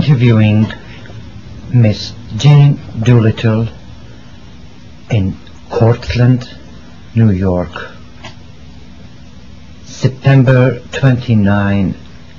[0.00, 0.66] interviewing
[1.74, 3.68] Miss Jane Doolittle
[5.10, 5.36] in
[5.68, 6.48] Cortland,
[7.14, 7.90] New York,
[9.84, 11.94] September 29,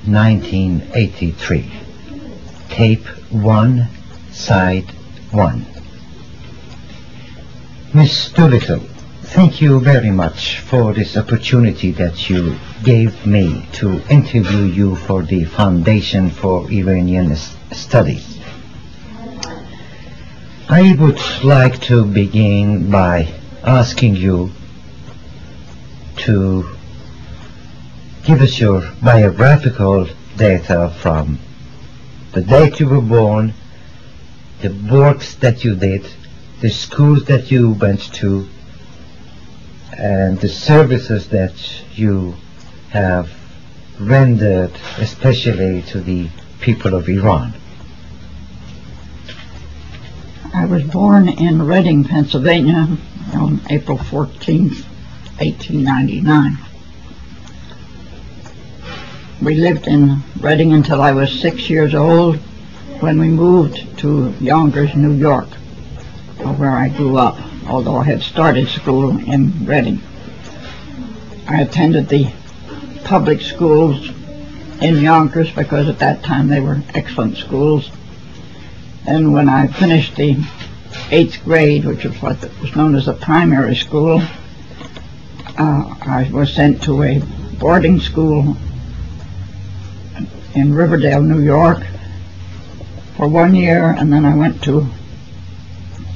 [0.06, 1.72] 1983.
[2.70, 3.88] Tape 1,
[4.32, 4.90] Side
[5.30, 5.66] 1.
[7.94, 8.82] Miss Doolittle,
[9.32, 12.54] thank you very much for this opportunity that you
[12.84, 17.34] gave me to interview you for the Foundation for Iranian
[17.72, 18.38] Studies.
[20.68, 23.34] I would like to begin by
[23.64, 24.52] asking you
[26.18, 26.66] to
[28.26, 31.40] give us your biographical data from
[32.34, 33.54] the date you were born,
[34.62, 36.06] the works that you did,
[36.60, 38.50] the schools that you went to,
[40.02, 41.54] and the services that
[41.94, 42.34] you
[42.90, 43.32] have
[44.00, 46.28] rendered, especially to the
[46.60, 47.54] people of Iran.
[50.56, 52.98] I was born in Reading, Pennsylvania
[53.36, 56.58] on April 14, 1899.
[59.40, 62.38] We lived in Reading until I was six years old
[63.02, 65.50] when we moved to Yonkers, New York,
[66.58, 67.38] where I grew up,
[67.72, 70.02] although I had started school in Reading.
[71.48, 72.30] I attended the
[73.06, 74.10] public schools
[74.82, 77.90] in Yonkers because at that time they were excellent schools.
[79.08, 80.36] And when I finished the
[81.12, 84.22] eighth grade, which was what was known as a primary school,
[85.58, 87.20] uh, I was sent to a
[87.58, 88.58] boarding school
[90.56, 91.80] in Riverdale, New York
[93.16, 94.88] for one year, and then I went to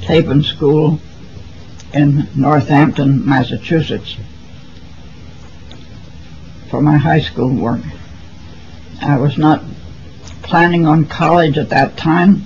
[0.02, 1.00] Capen School
[1.96, 4.16] in Northampton, Massachusetts
[6.68, 7.80] for my high school work.
[9.00, 9.62] I was not
[10.42, 12.42] planning on college at that time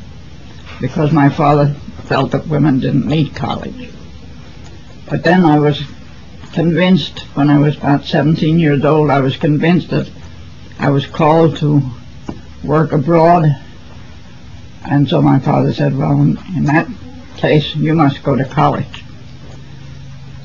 [0.80, 1.74] because my father
[2.04, 3.90] felt that women didn't need college.
[5.08, 5.82] But then I was
[6.52, 10.10] convinced, when I was about 17 years old, I was convinced that
[10.78, 11.82] I was called to
[12.62, 13.46] work abroad.
[14.84, 16.88] And so my father said, well, in that
[17.36, 19.04] case, you must go to college.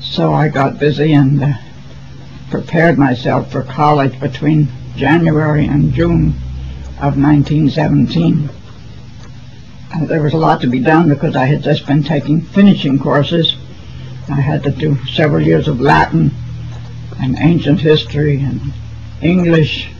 [0.00, 1.52] So I got busy and uh,
[2.50, 6.28] prepared myself for college between January and June
[7.00, 8.48] of 1917.
[9.94, 12.98] Uh, there was a lot to be done because I had just been taking finishing
[12.98, 13.56] courses.
[14.28, 16.30] I had to do several years of Latin
[17.20, 18.60] and ancient history and
[19.22, 19.90] English,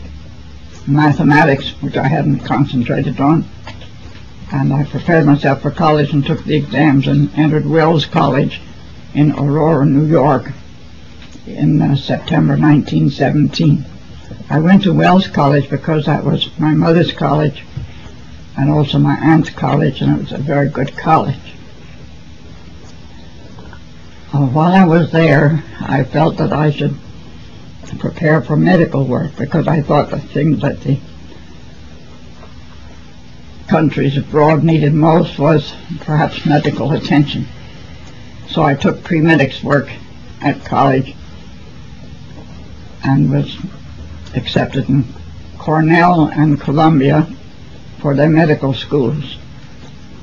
[0.85, 3.45] mathematics, which I hadn't concentrated on.
[4.51, 8.61] And I prepared myself for college and took the exams and entered Wells College
[9.17, 10.51] in Aurora, New York
[11.47, 13.83] in uh, September 1917.
[14.47, 17.63] I went to Wells College because that was my mother's college
[18.55, 21.55] and also my aunt's college, and it was a very good college.
[24.31, 26.95] Uh, while I was there, I felt that I should
[27.97, 30.99] prepare for medical work because I thought the thing that the
[33.67, 37.47] countries abroad needed most was perhaps medical attention.
[38.49, 39.89] So I took pre-medics work
[40.41, 41.15] at college
[43.03, 43.57] and was
[44.35, 45.05] accepted in
[45.57, 47.27] Cornell and Columbia
[47.99, 49.37] for their medical schools.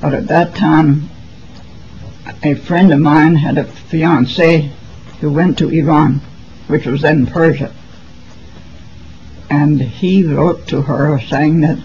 [0.01, 1.09] But at that time,
[2.43, 4.71] a friend of mine had a fiancée
[5.19, 6.21] who went to Iran,
[6.67, 7.71] which was then Persia.
[9.49, 11.79] And he wrote to her saying that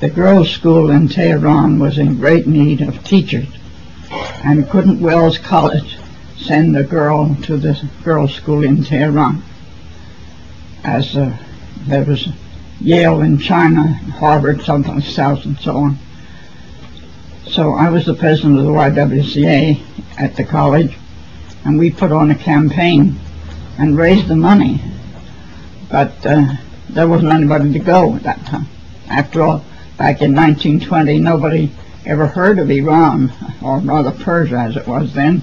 [0.00, 3.46] the girls' school in Tehran was in great need of teachers,
[4.44, 5.98] and couldn't Wells College
[6.36, 9.42] send a girl to the girls' school in Tehran?
[10.84, 11.36] As uh,
[11.86, 12.28] there was
[12.80, 15.98] Yale in China, Harvard someplace else, and so on.
[17.46, 19.80] So I was the president of the YWCA
[20.18, 20.96] at the college,
[21.64, 23.18] and we put on a campaign
[23.78, 24.80] and raised the money.
[25.90, 26.54] But uh,
[26.90, 28.66] there wasn't anybody to go at that time.
[29.08, 29.58] After all,
[29.96, 31.70] back in 1920, nobody
[32.06, 35.42] ever heard of Iran, or rather Persia as it was then.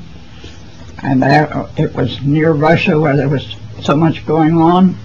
[1.03, 4.95] And there, it was near Russia where there was so much going on.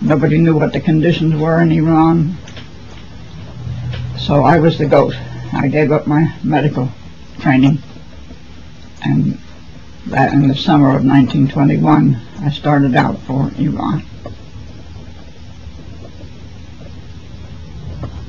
[0.00, 2.36] Nobody knew what the conditions were in Iran.
[4.18, 5.14] So I was the goat.
[5.52, 6.90] I gave up my medical
[7.40, 7.78] training.
[9.02, 9.38] And
[10.06, 14.02] that in the summer of 1921, I started out for Iran.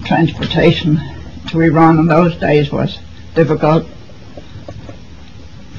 [0.05, 1.01] Transportation
[1.55, 2.99] to Iran in those days was
[3.33, 3.87] difficult.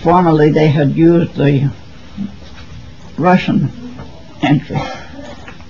[0.02, 1.70] Formerly, they had used the
[3.18, 3.70] Russian
[4.40, 4.78] entry.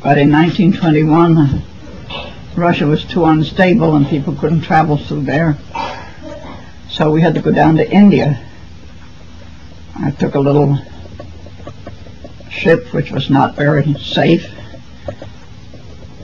[0.01, 1.61] But in 1921,
[2.55, 5.59] Russia was too unstable and people couldn't travel through there.
[6.89, 8.41] So we had to go down to India.
[9.97, 10.79] I took a little
[12.49, 14.55] ship which was not very safe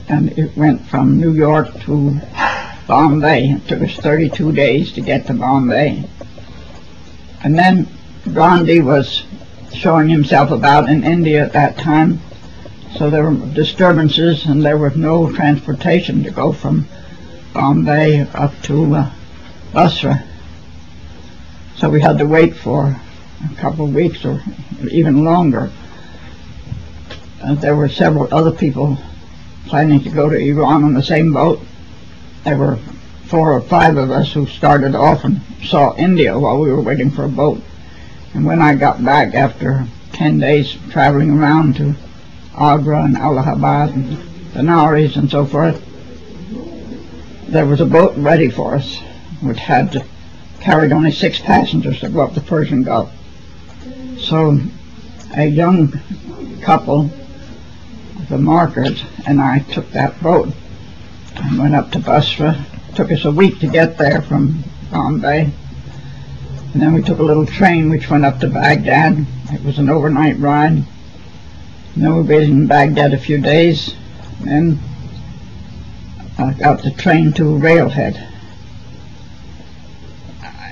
[0.07, 2.21] and it went from New York to
[2.87, 3.49] Bombay.
[3.49, 6.03] It took us 32 days to get to Bombay.
[7.43, 7.87] And then
[8.33, 9.23] Gandhi was
[9.73, 12.19] showing himself about in India at that time.
[12.97, 16.85] So there were disturbances and there was no transportation to go from
[17.53, 19.11] Bombay up to uh,
[19.73, 20.23] Basra.
[21.75, 22.95] So we had to wait for
[23.51, 24.41] a couple of weeks or
[24.89, 25.71] even longer.
[27.43, 28.97] Uh, there were several other people
[29.65, 31.59] planning to go to Iran on the same boat.
[32.43, 32.77] There were
[33.25, 37.09] four or five of us who started off and saw India while we were waiting
[37.09, 37.61] for a boat.
[38.33, 41.95] And when I got back after 10 days traveling around to
[42.57, 44.17] Agra and Allahabad and
[44.53, 45.81] Benares and so forth,
[47.47, 48.99] there was a boat ready for us,
[49.41, 50.05] which had
[50.59, 53.09] carried only six passengers to go up the Persian Gulf.
[54.19, 54.59] So
[55.33, 55.97] a young
[56.61, 57.09] couple,
[58.27, 60.53] the Markers, and I took that boat
[61.35, 62.65] and went up to Basra.
[62.89, 65.51] It took us a week to get there from Bombay.
[66.73, 69.25] And then we took a little train which went up to Baghdad.
[69.51, 70.71] It was an overnight ride.
[70.71, 70.85] And
[71.95, 73.95] then we waited in Baghdad a few days.
[74.47, 74.79] And
[76.37, 78.15] I got the train to Railhead.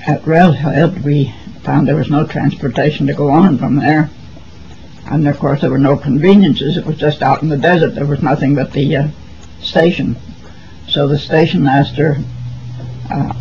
[0.06, 1.32] At Railhead we
[1.62, 4.10] found there was no transportation to go on from there.
[5.06, 6.76] And of course there were no conveniences.
[6.76, 7.94] It was just out in the desert.
[7.94, 9.08] There was nothing but the uh,
[9.60, 10.16] station.
[10.92, 12.18] So the station master
[13.10, 13.32] uh,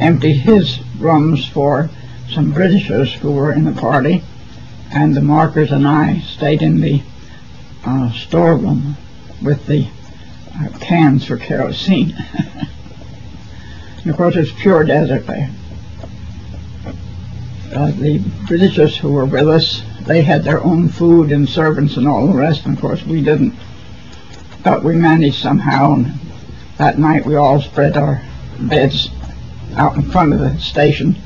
[0.00, 1.90] emptied his rooms for
[2.30, 4.22] some Britishers who were in the party,
[4.90, 7.02] and the markers and I stayed in the
[7.84, 8.96] uh, storeroom
[9.42, 9.86] with the
[10.58, 12.16] uh, cans for kerosene.
[14.06, 15.50] of course, it's pure desert there.
[17.70, 22.08] Uh, the Britishers who were with us, they had their own food and servants and
[22.08, 23.52] all the rest, and of course we didn't.
[24.64, 26.18] But we managed somehow, and
[26.78, 28.22] that night we all spread our
[28.60, 29.10] beds
[29.76, 31.16] out in front of the station.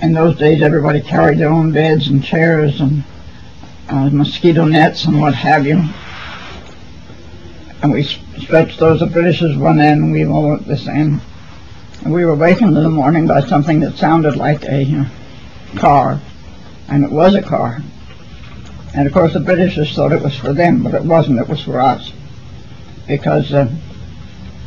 [0.00, 3.04] In those days, everybody carried their own beds and chairs and
[3.88, 5.82] uh, mosquito nets and what have you.
[7.82, 11.20] And we stretched those the Britishers one end and we all at this end.
[12.02, 16.20] And we were wakened in the morning by something that sounded like a uh, car.
[16.88, 17.78] And it was a car.
[18.94, 21.62] And of course the Britishers thought it was for them, but it wasn't, it was
[21.62, 22.12] for us.
[23.06, 23.70] Because uh,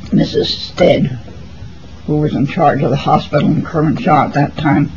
[0.09, 0.45] Mrs.
[0.45, 1.06] Stead,
[2.06, 4.92] who was in charge of the hospital in Kermanshah at that time,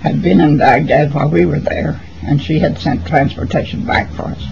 [0.00, 4.22] had been in Baghdad while we were there, and she had sent transportation back for
[4.22, 4.44] us.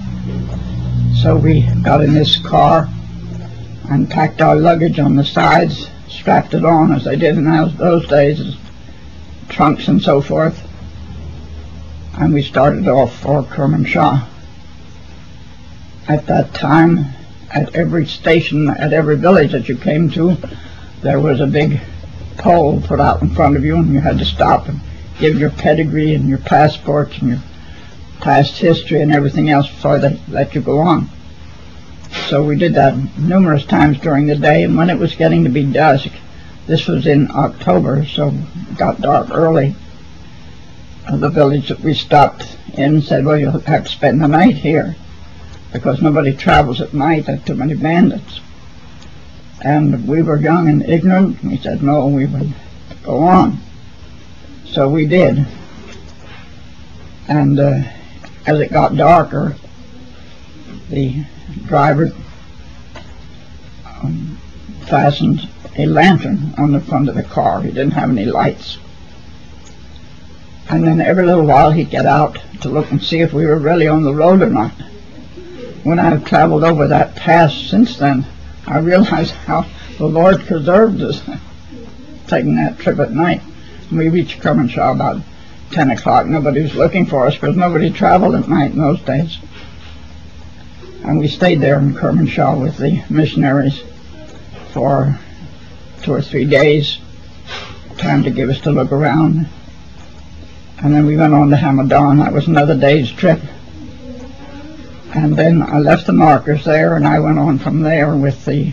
[1.23, 2.89] So we got in this car
[3.91, 8.07] and packed our luggage on the sides, strapped it on as they did in those
[8.07, 8.57] days,
[9.49, 10.63] trunks and so forth,
[12.19, 14.27] and we started off for Kermanshah.
[16.09, 17.07] At that time,
[17.51, 20.37] at every station, at every village that you came to,
[21.03, 21.81] there was a big
[22.37, 24.81] pole put out in front of you, and you had to stop and
[25.19, 27.43] give your pedigree and your passports and your
[28.21, 31.09] past history and everything else before they let you go on.
[32.29, 35.51] So we did that numerous times during the day, and when it was getting to
[35.51, 36.09] be dusk,
[36.67, 39.75] this was in October, so it got dark early.
[41.11, 44.95] The village that we stopped in said, well, you'll have to spend the night here
[45.73, 47.27] because nobody travels at night.
[47.27, 48.41] There are too many bandits.
[49.63, 51.43] And we were young and ignorant.
[51.43, 52.55] We said, no, we would
[53.03, 53.59] go on.
[54.67, 55.47] So we did.
[57.27, 57.83] And uh,
[58.47, 59.57] as it got darker,
[60.89, 61.25] the
[61.67, 62.13] driver
[63.85, 64.39] um,
[64.87, 67.61] fastened a lantern on the front of the car.
[67.61, 68.79] He didn't have any lights.
[70.71, 73.59] And then every little while he'd get out to look and see if we were
[73.59, 74.73] really on the road or not.
[75.85, 78.27] When I've traveled over that pass since then,
[78.67, 79.67] I realize how
[79.99, 81.23] the Lord preserved us
[82.27, 83.43] taking that trip at night.
[83.91, 85.23] We reached Kermanshah about
[85.71, 86.27] 10 o'clock.
[86.27, 89.39] Nobody was looking for us because nobody traveled at night in those days.
[91.05, 93.83] And we stayed there in Kermanshah with the missionaries
[94.73, 95.19] for
[96.03, 96.99] two or three days,
[97.97, 99.49] time to give us to look around.
[100.83, 102.19] And then we went on to Hamadan.
[102.19, 103.41] That was another day's trip.
[105.15, 108.73] And then I left the markers there, and I went on from there with the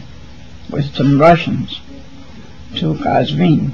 [0.70, 1.80] with some Russians
[2.75, 3.72] to Kazvin.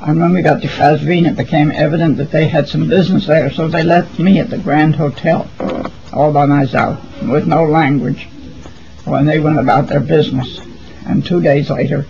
[0.00, 3.50] And when we got to Kazvin, it became evident that they had some business there,
[3.50, 5.48] so they left me at the Grand Hotel
[6.12, 8.28] all by myself with no language.
[9.04, 10.60] when they went about their business.
[11.06, 12.06] And two days later,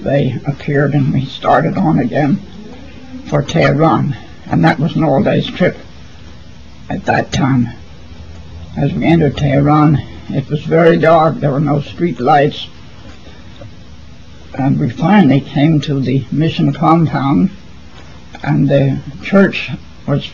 [0.00, 2.36] they appeared and we started on again
[3.26, 4.16] for Tehran.
[4.46, 5.76] And that was an all-days trip
[6.88, 7.68] at that time.
[8.76, 9.98] As we entered Tehran,
[10.30, 11.36] it was very dark.
[11.36, 12.68] There were no street lights.
[14.54, 17.50] And we finally came to the mission compound
[18.42, 19.70] and the church
[20.06, 20.30] was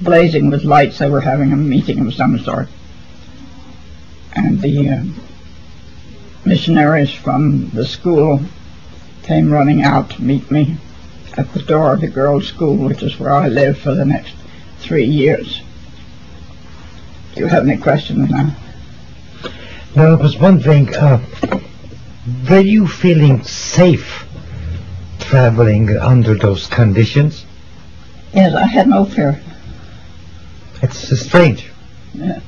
[0.00, 0.98] blazing with lights.
[0.98, 2.68] They were having a meeting of some sort.
[4.32, 5.04] And the uh,
[6.44, 8.40] missionaries from the school
[9.22, 10.78] came running out to meet me
[11.36, 14.34] at the door of the girls' school, which is where I lived for the next
[14.78, 15.60] three years.
[17.38, 18.52] Do you have any questions now?
[19.94, 20.92] No, it was one thing.
[20.92, 21.24] Uh,
[22.50, 24.26] were you feeling safe
[25.20, 27.46] traveling under those conditions?
[28.34, 29.40] Yes, I had no fear.
[30.82, 31.70] It's uh, strange.
[32.12, 32.40] Yeah.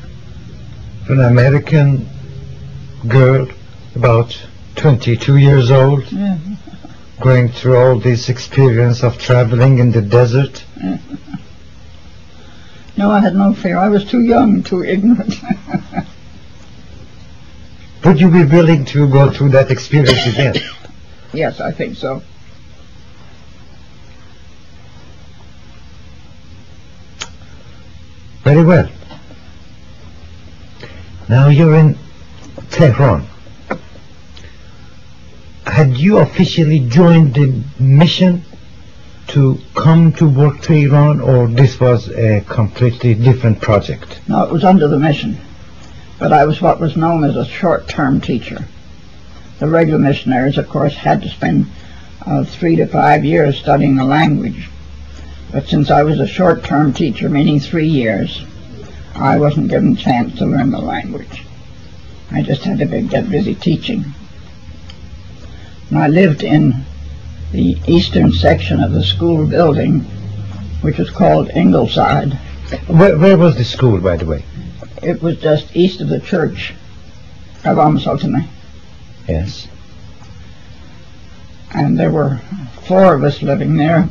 [1.10, 2.08] An American
[3.06, 3.48] girl,
[3.96, 4.34] about
[4.76, 6.38] 22 years old, Yeah.
[7.20, 10.64] going through all this experience of traveling in the desert.
[12.96, 13.78] No, I had no fear.
[13.78, 15.34] I was too young, too ignorant.
[18.04, 20.54] Would you be willing to go through that experience again?
[21.32, 22.22] yes, I think so.
[28.42, 28.88] Very well.
[31.28, 31.96] Now you're in
[32.70, 33.26] Tehran.
[35.66, 38.42] Had you officially joined the mission
[39.30, 44.20] to come to work to Iran or this was a completely different project?
[44.28, 45.38] No, it was under the mission.
[46.18, 48.64] But I was what was known as a short-term teacher.
[49.60, 51.66] The regular missionaries, of course, had to spend
[52.26, 54.68] uh, three to five years studying the language.
[55.52, 58.44] But since I was a short-term teacher, meaning three years,
[59.14, 61.44] I wasn't given a chance to learn the language.
[62.32, 64.04] I just had to be, get busy teaching.
[65.88, 66.84] And I lived in
[67.52, 70.00] the eastern section of the school building,
[70.82, 72.34] which was called Ingleside.
[72.86, 74.44] Where, where was the school, by the way?
[75.02, 76.74] It was just east of the church
[77.64, 78.48] of Sultana.
[79.28, 79.66] Yes.
[81.74, 82.40] And there were
[82.82, 84.08] four of us living there.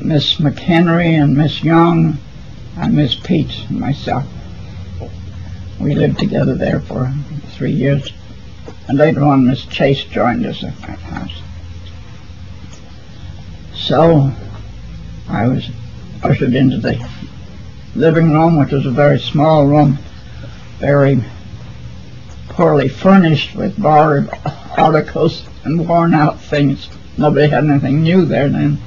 [0.00, 2.18] Miss McHenry and Miss Young
[2.76, 4.24] and Miss Pete and myself.
[5.80, 7.12] We lived together there for
[7.50, 8.12] three years.
[8.88, 11.42] And later on Miss Chase joined us at that house.
[13.86, 14.32] So
[15.28, 15.70] I was
[16.20, 17.08] ushered into the
[17.94, 19.98] living room, which was a very small room,
[20.80, 21.22] very
[22.48, 24.28] poorly furnished with borrowed
[24.76, 26.88] articles and worn out things.
[27.16, 28.78] Nobody had anything new there then.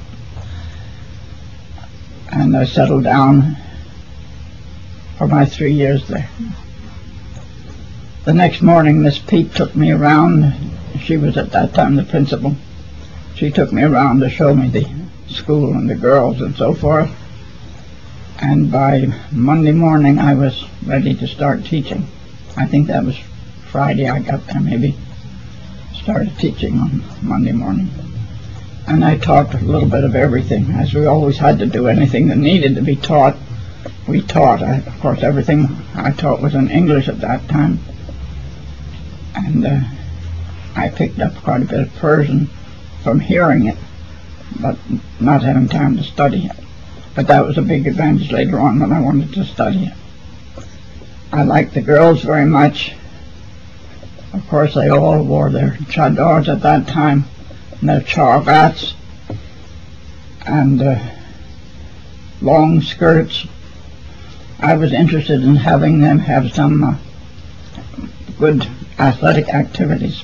[2.30, 3.56] And I settled down
[5.16, 6.28] for my three years there.
[8.26, 10.52] The next morning, Miss Pete took me around.
[10.98, 12.54] She was at that time the principal.
[13.40, 14.86] She took me around to show me the
[15.26, 17.10] school and the girls and so forth.
[18.38, 22.06] And by Monday morning, I was ready to start teaching.
[22.58, 23.16] I think that was
[23.70, 24.94] Friday I got there, maybe.
[25.94, 27.88] Started teaching on Monday morning.
[28.86, 32.28] And I taught a little bit of everything, as we always had to do anything
[32.28, 33.38] that needed to be taught.
[34.06, 34.62] We taught.
[34.62, 37.78] I, of course, everything I taught was in English at that time.
[39.34, 39.80] And uh,
[40.76, 42.50] I picked up quite a bit of Persian
[43.02, 43.78] from hearing it,
[44.60, 44.76] but
[45.20, 46.56] not having time to study it.
[47.14, 49.94] But that was a big advantage later on when I wanted to study it.
[51.32, 52.92] I liked the girls very much.
[54.32, 57.24] Of course, they all wore their chadors at that time,
[57.80, 58.94] and their chargats,
[60.46, 60.98] and uh,
[62.40, 63.46] long skirts.
[64.60, 66.96] I was interested in having them have some uh,
[68.38, 70.22] good athletic activities.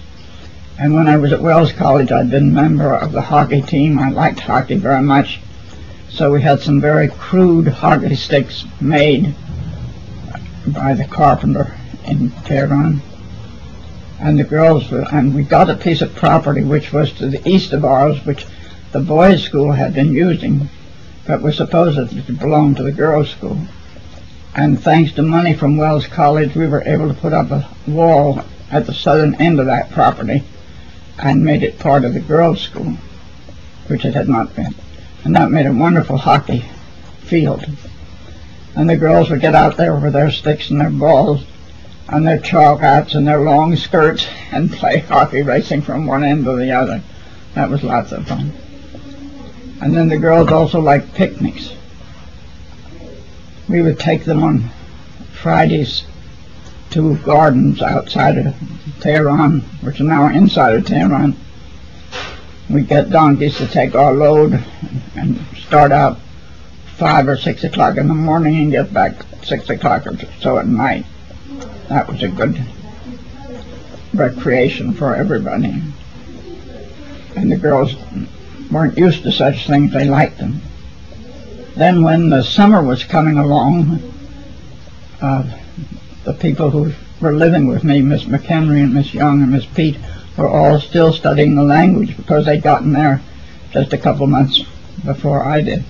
[0.78, 3.98] And when I was at Wells College, I'd been a member of the hockey team.
[3.98, 5.40] I liked hockey very much.
[6.10, 9.34] So we had some very crude hockey sticks made
[10.66, 13.00] by the carpenter in Tehran.
[14.20, 17.48] And the girls were, and we got a piece of property which was to the
[17.48, 18.44] east of ours, which
[18.92, 20.68] the boys' school had been using,
[21.26, 23.58] but was supposedly to belong to the girls' school.
[24.54, 28.44] And thanks to money from Wells College, we were able to put up a wall
[28.70, 30.44] at the southern end of that property
[31.18, 32.96] and made it part of the girls' school,
[33.86, 34.74] which it had not been.
[35.24, 36.64] And that made a wonderful hockey
[37.20, 37.64] field.
[38.74, 41.44] And the girls would get out there with their sticks and their balls
[42.08, 46.56] and their chargats and their long skirts and play hockey racing from one end to
[46.56, 47.02] the other.
[47.54, 48.52] That was lots of fun.
[49.80, 51.72] And then the girls also liked picnics.
[53.68, 54.70] We would take them on
[55.32, 56.04] Fridays
[56.96, 58.54] two gardens outside of
[59.00, 61.36] Tehran, which are now inside of Tehran.
[62.70, 64.64] We get donkeys to take our load
[65.14, 66.18] and start out
[66.96, 70.66] five or six o'clock in the morning and get back six o'clock or so at
[70.66, 71.04] night.
[71.90, 72.64] That was a good
[74.14, 75.82] recreation for everybody.
[77.36, 77.94] And the girls
[78.70, 80.62] weren't used to such things, they liked them.
[81.76, 84.00] Then when the summer was coming along,
[85.20, 85.44] uh,
[86.26, 89.96] the people who were living with me, Miss McHenry and Miss Young and Miss Pete,
[90.36, 93.22] were all still studying the language because they'd gotten there
[93.70, 94.60] just a couple months
[95.04, 95.84] before I did.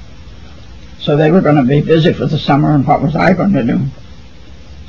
[1.01, 3.55] So they were going to be busy for the summer, and what was I going
[3.55, 3.87] to do?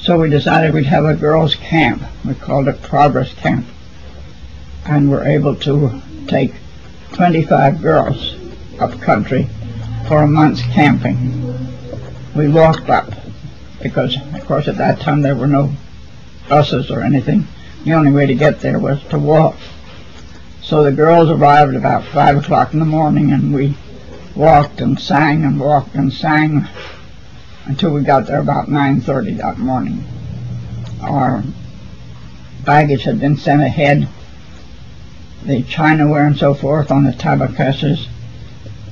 [0.01, 2.03] So we decided we'd have a girls' camp.
[2.25, 3.65] We called it Progress Camp.
[4.85, 6.53] And we're able to take
[7.13, 8.35] 25 girls
[8.79, 9.47] up country
[10.07, 11.55] for a month's camping.
[12.35, 13.16] We walked up
[13.87, 15.73] because, of course, at that time there were no
[16.49, 17.47] buses or anything.
[17.83, 19.55] The only way to get there was to walk.
[20.61, 23.75] So the girls arrived about 5 o'clock in the morning and we
[24.35, 26.67] walked and sang and walked and sang
[27.65, 30.03] until we got there about 9.30 that morning.
[31.01, 31.43] Our
[32.65, 34.09] baggage had been sent ahead,
[35.45, 38.07] the chinaware and so forth on the tabakesses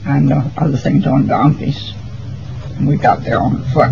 [0.06, 1.94] and uh, other things on donkeys.
[2.78, 3.92] And we got there on foot.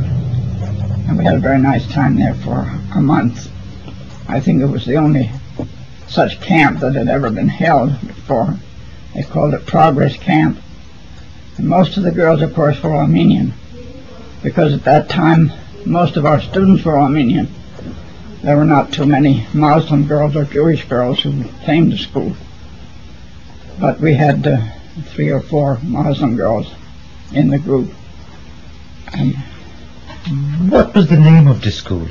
[1.07, 3.51] And we had a very nice time there for a month.
[4.27, 5.29] I think it was the only
[6.07, 8.57] such camp that had ever been held before.
[9.13, 10.60] They called it Progress Camp.
[11.57, 13.53] And most of the girls, of course, were Armenian,
[14.41, 15.51] because at that time
[15.86, 17.48] most of our students were Armenian.
[18.41, 22.36] There were not too many Muslim girls or Jewish girls who came to school.
[23.79, 24.62] But we had uh,
[25.05, 26.72] three or four Muslim girls
[27.33, 27.91] in the group.
[29.13, 29.36] And
[30.70, 32.08] what was the name of the school?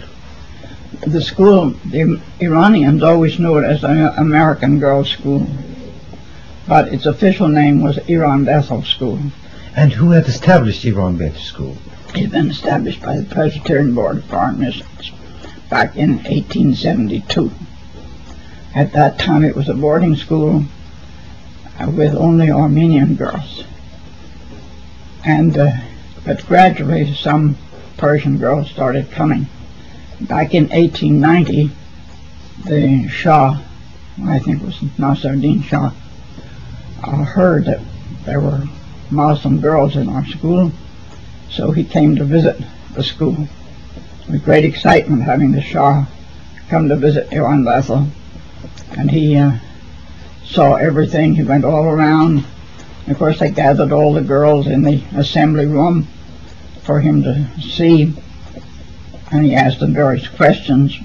[1.07, 5.47] The school, the Iranians always knew it as an American Girls' School
[6.67, 9.19] but its official name was Iran Bethel School.
[9.75, 11.77] And who had established Iran Bethel School?
[12.15, 15.13] It had been established by the Presbyterian Board of Foreign Missions
[15.71, 17.51] back in 1872.
[18.75, 20.65] At that time it was a boarding school
[21.81, 23.65] uh, with only Armenian girls.
[25.25, 25.73] And uh,
[26.25, 27.57] but gradually some
[27.97, 29.47] Persian girls started coming.
[30.21, 31.71] Back in 1890,
[32.65, 33.61] the Shah,
[34.25, 35.93] I think it was Nasruddin Shah,
[37.03, 37.81] uh, heard that
[38.25, 38.63] there were
[39.11, 40.73] Muslim girls in our school,
[41.51, 42.61] so he came to visit
[42.95, 43.49] the school
[44.29, 46.07] with great excitement having the Shah
[46.69, 48.07] come to visit Iran Bethel.
[48.97, 49.59] And he uh,
[50.45, 51.35] saw everything.
[51.35, 52.45] He went all around.
[53.09, 56.07] Of course, they gathered all the girls in the assembly room
[56.83, 58.15] for him to see.
[59.31, 60.97] And he asked them various questions.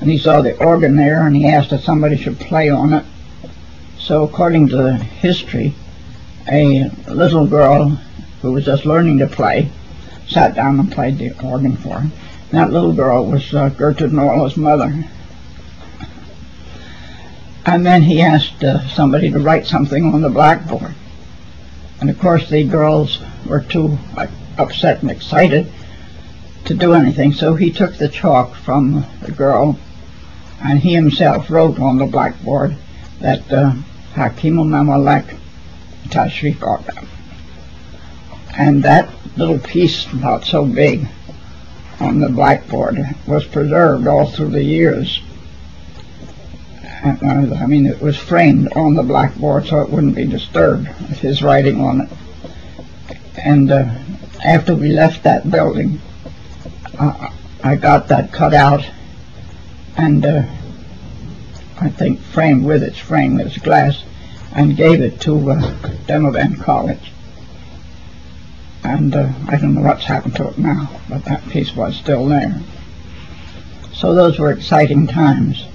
[0.00, 3.04] And he saw the organ there, and he asked that somebody should play on it.
[3.98, 5.74] So according to the history,
[6.50, 7.90] a little girl
[8.42, 9.70] who was just learning to play
[10.28, 12.12] sat down and played the organ for him.
[12.50, 15.04] That little girl was uh, Gertrude Norla's mother.
[17.66, 20.94] And then he asked uh, somebody to write something on the blackboard.
[22.00, 25.70] And of course the girls were too like, upset and excited
[26.64, 29.78] to do anything, so he took the chalk from the girl
[30.62, 32.76] and he himself wrote on the blackboard
[33.20, 33.70] that uh,
[34.14, 35.38] Hakim Mamalek
[36.08, 37.06] Tashrif Order.
[38.56, 41.06] And that little piece, not so big,
[42.00, 45.20] on the blackboard was preserved all through the years.
[47.04, 51.18] Uh, I mean, it was framed on the blackboard so it wouldn't be disturbed with
[51.18, 52.10] his writing on it.
[53.36, 53.94] And uh,
[54.42, 56.00] after we left that building,
[56.98, 57.30] uh,
[57.62, 58.88] I got that cut out
[59.96, 60.42] and uh,
[61.80, 64.04] I think, framed with its frame, its glass,
[64.54, 65.60] and gave it to uh,
[66.06, 67.12] Damavand College.
[68.84, 72.26] And uh, I don't know what's happened to it now, but that piece was still
[72.26, 72.60] there.
[73.92, 75.66] So those were exciting times.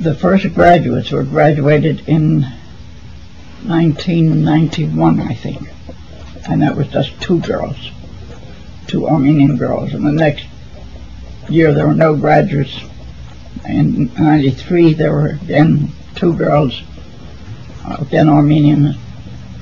[0.00, 2.42] The first graduates were graduated in
[3.64, 5.68] 1991, I think.
[6.48, 7.90] And that was just two girls,
[8.86, 9.92] two Armenian girls.
[9.92, 10.46] And the next
[11.48, 12.80] year there were no graduates
[13.66, 16.82] in 93 there were again two girls,
[17.84, 18.94] uh, again Armenian.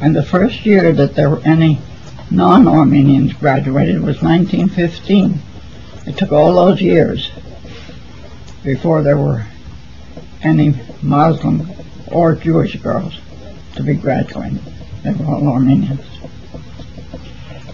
[0.00, 1.78] And the first year that there were any
[2.30, 5.40] non-Armenians graduated was 1915.
[6.06, 7.30] It took all those years
[8.62, 9.46] before there were
[10.42, 11.68] any Muslim
[12.08, 13.18] or Jewish girls
[13.74, 14.60] to be graduating.
[15.02, 16.15] They were all Armenians.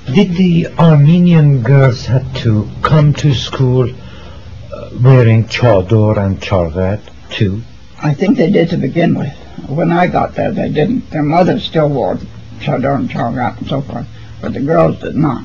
[0.07, 7.63] Did the Armenian girls had to come to school uh, wearing chador and charvet too?
[8.03, 9.33] I think they did to begin with.
[9.69, 11.09] When I got there, they didn't.
[11.11, 12.19] Their mothers still wore
[12.61, 14.07] chador and charvet and so forth,
[14.41, 15.45] but the girls did not.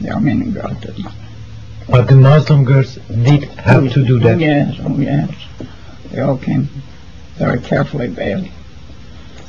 [0.00, 1.14] The Armenian girls did not.
[1.88, 4.40] But the Muslim girls did have to do Oh, that.
[4.40, 5.30] yes, oh, yes.
[6.10, 6.68] They all came
[7.36, 8.48] very carefully veiled.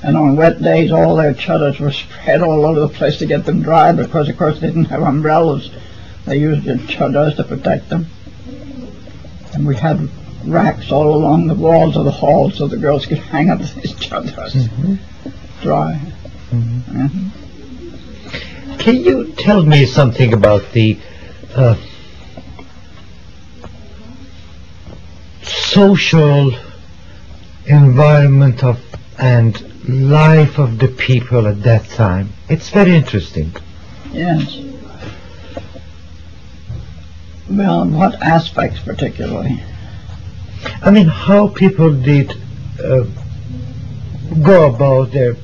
[0.06, 3.44] And on wet days, all their chadors were spread all over the place to get
[3.44, 5.72] them dry because, of course, they didn't have umbrellas.
[6.26, 8.06] They used the chadors to protect them.
[9.54, 10.08] And we had
[10.46, 13.94] racks all along the walls of the hall so the girls could hang up these
[13.96, 15.00] chadors Mhm.
[15.64, 16.00] dry.
[16.52, 16.82] Mhm.
[16.84, 17.32] Mhm.
[18.78, 21.00] Can you tell me something about the
[21.56, 21.76] uh,
[25.42, 26.52] social
[27.66, 28.80] environment of
[29.18, 32.30] and life of the people at that time?
[32.50, 33.56] It's very interesting.
[34.12, 34.58] Yes.
[37.50, 39.64] Well, what aspects particularly?
[40.82, 42.34] I mean, how people did
[42.84, 43.06] uh,
[44.42, 45.36] go about their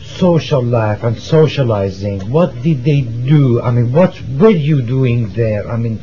[0.00, 2.20] social life and socializing.
[2.30, 3.60] What did they do?
[3.60, 5.68] I mean, what were you doing there?
[5.70, 5.98] I mean,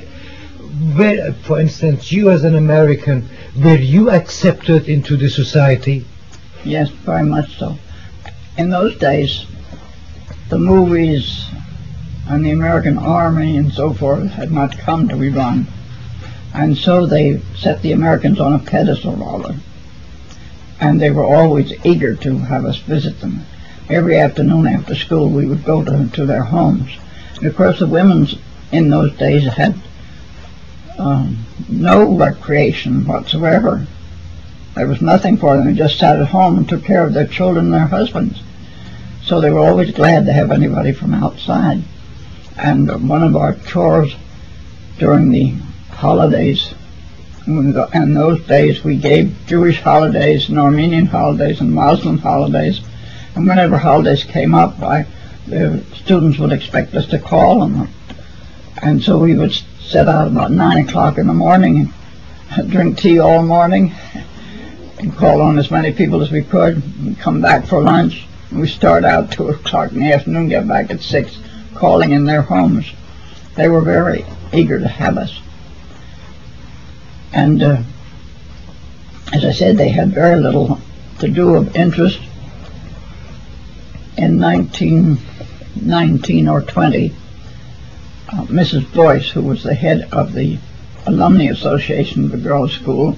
[0.95, 3.29] where, for instance, you as an American,
[3.63, 6.05] were you accepted into the society?
[6.69, 7.79] Yes, very much so.
[8.55, 9.43] In those days,
[10.49, 11.47] the movies
[12.27, 15.65] and the American Army and so forth had not come to Iran.
[16.53, 19.55] And so they set the Americans on a pedestal rather.
[20.79, 23.47] And they were always eager to have us visit them.
[23.89, 26.91] Every afternoon after school we would go to, to their homes.
[27.37, 28.27] And of course the women
[28.71, 29.73] in those days had
[30.99, 33.87] um, no recreation whatsoever.
[34.75, 35.65] There was nothing for them.
[35.65, 38.41] They just sat at home and took care of their children and their husbands.
[39.23, 41.83] So they were always glad to have anybody from outside.
[42.57, 44.15] And one of our chores
[44.97, 45.49] during the
[45.91, 46.73] holidays,
[47.45, 52.81] in those days we gave Jewish holidays and Armenian holidays and Muslim holidays.
[53.35, 55.05] And whenever holidays came up, I,
[55.47, 57.89] the students would expect us to call on them.
[58.81, 61.93] And so we would set out about nine o'clock in the morning
[62.51, 63.93] and drink tea all morning
[64.99, 68.27] and call on as many people as we could and come back for lunch.
[68.51, 71.39] We start out two o'clock in the afternoon, get back at six,
[71.73, 72.91] calling in their homes.
[73.55, 75.39] They were very eager to have us.
[77.31, 77.81] And uh,
[79.31, 80.79] as I said, they had very little
[81.19, 82.19] to do of interest.
[84.17, 87.15] In 1919 or 20,
[88.29, 88.93] uh, Mrs.
[88.93, 90.57] Boyce, who was the head of the
[91.05, 93.17] Alumni Association of the girls' school,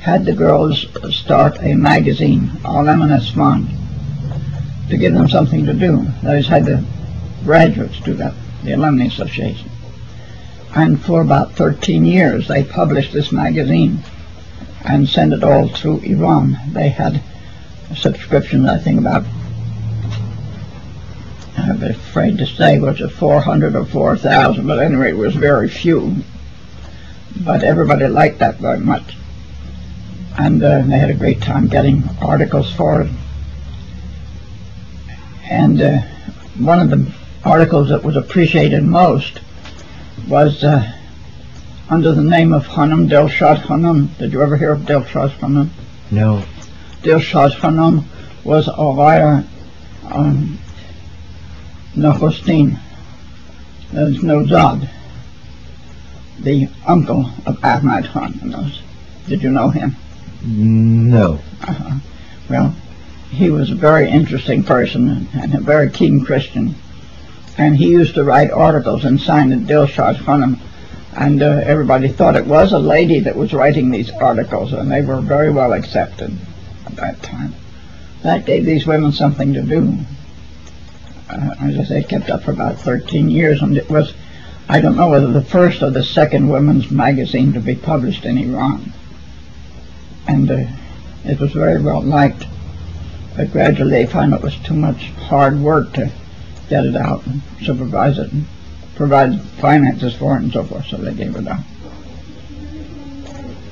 [0.00, 3.68] had the girls start a magazine, Alam-e Nesvan,
[4.88, 6.06] to give them something to do.
[6.22, 6.84] Is, had the
[7.44, 9.70] graduates do that, the Alumni Association.
[10.74, 13.98] And for about 13 years, they published this magazine
[14.84, 16.56] and sent it all through Iran.
[16.72, 17.20] They had
[17.96, 19.24] subscriptions, I think, about,
[21.56, 26.16] I'm afraid to say, was it 400 or 4,000, but anyway, it was very few.
[27.40, 29.16] But everybody liked that very much
[30.38, 33.10] and uh, they had a great time getting articles for it.
[35.50, 35.98] And uh,
[36.58, 37.12] one of the
[37.44, 39.40] articles that was appreciated most
[40.28, 40.92] was uh,
[41.90, 44.10] under the name of Hanum Dilshad Hanum.
[44.18, 45.70] Did you ever hear of Dilshad Hanum?
[46.12, 46.44] No.
[47.02, 48.04] Dilshad Hanum
[48.44, 49.44] was Avaya
[50.10, 50.58] um,
[51.96, 52.78] Nahostin,
[53.92, 54.88] there's no Nozad,
[56.38, 58.72] the uncle of Ahmad Khan.
[59.26, 59.96] Did you know him?
[60.44, 61.40] No.
[61.62, 61.98] Uh-huh.
[62.48, 62.74] Well,
[63.30, 66.74] he was a very interesting person and a very keen Christian.
[67.58, 70.58] And he used to write articles and sign it Dilshad Khanum.
[71.14, 75.02] And uh, everybody thought it was a lady that was writing these articles, and they
[75.02, 76.38] were very well accepted
[76.86, 77.54] at that time.
[78.22, 79.98] That gave these women something to do.
[81.28, 84.14] Uh, as I say, it kept up for about 13 years, and it was,
[84.70, 88.38] I don't know whether the first or the second women's magazine to be published in
[88.38, 88.94] Iran
[90.28, 90.66] and uh,
[91.24, 92.46] it was very well liked.
[93.34, 96.12] But gradually they found it was too much hard work to
[96.68, 98.46] get it out and supervise it and
[98.94, 101.60] provide finances for it and so forth, so they gave it up.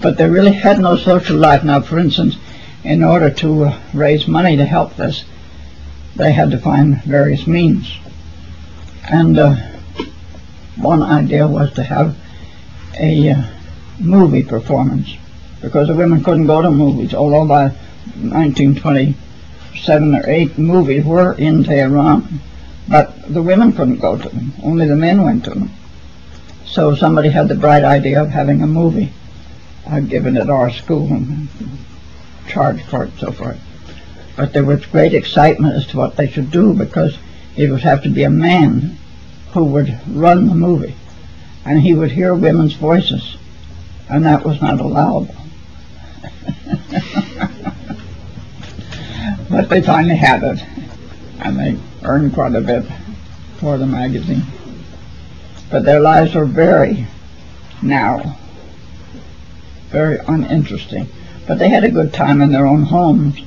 [0.00, 1.62] But they really had no social life.
[1.64, 2.36] Now, for instance,
[2.84, 5.24] in order to uh, raise money to help this,
[6.14, 7.98] they had to find various means.
[9.10, 9.56] And uh,
[10.76, 12.16] one idea was to have
[12.98, 13.42] a uh,
[13.98, 15.16] movie performance
[15.60, 17.68] because the women couldn't go to movies, although by
[18.20, 22.40] 1927 or 8 movies were in Tehran.
[22.88, 24.52] But the women couldn't go to them.
[24.62, 25.70] Only the men went to them.
[26.64, 29.12] So somebody had the bright idea of having a movie
[29.86, 31.48] uh, given at our school and
[32.48, 33.60] charged for it and so forth.
[34.36, 37.18] But there was great excitement as to what they should do because
[37.56, 38.98] it would have to be a man
[39.52, 40.94] who would run the movie.
[41.64, 43.36] And he would hear women's voices.
[44.08, 45.34] And that was not allowed.
[49.50, 50.64] But they finally had it.
[51.40, 52.84] And they earned quite a bit
[53.58, 54.42] for the magazine.
[55.70, 57.06] But their lives were very
[57.82, 58.34] narrow,
[59.88, 61.08] very uninteresting.
[61.46, 63.40] But they had a good time in their own homes.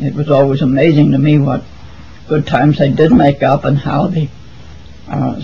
[0.00, 1.64] It was always amazing to me what
[2.28, 4.28] good times they did make up and how the
[5.08, 5.40] uh,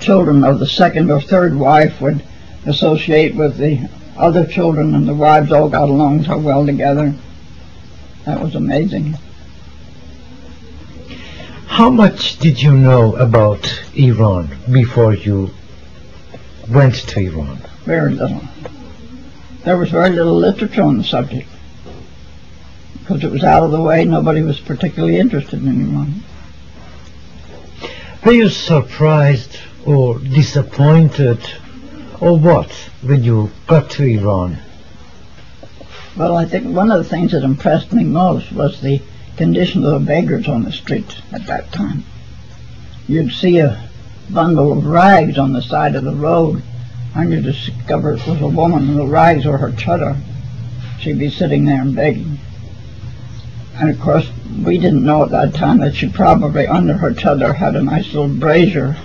[0.00, 2.22] children of the second or third wife would
[2.66, 7.14] associate with the other children and the wives all got along so well together.
[8.24, 9.16] That was amazing.
[11.66, 15.50] How much did you know about Iran before you
[16.68, 17.58] went to Iran?
[17.84, 18.42] Very little.
[19.64, 21.48] There was very little literature on the subject
[23.00, 24.04] because it was out of the way.
[24.04, 26.22] Nobody was particularly interested in Iran.
[28.24, 31.38] Were you surprised or disappointed
[32.20, 32.70] or what
[33.02, 34.58] when you got to Iran?
[36.16, 39.02] Well, I think one of the things that impressed me most was the
[39.36, 42.04] condition of the beggars on the street at that time.
[43.06, 43.88] You'd see a
[44.30, 46.62] bundle of rags on the side of the road,
[47.14, 50.16] and you discover it was a woman, and the rags were her chadar.
[50.98, 52.38] She'd be sitting there and begging.
[53.74, 54.30] And of course,
[54.64, 58.06] we didn't know at that time that she probably under her chadar had a nice
[58.14, 58.96] little brazier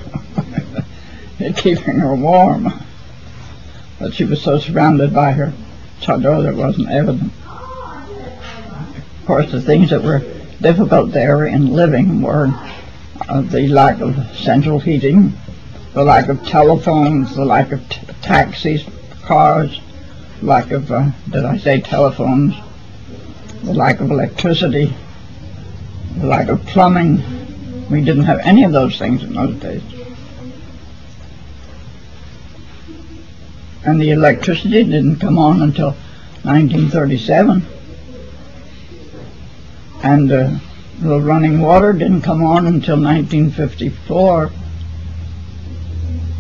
[1.58, 2.72] keeping her warm.
[4.02, 5.54] But she was so surrounded by her
[6.02, 7.32] chadar that it wasn't evident.
[7.46, 10.24] Of course, the things that were
[10.60, 12.52] difficult there in living were
[13.30, 15.34] uh, the lack of central heating,
[15.94, 18.84] the lack of telephones, the lack of t- taxis,
[19.22, 19.80] cars,
[20.42, 22.56] lack of, uh, did I say telephones,
[23.64, 24.96] the lack of electricity,
[26.18, 27.22] the lack of plumbing.
[27.90, 30.01] We didn't have any of those things in those days.
[33.84, 35.92] And the electricity didn't come on until
[36.44, 37.66] 1937
[40.04, 40.52] and uh,
[41.00, 44.52] the running water didn't come on until 1954.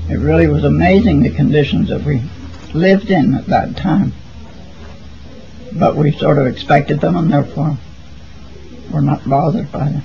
[0.09, 2.21] It really was amazing the conditions that we
[2.73, 4.13] lived in at that time.
[5.73, 7.77] But we sort of expected them and therefore
[8.91, 10.03] were not bothered by them.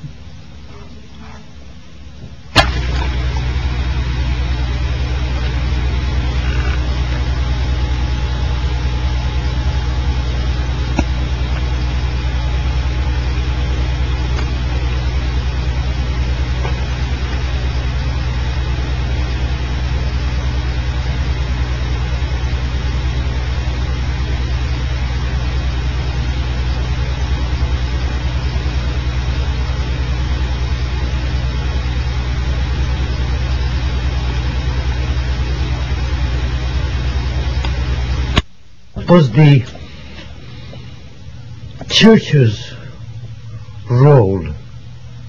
[39.09, 39.65] Was the
[41.89, 42.73] church's
[43.89, 44.45] role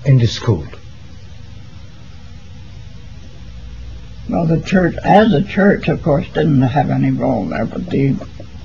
[0.06, 0.66] in the school?
[4.30, 8.16] Well, the church, as a church, of course, didn't have any role there, but the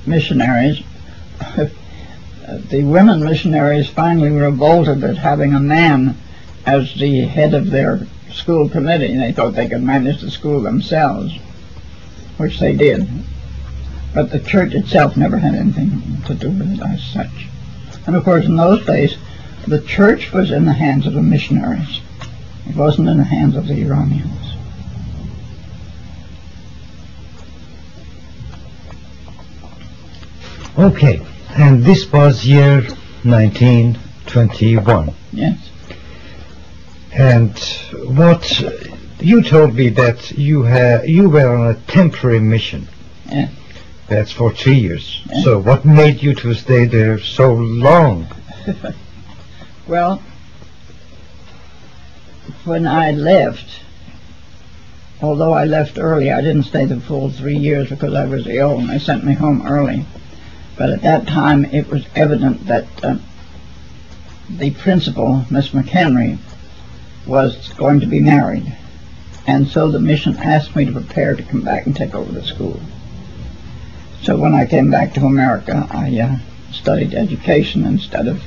[0.07, 0.83] missionaries,
[1.57, 6.17] the women missionaries finally revolted at having a man
[6.65, 9.17] as the head of their school committee.
[9.17, 11.37] They thought they could manage the school themselves,
[12.39, 13.07] which they did.
[14.15, 17.49] But the church itself never had anything to do with it as such.
[18.07, 19.17] And of course, in those days,
[19.67, 22.01] the church was in the hands of the missionaries.
[22.69, 24.29] It wasn't in the hands of the Iranians.
[30.79, 31.21] Okay,
[31.51, 32.83] and this was year
[33.25, 35.15] 1921.
[35.33, 35.71] Yes.
[37.13, 37.59] And
[38.17, 38.63] what
[39.21, 42.89] you told me that you ha- you were on a temporary mission.
[43.31, 43.49] Yeah.
[44.13, 45.23] That's for three years.
[45.43, 48.27] So what made you to stay there so long?
[49.85, 50.23] Well,
[52.65, 53.81] when I left,
[55.21, 58.79] although I left early, I didn't stay the full three years because I was ill
[58.79, 60.07] and they sent me home early.
[60.77, 63.17] But at that time, it was evident that uh,
[64.49, 66.39] the principal, Miss McHenry,
[67.27, 68.73] was going to be married.
[69.49, 72.45] And so the mission asked me to prepare to come back and take over the
[72.45, 72.81] school.
[74.23, 76.39] So when I came back to America, I uh,
[76.73, 78.43] studied education instead of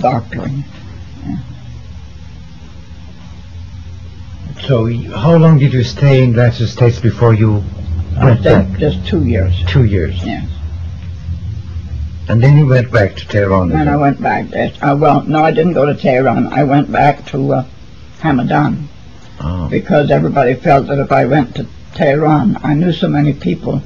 [0.00, 0.64] doctoring.
[1.26, 1.36] Yeah.
[4.66, 7.62] So how long did you stay in the United States before you
[8.16, 8.78] I went stayed back?
[8.78, 9.62] just two years.
[9.66, 10.24] Two years.
[10.24, 10.48] Yes.
[12.28, 14.70] And then you went back to Tehran And I went back there.
[14.82, 16.46] Uh, well, no, I didn't go to Tehran.
[16.48, 17.64] I went back to uh,
[18.20, 18.84] Hamadan
[19.40, 19.68] Oh.
[19.68, 21.66] because everybody felt that if I went to
[21.98, 23.82] Tehran, I knew so many people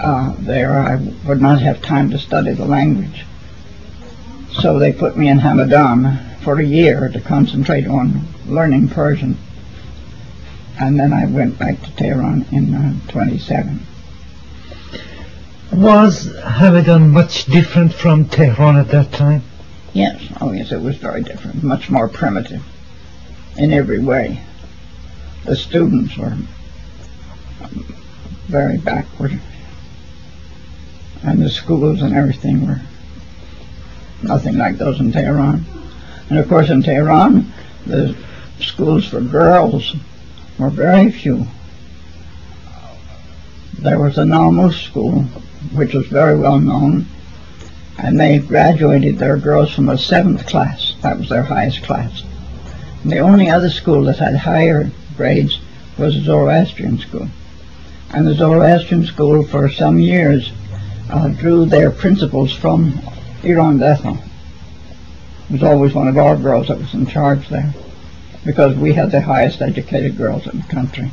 [0.00, 0.94] uh, there, I
[1.26, 3.24] would not have time to study the language.
[4.52, 9.36] So they put me in Hamadan for a year to concentrate on learning Persian.
[10.78, 13.80] And then I went back to Tehran in uh, 27.
[15.72, 19.42] Was Hamadan much different from Tehran at that time?
[19.92, 22.62] Yes, oh yes, it was very different, much more primitive
[23.56, 24.40] in every way.
[25.46, 26.36] The students were
[28.46, 29.40] very backward,
[31.22, 32.80] and the schools and everything were
[34.22, 35.64] nothing like those in Tehran.
[36.28, 37.52] And of course, in Tehran,
[37.86, 38.16] the
[38.60, 39.94] schools for girls
[40.58, 41.46] were very few.
[43.78, 45.22] There was a normal school,
[45.74, 47.06] which was very well known,
[47.98, 50.94] and they graduated their girls from a seventh class.
[51.02, 52.22] That was their highest class.
[53.02, 55.60] And the only other school that had higher grades
[55.98, 57.28] was the Zoroastrian school.
[58.14, 60.52] And the Zoroastrian school for some years
[61.10, 63.00] uh, drew their principals from
[63.42, 64.18] Iran Bethel.
[65.48, 67.74] It was always one of our girls that was in charge there
[68.44, 71.10] because we had the highest educated girls in the country.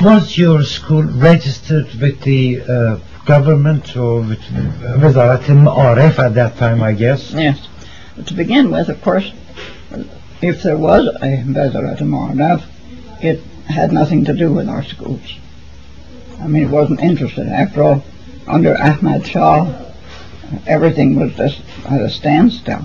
[0.00, 6.82] Was your school registered with the uh, government or with Wazarat al-Ma'arif at that time,
[6.82, 7.32] I guess?
[7.32, 7.68] Yes.
[8.24, 9.32] To begin with, of course,
[10.40, 12.64] if there was a Bezarat Marnav,
[13.20, 15.38] it had nothing to do with our schools.
[16.40, 17.48] I mean, it wasn't interested.
[17.48, 18.04] After all,
[18.46, 19.72] under Ahmad Shah,
[20.66, 22.84] everything was just at a standstill.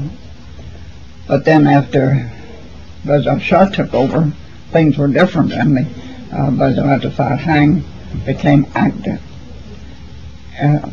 [1.27, 2.31] But then after
[3.05, 4.31] Reza Shah took over,
[4.71, 5.81] things were different, and the
[6.31, 7.83] uh, Bezarat Farhang
[8.25, 9.21] became active.
[10.61, 10.89] Uh,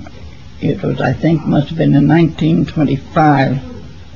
[0.60, 3.58] it was, I think, must have been in 1925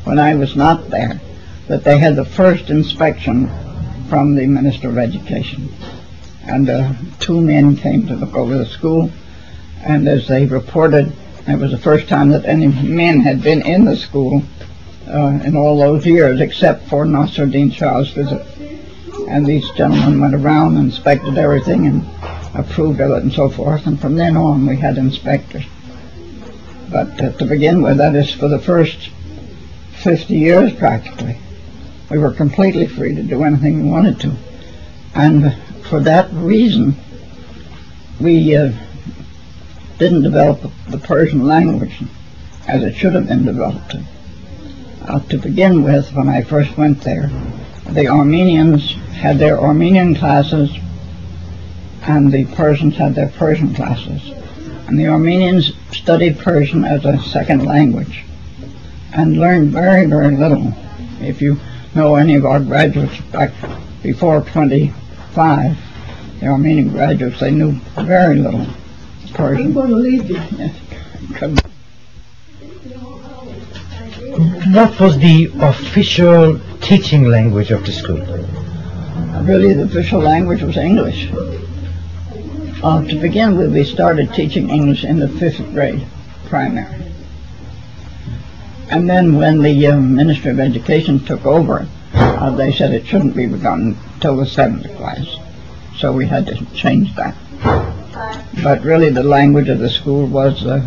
[0.04, 1.20] when I was not there,
[1.68, 3.50] that they had the first inspection
[4.12, 5.72] from the Minister of Education.
[6.44, 9.11] And uh, two men came to look over the school,
[9.81, 11.11] and as they reported,
[11.48, 14.42] it was the first time that any men had been in the school
[15.09, 18.46] uh, in all those years, except for Nasruddin Shah's visit.
[19.29, 22.05] And these gentlemen went around and inspected everything and
[22.55, 25.64] approved of it and so forth, and from then on we had inspectors.
[26.90, 29.09] But uh, to begin with, that is for the first
[30.03, 31.38] 50 years practically.
[32.12, 34.37] We were completely free to do anything we wanted to.
[35.14, 36.94] And for that reason,
[38.20, 38.70] we uh,
[39.96, 42.03] didn't develop the Persian language
[42.68, 43.96] as it should have been developed.
[45.09, 47.31] Uh, to begin with, when I first went there,
[47.88, 50.70] the Armenians had their Armenian classes
[52.03, 54.33] and the Persians had their Persian classes.
[54.87, 58.22] And the Armenians studied Persian as a second language
[59.14, 60.75] and learned very, very little.
[61.18, 61.59] If you
[61.94, 63.52] know any of our graduates back
[64.02, 65.76] before 25,
[66.40, 68.66] the Armenian graduates, they knew very little
[69.35, 69.66] Persian.
[69.66, 70.37] I'm going to leave you.
[70.37, 70.76] Yes.
[74.74, 78.18] What was the official teaching language of the school?
[79.44, 81.31] Really, the official language was English.
[82.83, 86.07] Uh, to begin with, we started teaching English in the fifth grade,
[86.46, 87.01] primary.
[88.92, 93.35] And then when the uh, Ministry of Education took over, uh, they said it shouldn't
[93.35, 95.38] be begun till the seventh class.
[95.96, 97.35] So we had to change that.
[98.62, 100.85] But really, the language of the school was uh,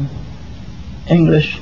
[1.10, 1.60] English,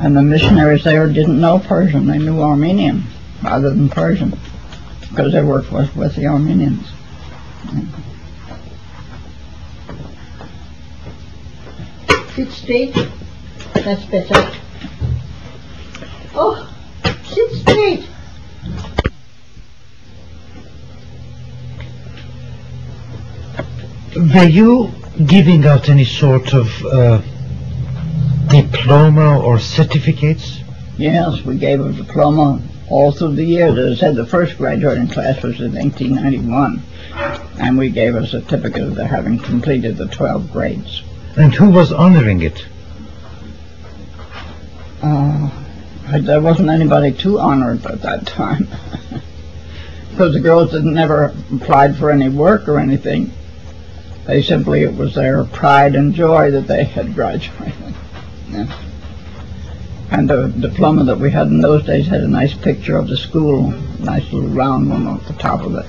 [0.00, 2.06] and the missionaries there didn't know Persian.
[2.06, 3.02] They knew Armenian
[3.42, 4.32] rather than Persian
[5.10, 6.88] because they worked with, with the Armenians.
[12.34, 12.94] Sit straight.
[13.74, 14.58] That's better.
[16.38, 16.70] Oh,
[17.24, 18.08] sit straight.
[24.34, 24.90] Were you
[25.26, 27.20] giving out any sort of uh,
[28.48, 30.58] diploma or certificates?
[30.98, 33.78] Yes, we gave a diploma all through the years.
[33.78, 36.82] As I said, the first graduating class was in 1891,
[37.60, 41.02] and we gave a certificate of having completed the 12 grades.
[41.36, 42.66] And who was honoring it?
[45.02, 45.65] Uh, I-
[46.20, 48.68] there wasn't anybody too honored at that time.
[50.10, 53.30] Because the girls had never applied for any work or anything.
[54.24, 57.94] They simply, it was their pride and joy that they had graduated.
[58.48, 58.82] Yeah.
[60.10, 63.16] And the diploma that we had in those days had a nice picture of the
[63.18, 65.86] school nice little round one at the top of it.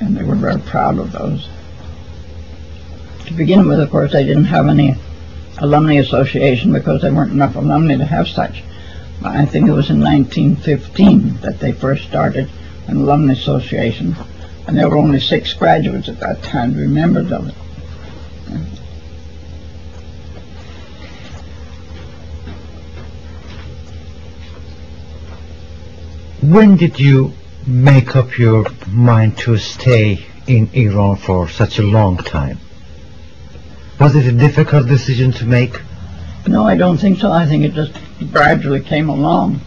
[0.00, 1.48] And they were very proud of those.
[3.26, 4.96] To begin with, of course, they didn't have any
[5.58, 8.62] alumni association because there weren't enough alumni to have such.
[9.22, 12.50] I think it was in 1915 that they first started
[12.88, 14.14] an alumni association,
[14.66, 17.54] and there were only six graduates at that time remembered of it.
[26.42, 27.32] When did you
[27.66, 32.58] make up your mind to stay in Iran for such a long time?
[34.04, 35.80] Was it a difficult decision to make?
[36.46, 37.32] No, I don't think so.
[37.32, 37.98] I think it just
[38.30, 39.62] gradually came along.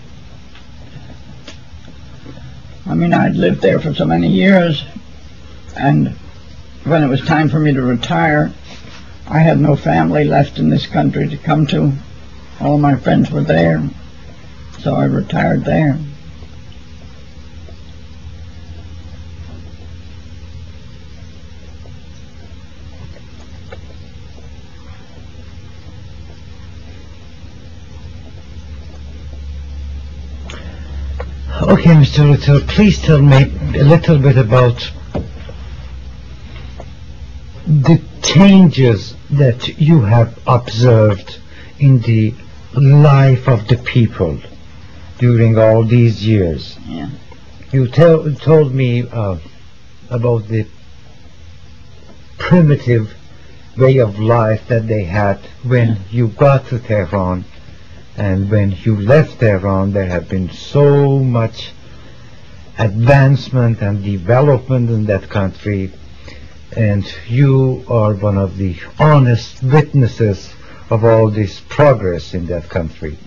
[2.85, 4.85] I mean, I'd lived there for so many years,
[5.75, 6.09] and
[6.83, 8.53] when it was time for me to retire,
[9.27, 11.93] I had no family left in this country to come to.
[12.61, 13.89] All my friends were there,
[14.81, 15.97] so I retired there.
[31.67, 32.31] Okay, Mr.
[32.31, 33.43] Ritter, please tell me
[33.77, 34.89] a little bit about
[37.67, 41.39] the changes that you have observed
[41.77, 42.33] in the
[42.73, 44.39] life of the people
[45.17, 46.77] during all these years.
[46.87, 47.09] Yeah.
[47.73, 49.37] You tell, told me uh,
[50.09, 50.65] about the
[52.37, 53.13] primitive
[53.75, 57.43] way of life that they had when you got to Tehran
[58.17, 61.71] and when you left Tehran there had been so much
[62.77, 65.91] advancement and development in that country
[66.75, 70.53] and you are one of the honest witnesses
[70.89, 73.17] of all this progress in that country.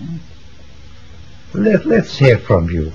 [1.53, 2.93] Let, let's hear from you.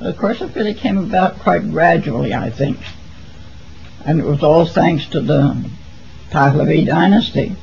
[0.00, 2.78] Of course, it really came about quite gradually, I think.
[4.04, 5.68] And it was all thanks to the
[6.30, 7.56] Pahlavi dynasty.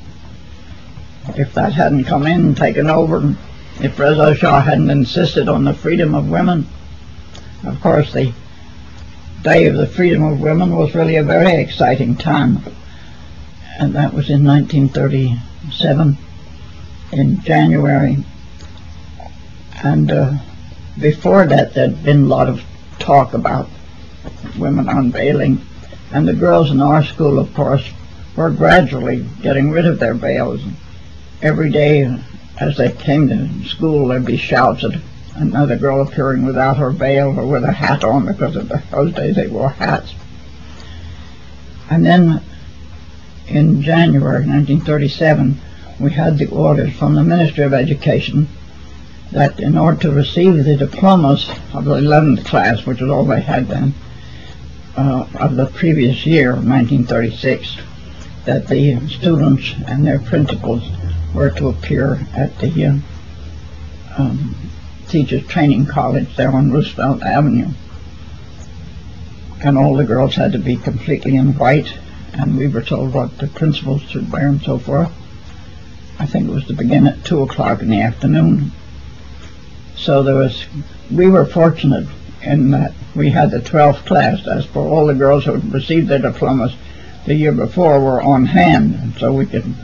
[1.29, 3.35] If that hadn't come in and taken over,
[3.81, 6.67] if Reza Shah hadn't insisted on the freedom of women,
[7.65, 8.33] of course, the
[9.41, 12.61] Day of the Freedom of Women was really a very exciting time.
[13.79, 16.17] And that was in 1937
[17.11, 18.17] in January.
[19.83, 20.33] And uh,
[20.99, 22.63] before that, there'd been a lot of
[22.99, 23.69] talk about
[24.57, 25.61] women unveiling.
[26.11, 27.89] And the girls in our school, of course,
[28.35, 30.61] were gradually getting rid of their veils.
[31.43, 32.09] Every day
[32.57, 34.93] as they came to school, there'd be shouts at
[35.35, 39.35] another girl appearing without her veil or with a hat on because of those days
[39.35, 40.15] they wore hats.
[41.89, 42.41] And then
[43.47, 45.59] in January 1937,
[45.99, 48.47] we had the orders from the Ministry of Education
[49.33, 53.41] that in order to receive the diplomas of the 11th class, which was all they
[53.41, 53.93] had then,
[54.95, 57.79] uh, of the previous year, 1936,
[58.45, 60.89] that the students and their principals
[61.33, 62.97] were to appear at the uh,
[64.17, 64.55] um,
[65.07, 67.69] Teachers Training College there on Roosevelt Avenue.
[69.63, 71.97] And all the girls had to be completely in white,
[72.33, 75.11] and we were told what the principals should wear and so forth.
[76.19, 78.71] I think it was to begin at 2 o'clock in the afternoon.
[79.95, 80.65] So there was,
[81.09, 82.07] we were fortunate
[82.41, 84.45] in that we had the 12th class.
[84.47, 86.75] As for all the girls who had received their diplomas
[87.25, 89.75] the year before were on hand, and so we could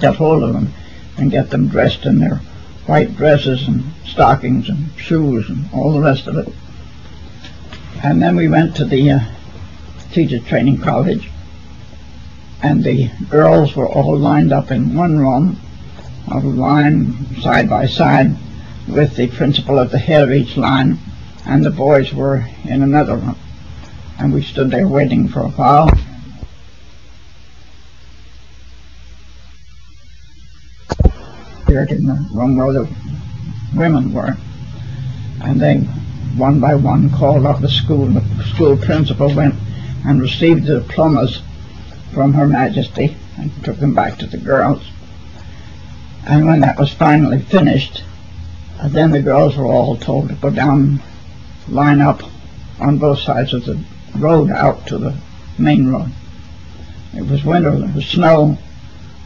[0.00, 0.72] get hold of them
[1.18, 2.40] and get them dressed in their
[2.86, 6.48] white dresses and stockings and shoes and all the rest of it.
[8.02, 9.20] And then we went to the uh,
[10.12, 11.30] teacher training college,
[12.62, 15.58] and the girls were all lined up in one room,
[16.30, 18.36] a line side by side,
[18.86, 20.98] with the principal at the head of each line,
[21.44, 23.36] and the boys were in another room.
[24.18, 25.90] And we stood there waiting for a while.
[31.68, 32.88] Appeared in the room where the
[33.74, 34.38] women were.
[35.42, 35.80] And they,
[36.38, 38.06] one by one, called off the school.
[38.06, 39.54] and The school principal went
[40.06, 41.42] and received the diplomas
[42.14, 44.82] from Her Majesty and took them back to the girls.
[46.26, 48.02] And when that was finally finished,
[48.86, 51.02] then the girls were all told to go down,
[51.68, 52.22] line up
[52.80, 53.78] on both sides of the
[54.16, 55.18] road out to the
[55.58, 56.12] main road.
[57.14, 58.56] It was winter, there was snow,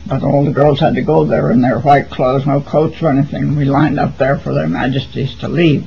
[0.06, 3.08] but all the girls had to go there in their white clothes, no coats or
[3.08, 3.56] anything.
[3.56, 5.86] We lined up there for their majesties to leave.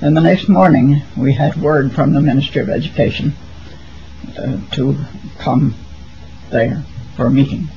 [0.00, 3.34] Then the next morning, we had word from the Ministry of Education
[4.38, 4.96] uh, to
[5.38, 5.74] come
[6.50, 6.84] there
[7.16, 7.68] for a meeting.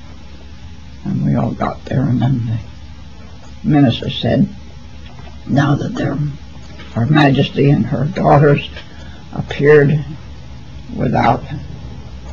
[1.04, 4.48] And we all got there, and then the minister said,
[5.48, 6.18] now that they're
[6.94, 8.70] Her Majesty and her daughters
[9.34, 10.06] appeared
[10.96, 11.42] without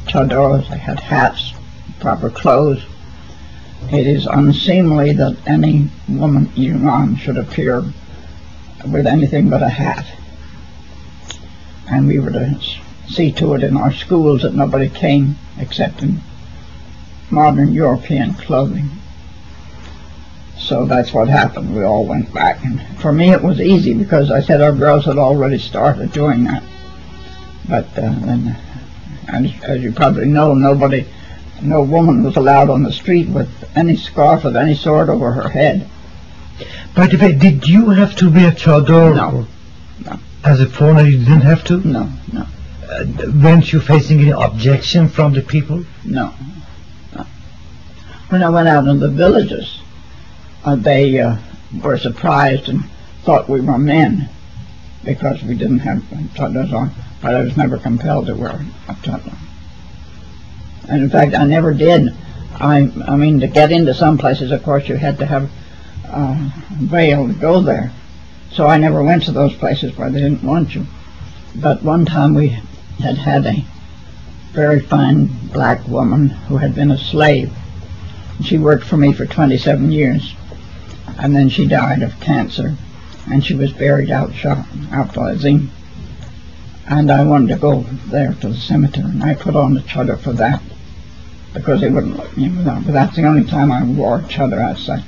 [0.07, 0.68] chadors.
[0.68, 1.55] They had hats,
[2.01, 2.84] proper clothes.
[3.92, 7.84] It is unseemly that any woman Iran should appear
[8.86, 10.07] with anything but a hat.
[11.90, 12.59] And we were to
[13.09, 16.20] see to it in our schools that nobody came except in
[17.30, 18.90] modern European clothing.
[20.59, 21.74] So that's what happened.
[21.74, 22.62] We all went back.
[22.64, 26.44] And for me, it was easy because I said our girls had already started doing
[26.44, 26.62] that.
[27.68, 28.55] But uh,
[29.28, 31.07] and as you probably know, nobody,
[31.63, 35.49] no woman was allowed on the street with any scarf of any sort over her
[35.49, 35.89] head.
[36.95, 39.15] By the way, did you have to wear chador?
[39.15, 39.47] No.
[40.05, 40.19] No.
[40.45, 41.79] As a foreigner, you didn't have to?
[41.87, 42.47] No, no,
[42.91, 43.05] Uh,
[43.43, 45.85] weren't you facing any objection from the people?
[46.05, 46.33] no,
[47.15, 47.27] no.
[48.31, 49.81] When I went out in the villages,
[50.65, 51.37] uh, they uh,
[51.83, 52.85] were surprised and
[53.25, 54.29] thought we were men
[55.05, 55.99] because we didn't have
[56.35, 56.91] chadors on,
[57.21, 59.35] but I was never compelled to wear a chador.
[60.89, 62.14] And in fact, I never did.
[62.61, 62.80] I,
[63.16, 65.51] mean, to get into some places, of course, you had to have
[66.07, 67.93] uh, veil to go there.
[68.53, 70.86] So I never went to those places where they didn't want you.
[71.55, 72.49] But one time we
[72.99, 73.64] had had a
[74.53, 77.53] very fine black woman who had been a slave.
[78.43, 80.34] She worked for me for 27 years.
[81.18, 82.74] And then she died of cancer.
[83.30, 85.70] And she was buried out, shot, out by Azim.
[86.86, 89.11] And I wanted to go there to the cemetery.
[89.11, 90.62] And I put on the chador for that.
[91.55, 92.84] Because they wouldn't let me without.
[92.84, 95.01] But that's the only time I wore chador as such.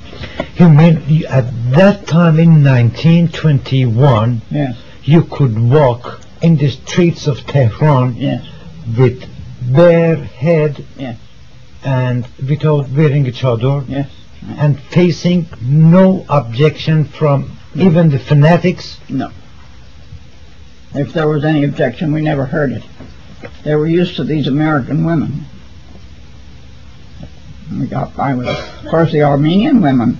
[0.55, 7.45] You mean at that time in 1921, Yes, you could walk in the streets of
[7.45, 8.45] Tehran yes,
[8.97, 9.23] with
[9.73, 11.17] bare head Yes.
[11.83, 14.09] and without wearing a chador yes.
[14.57, 18.99] and facing no objection from even the fanatics?
[19.07, 19.31] No.
[20.93, 22.83] If there was any objection, we never heard it.
[23.63, 25.45] They were used to these American women.
[27.79, 28.85] We got by with it.
[28.85, 30.17] Of course, the Armenian women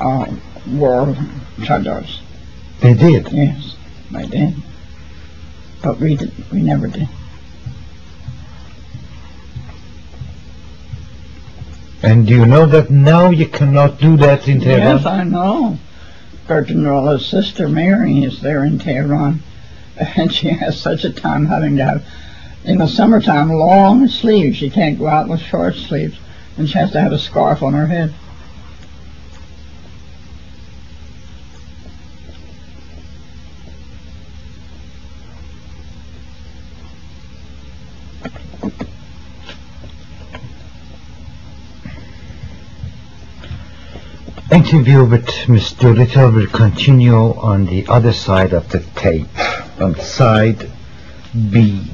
[0.00, 0.26] uh,
[0.66, 1.14] wore
[1.58, 2.20] chadors.
[2.80, 3.30] They did.
[3.30, 3.76] Yes,
[4.10, 4.54] they did.
[5.82, 6.32] But we did.
[6.50, 7.08] We never did.
[12.02, 14.98] And do you know that now you cannot do that in Tehran?
[14.98, 15.78] Yes, I know.
[16.46, 19.42] Bertrand sister Mary is there in Tehran,
[20.16, 22.06] and she has such a time having to have,
[22.64, 24.56] in the summertime, long sleeves.
[24.56, 26.16] She can't go out with short sleeves,
[26.58, 28.12] and she has to have a scarf on her head.
[44.50, 49.28] Interview with Miss Doolittle will continue on the other side of the tape,
[49.80, 50.70] on side
[51.50, 51.90] B.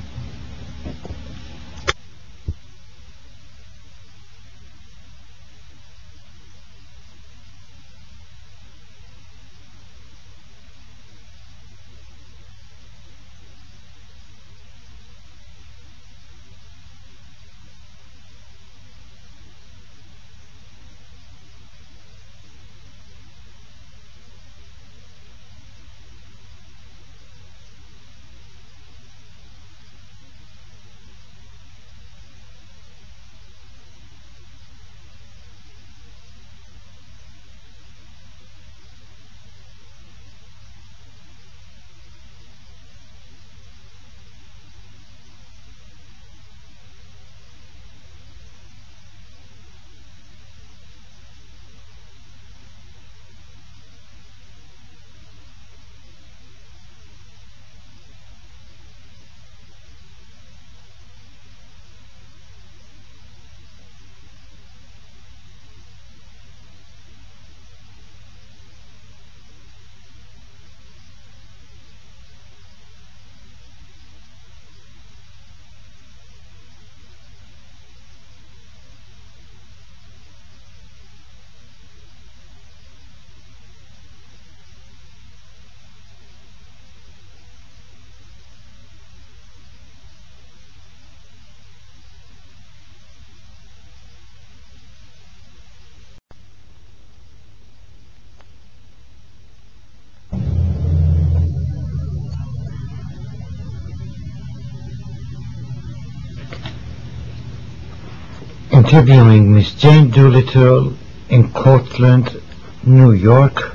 [108.84, 110.92] Interviewing Miss Jane Doolittle
[111.30, 112.38] in Cortland,
[112.84, 113.74] New York,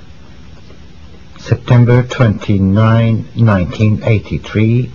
[1.39, 4.91] September 29, 1983.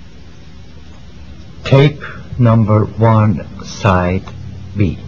[1.64, 2.00] Tape
[2.38, 4.22] number one, side
[4.76, 5.00] B.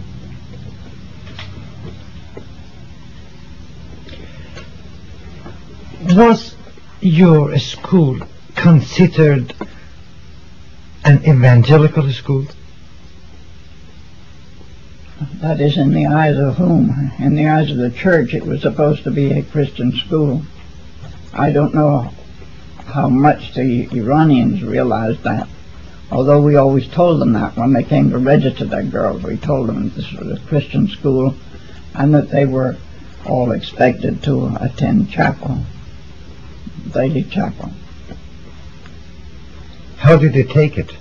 [6.09, 6.53] Was
[6.99, 8.19] your school
[8.55, 9.55] considered
[11.05, 12.45] an evangelical school?
[15.41, 17.11] That is, in the eyes of whom?
[17.17, 20.43] In the eyes of the church, it was supposed to be a Christian school.
[21.33, 22.11] I don't know
[22.85, 25.47] how much the Iranians realized that.
[26.11, 29.67] Although we always told them that when they came to register their girls, we told
[29.67, 31.35] them this was a Christian school
[31.95, 32.77] and that they were
[33.25, 35.65] all expected to attend chapel,
[36.93, 37.71] daily chapel.
[39.97, 40.95] How did they take it?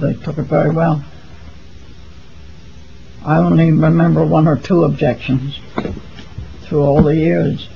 [0.00, 1.04] They took it very well.
[3.24, 5.60] I only remember one or two objections
[6.62, 7.68] through all the years.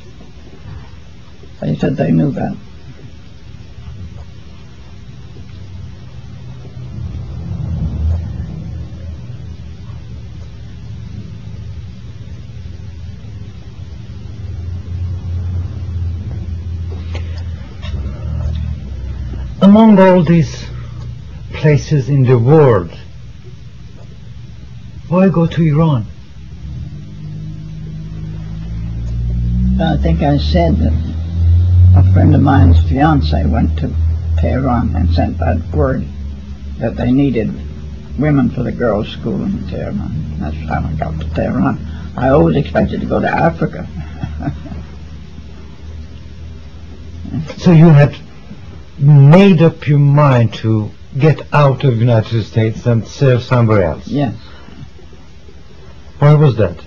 [1.61, 2.57] They said they knew that.
[19.62, 20.66] Among all these
[21.53, 22.90] places in the world,
[25.09, 26.07] why go to Iran?
[29.80, 30.92] I think I said that
[31.96, 33.92] a friend of mine's fiance went to
[34.38, 36.07] Tehran and sent that word
[36.78, 37.52] that they needed
[38.18, 40.38] women for the girls' school in Tehran.
[40.38, 41.78] That's how I got to Tehran.
[42.16, 43.86] I always expected to go to Africa.
[47.59, 48.16] So you had
[48.98, 54.07] made up your mind to get out of the United States and serve somewhere else.
[54.07, 54.34] yes.
[56.19, 56.83] Why was that?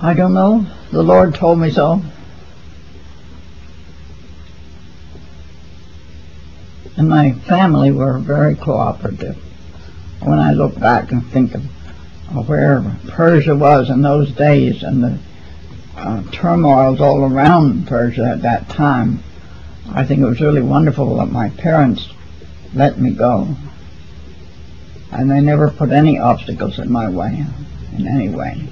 [0.00, 0.66] I don't know.
[0.92, 2.02] The Lord told me so.
[6.96, 9.36] And my family were very cooperative.
[10.20, 11.64] When I look back and think of,
[12.48, 15.18] where Persia was in those days and the
[15.96, 19.22] uh, turmoils all around Persia at that time,
[19.90, 22.08] I think it was really wonderful that my parents
[22.74, 23.56] let me go.
[25.10, 27.44] And they never put any obstacles in my way,
[27.96, 28.68] in any way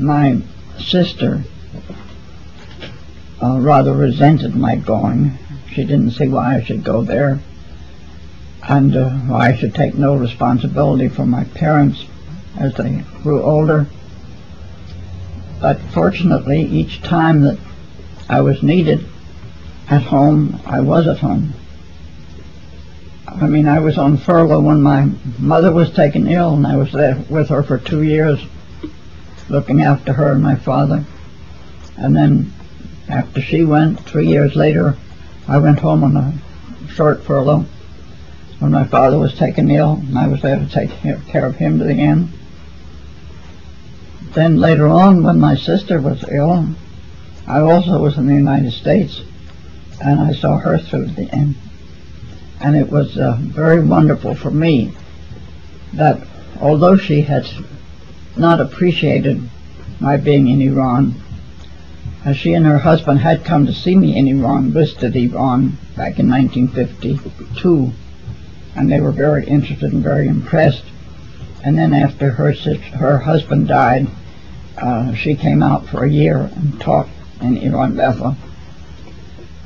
[0.00, 0.40] my
[0.78, 1.42] sister
[3.42, 5.38] uh, rather resented my going.
[5.72, 7.40] She didn't see why I should go there
[8.68, 12.04] and uh, why I should take no responsibility for my parents
[12.58, 13.86] as they grew older.
[15.60, 17.58] But fortunately, each time that
[18.28, 19.06] I was needed
[19.88, 21.52] at home, I was at home.
[23.38, 25.08] I mean, I was on furlough when my
[25.38, 28.44] mother was taken ill, and I was there with her for two years
[29.48, 31.04] looking after her and my father.
[31.96, 32.52] And then
[33.08, 34.96] after she went, three years later,
[35.46, 36.32] I went home on a
[36.88, 37.66] short furlough
[38.58, 40.90] when my father was taken ill, and I was there to take
[41.26, 42.28] care of him to the end.
[44.34, 46.68] Then later on, when my sister was ill,
[47.46, 49.22] I also was in the United States,
[50.00, 51.56] and I saw her through the end.
[52.60, 54.92] And it was uh, very wonderful for me
[55.94, 56.20] that
[56.60, 57.46] although she had
[58.36, 59.42] not appreciated
[60.00, 61.14] my being in Iran.
[62.24, 66.18] As she and her husband had come to see me in Iran, visited Iran back
[66.18, 67.92] in 1952,
[68.76, 70.84] and they were very interested and very impressed.
[71.62, 74.08] And then after her her husband died,
[74.78, 77.08] uh, she came out for a year and taught
[77.42, 78.36] in Iran Bethel.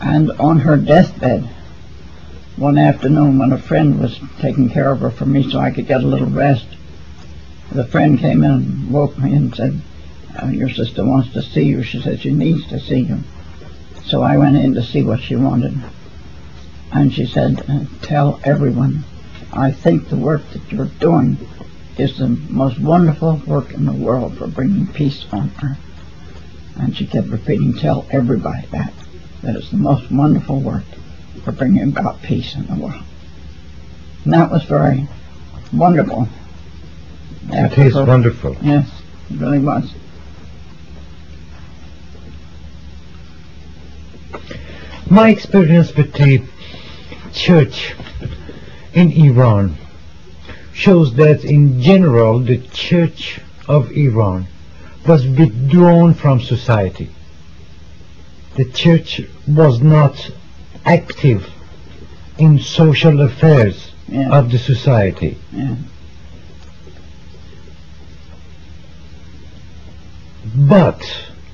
[0.00, 1.48] And on her deathbed,
[2.56, 5.88] one afternoon when a friend was taking care of her for me so I could
[5.88, 6.66] get a little rest,
[7.72, 9.80] the friend came in and woke me and said,
[10.40, 11.82] uh, your sister wants to see you.
[11.82, 13.18] She said she needs to see you.
[14.04, 15.76] So I went in to see what she wanted.
[16.92, 19.02] And she said, uh, tell everyone,
[19.52, 21.36] I think the work that you're doing
[21.98, 25.78] is the most wonderful work in the world for bringing peace on earth.
[26.76, 28.92] And she kept repeating, tell everybody that.
[29.42, 30.84] That it's the most wonderful work
[31.42, 33.02] for bringing about peace in the world.
[34.24, 35.08] And that was very
[35.72, 36.28] wonderful.
[37.48, 38.56] It is wonderful.
[38.62, 38.88] Yes,
[39.30, 39.92] it really was.
[45.10, 46.42] My experience with the
[47.32, 47.94] church
[48.94, 49.76] in Iran
[50.72, 54.46] shows that in general the church of Iran
[55.06, 57.10] was withdrawn from society.
[58.56, 60.30] The church was not
[60.84, 61.48] active
[62.38, 64.28] in social affairs Yeah.
[64.38, 65.38] of the society.
[65.52, 65.76] Yeah.
[70.56, 71.02] But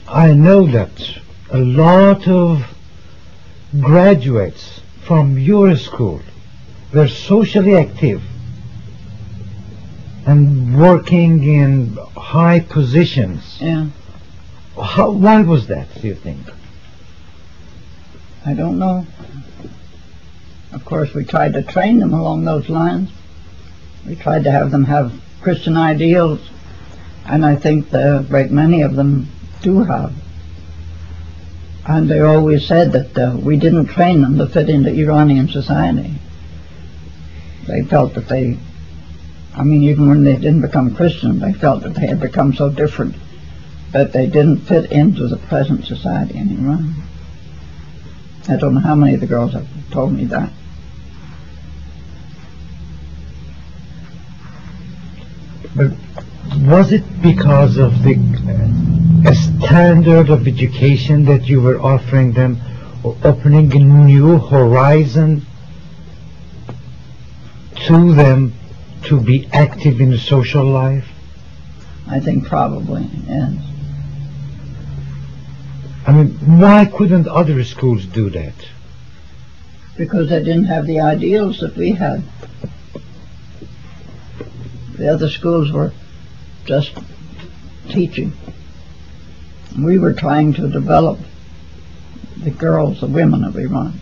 [0.09, 0.91] I know that
[1.51, 2.65] a lot of
[3.81, 6.21] graduates from your school
[6.93, 8.23] were socially active
[10.27, 13.59] and working in high positions.
[13.61, 13.87] Yeah.
[14.81, 16.47] How, why was that, do you think?
[18.45, 19.07] I don't know.
[20.73, 23.11] Of course, we tried to train them along those lines.
[24.07, 25.13] We tried to have them have
[25.43, 26.41] Christian ideals,
[27.27, 29.29] and I think the great many of them
[29.63, 30.13] do have.
[31.87, 36.15] And they always said that uh, we didn't train them to fit into Iranian society.
[37.67, 38.59] They felt that they,
[39.55, 42.71] I mean, even when they didn't become Christian, they felt that they had become so
[42.71, 43.17] different
[43.93, 46.95] that they didn't fit into the present society in Iran.
[48.49, 50.53] I don't know how many of the girls have told me that.
[55.77, 58.17] Was it because of the
[59.27, 62.61] uh, standard of education that you were offering them
[63.05, 65.43] or opening a new horizon
[67.87, 68.53] to them
[69.05, 71.09] to be active in social life?
[72.09, 73.55] I think probably, yes.
[76.07, 78.55] I mean, why couldn't other schools do that?
[79.97, 82.23] Because they didn't have the ideals that we had.
[85.01, 85.95] The other schools were
[86.67, 86.93] just
[87.89, 88.35] teaching.
[89.83, 91.19] We were trying to develop
[92.37, 93.99] the girls, the women of Iran.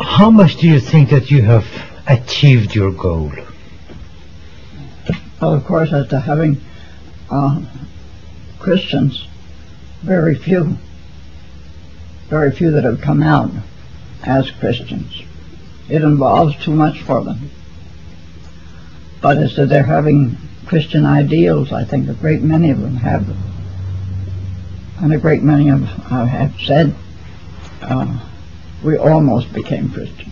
[0.00, 1.66] How much do you think that you have
[2.06, 3.30] achieved your goal?
[5.42, 6.62] Well, of course, to having
[8.58, 9.26] Christians,
[10.02, 10.76] very few,
[12.28, 13.50] very few that have come out
[14.24, 15.22] as Christians.
[15.88, 17.50] It involves too much for them.
[19.20, 23.26] But as to their having Christian ideals, I think a great many of them have
[23.26, 23.38] them.
[25.00, 26.94] And a great many of uh, have said,
[27.82, 28.18] uh,
[28.82, 30.30] we almost became Christian.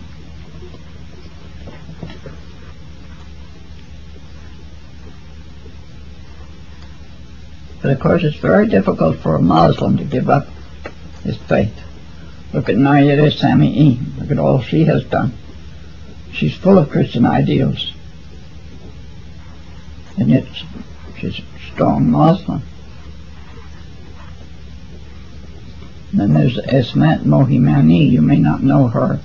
[7.81, 10.47] But of course, it's very difficult for a Muslim to give up
[11.23, 11.73] his faith.
[12.53, 14.19] Look at Nayereh Sami'i.
[14.19, 15.33] Look at all she has done.
[16.31, 17.93] She's full of Christian ideals.
[20.17, 20.45] And yet,
[21.19, 22.63] she's a strong Muslim.
[26.11, 28.09] And then there's Esmat Mohimani.
[28.09, 29.19] You may not know her.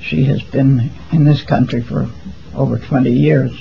[0.00, 2.10] She has been in this country for
[2.54, 3.52] over 20 years.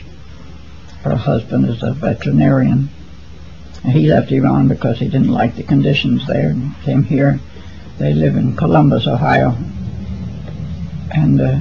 [1.04, 2.90] Her husband is a veterinarian.
[3.84, 7.40] He left Iran because he didn't like the conditions there and came here.
[7.98, 9.56] They live in Columbus, Ohio.
[11.12, 11.60] And uh,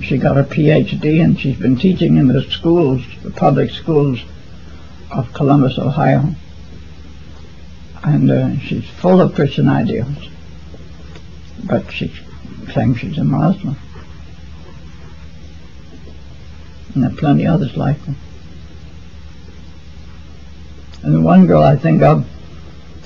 [0.00, 4.20] she got her PhD and she's been teaching in the schools, the public schools
[5.10, 6.34] of Columbus, Ohio.
[8.02, 10.28] And uh, she's full of Christian ideals.
[11.64, 12.12] But she
[12.68, 13.76] claims she's a Muslim.
[16.94, 18.14] And there are plenty others like her.
[21.02, 22.26] And the one girl I think of,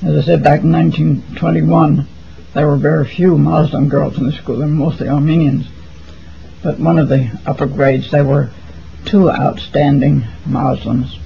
[0.03, 2.07] as I said, back in 1921,
[2.53, 4.59] there were very few Muslim girls in the school.
[4.59, 5.66] They were mostly Armenians.
[6.62, 8.51] But one of the upper grades, there were
[9.05, 11.18] two outstanding Muslims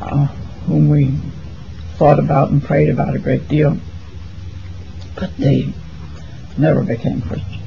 [0.00, 0.26] uh,
[0.66, 1.14] whom we
[1.96, 3.76] thought about and prayed about a great deal.
[5.16, 5.72] But they
[6.56, 7.60] never became Christian.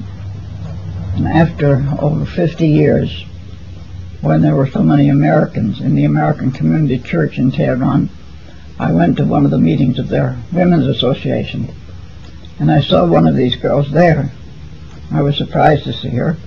[1.16, 3.26] And after over 50 years,
[4.24, 8.10] when there were so many Americans in the American Community Church in Tehran,
[8.80, 11.70] I went to one of the meetings of their Women's Association,
[12.58, 14.32] and I saw one of these girls there.
[15.12, 16.38] I was surprised to see her,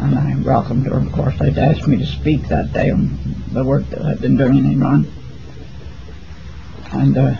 [0.00, 0.98] and I welcomed her.
[0.98, 3.16] Of course, they'd asked me to speak that day on
[3.52, 5.06] the work that I'd been doing in Iran.
[6.90, 7.36] And uh,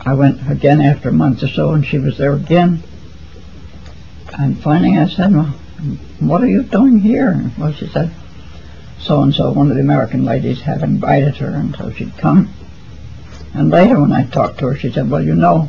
[0.00, 2.82] I went again after a month or so, and she was there again.
[4.38, 5.54] And finally I said, well,
[6.20, 7.50] what are you doing here?
[7.58, 8.14] Well, she said,
[9.02, 12.48] so-and-so, one of the American ladies, had invited her, and so she'd come.
[13.52, 15.68] And later when I talked to her, she said, well, you know,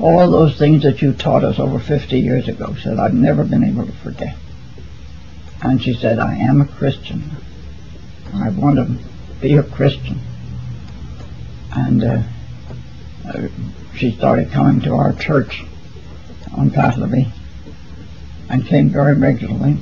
[0.00, 3.44] all those things that you taught us over 50 years ago, she said, I've never
[3.44, 4.36] been able to forget.
[5.62, 7.30] And she said, I am a Christian.
[8.34, 8.98] I want to
[9.40, 10.18] be a Christian.
[11.72, 12.22] And uh,
[13.96, 15.64] she started coming to our church
[16.56, 17.30] on Pahlavi
[18.48, 19.76] and came very regularly.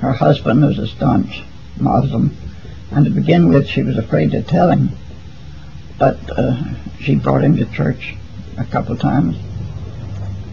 [0.00, 1.42] Her husband was a staunch
[1.80, 2.36] Muslim,
[2.90, 4.90] and to begin with, she was afraid to tell him.
[5.98, 6.62] But uh,
[7.00, 8.14] she brought him to church
[8.56, 9.36] a couple of times,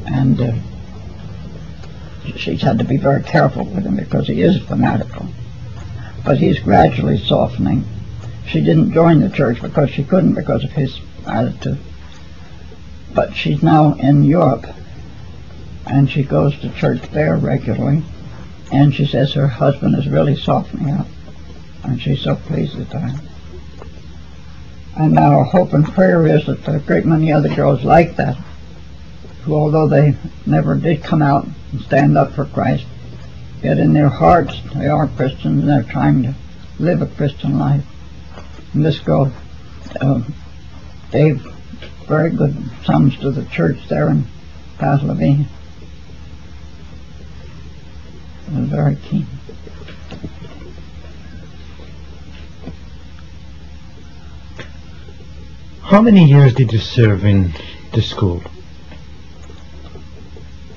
[0.06, 0.54] And uh,
[2.36, 5.28] she's had to be very careful with him because he is fanatical.
[6.24, 7.86] But he's gradually softening.
[8.48, 11.80] She didn't join the church because she couldn't because of his attitude.
[13.14, 14.66] But she's now in Europe
[15.88, 18.04] and she goes to church there regularly.
[18.72, 21.08] And she says her husband is really softening up.
[21.86, 23.22] And she's so pleased with that.
[24.98, 28.36] And our hope and prayer is that a great many other girls like that,
[29.44, 30.16] who although they
[30.46, 32.86] never did come out and stand up for Christ,
[33.62, 36.36] yet in their hearts they are Christians and they're trying to
[36.80, 37.86] live a Christian life.
[38.74, 39.32] And this girl
[40.02, 40.22] uh,
[41.12, 41.42] gave
[42.08, 44.26] very good sums to the church there in
[44.80, 45.46] Paslavina.
[48.52, 49.28] Was very keen.
[55.86, 57.54] How many years did you serve in
[57.94, 58.42] the school?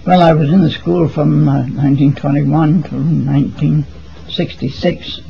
[0.06, 5.20] Well, I was in the school from uh, 1921 to 1966.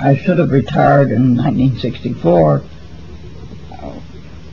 [0.00, 2.62] I should have retired in 1964.
[3.72, 3.92] Uh,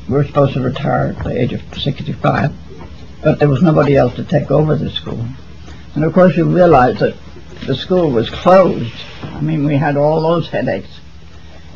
[0.07, 2.51] we were supposed to retire at the age of 65,
[3.21, 5.23] but there was nobody else to take over the school.
[5.93, 7.15] And of course, you realize that
[7.67, 8.95] the school was closed.
[9.21, 11.00] I mean, we had all those headaches.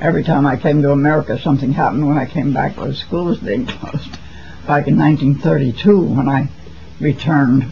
[0.02, 2.76] Every time I came to America, something happened when I came back.
[2.76, 4.12] The school was being closed.
[4.68, 6.50] Back in 1932, when I
[7.00, 7.72] returned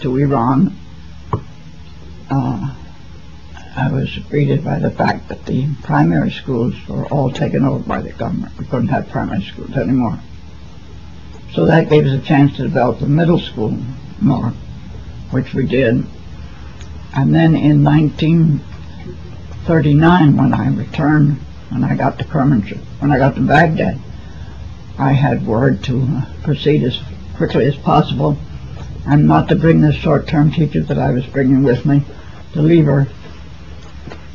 [0.00, 0.76] to Iran,
[2.28, 2.74] uh,
[3.76, 8.02] I was greeted by the fact that the primary schools were all taken over by
[8.02, 8.58] the government.
[8.58, 10.18] We couldn't have primary schools anymore.
[11.52, 13.76] So that gave us a chance to develop the middle school
[14.20, 14.52] more,
[15.30, 16.04] which we did.
[17.16, 17.84] And then in
[19.66, 21.38] 1939, when I returned,
[21.70, 23.98] when I got to Kermanshah, when I got to Baghdad,
[24.98, 27.00] I had word to proceed as
[27.34, 28.36] quickly as possible
[29.06, 32.02] and not to bring the short-term teacher that I was bringing with me
[32.52, 33.06] to leave her.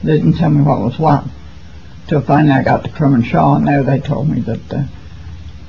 [0.04, 1.26] They didn't tell me what was what.
[2.08, 4.84] Till finally I got to Kermanshah, and there they told me that uh,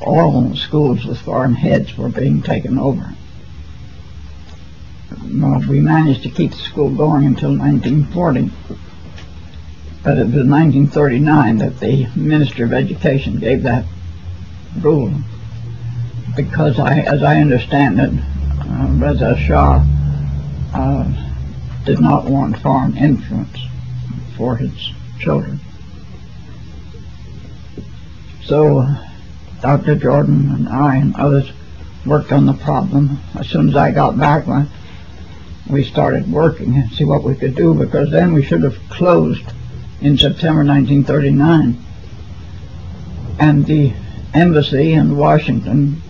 [0.01, 3.15] all schools with foreign heads were being taken over.
[5.35, 8.51] Well, we managed to keep the school going until 1940.
[10.03, 13.85] But it was in 1939 that the Minister of Education gave that
[14.81, 15.13] rule.
[16.37, 18.11] Because I, as I understand it,
[18.61, 19.85] uh, Reza Shah
[20.73, 21.13] uh,
[21.85, 23.59] did not want foreign influence
[24.37, 25.61] for his children.
[28.45, 28.87] So
[29.61, 29.97] Dr.
[29.97, 31.53] Jordan and I and others
[32.07, 33.19] worked on the problem.
[33.39, 34.47] As soon as I got back,
[35.69, 39.45] we started working and see what we could do because then we should have closed
[40.01, 41.77] in September 1939.
[43.39, 43.93] And the
[44.35, 46.03] embassy in Washington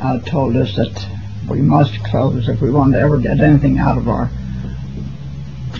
[0.00, 1.06] uh, told us that
[1.48, 4.30] we must close if we want to ever get anything out of our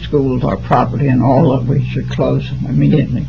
[0.02, 3.26] schools, our property, and all of we should close immediately.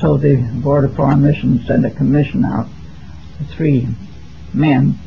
[0.00, 2.66] So the Board of Foreign Missions sent a commission out,
[3.50, 3.88] three
[4.52, 4.98] men.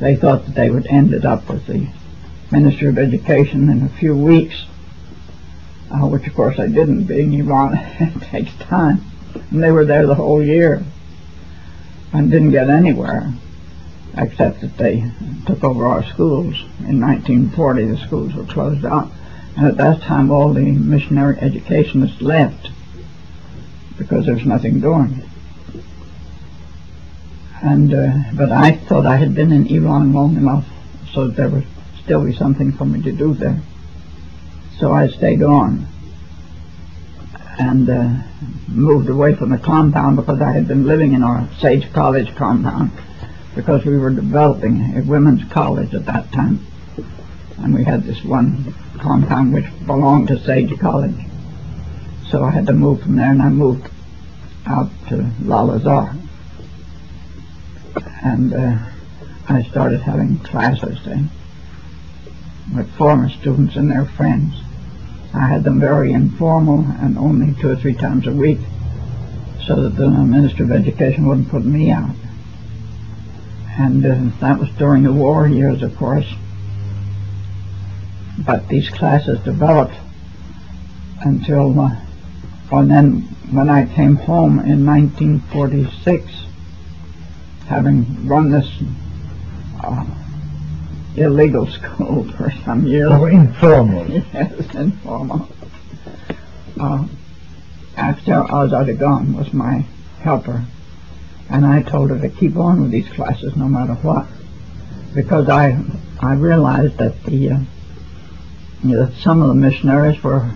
[0.00, 1.88] They thought that they would end it up with the
[2.50, 4.64] Minister of Education in a few weeks,
[5.94, 7.78] uh, which of course I didn't, being Iran
[8.20, 9.00] takes time.
[9.50, 10.82] And they were there the whole year
[12.12, 13.32] and didn't get anywhere
[14.16, 15.10] except that they
[15.46, 16.60] took over our schools.
[16.80, 19.10] In 1940 the schools were closed out
[19.56, 22.70] and at that time all the missionary educationists left
[23.96, 25.22] because there was nothing doing.
[27.62, 30.66] And uh, but I thought I had been in Iran long enough
[31.12, 31.66] so that there would
[32.02, 33.62] still be something for me to do there.
[34.78, 35.86] So I stayed on
[37.58, 38.10] and uh,
[38.68, 42.90] moved away from the compound because I had been living in our Sage College compound
[43.54, 46.66] because we were developing a women's college at that time.
[47.58, 51.16] And we had this one compound which belonged to Sage College.
[52.30, 53.88] So I had to move from there and I moved
[54.66, 56.20] out to Lalazar.
[58.24, 58.78] And uh,
[59.48, 61.30] I started having classes then
[62.74, 64.63] with former students and their friends.
[65.34, 68.60] I had them very informal and only two or three times a week
[69.66, 72.14] so that the Minister of Education wouldn't put me out.
[73.78, 76.32] And uh, that was during the war years, of course.
[78.38, 79.94] But these classes developed
[81.22, 81.96] until, uh,
[82.70, 86.46] and then when I came home in 1946,
[87.66, 88.70] having run this
[89.82, 90.04] uh,
[91.16, 93.10] illegal school for some years.
[93.10, 94.08] So informal.
[94.08, 95.48] yes, informal.
[96.78, 97.06] Uh,
[97.96, 99.84] after Azadagan was my
[100.20, 100.64] helper,
[101.48, 104.26] and I told her to keep on with these classes no matter what.
[105.14, 105.78] because I
[106.20, 107.58] I realized that the uh,
[108.82, 110.50] you know, that some of the missionaries were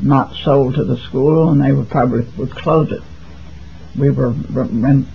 [0.00, 3.02] not sold to the school and they would probably would close it.
[3.96, 5.06] We were rent,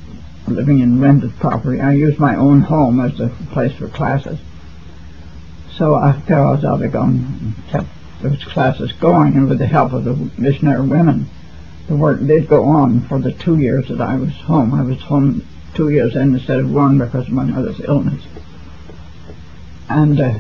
[0.48, 1.80] living in rented property.
[1.80, 4.40] I used my own home as a place for classes.
[5.82, 7.88] So after I was out, I and kept
[8.22, 11.28] those classes going, and with the help of the missionary women,
[11.88, 14.76] the work did go on for the two years that I was home.
[14.76, 18.24] I was home two years in instead of one because of my mother's illness.
[19.90, 20.38] And uh,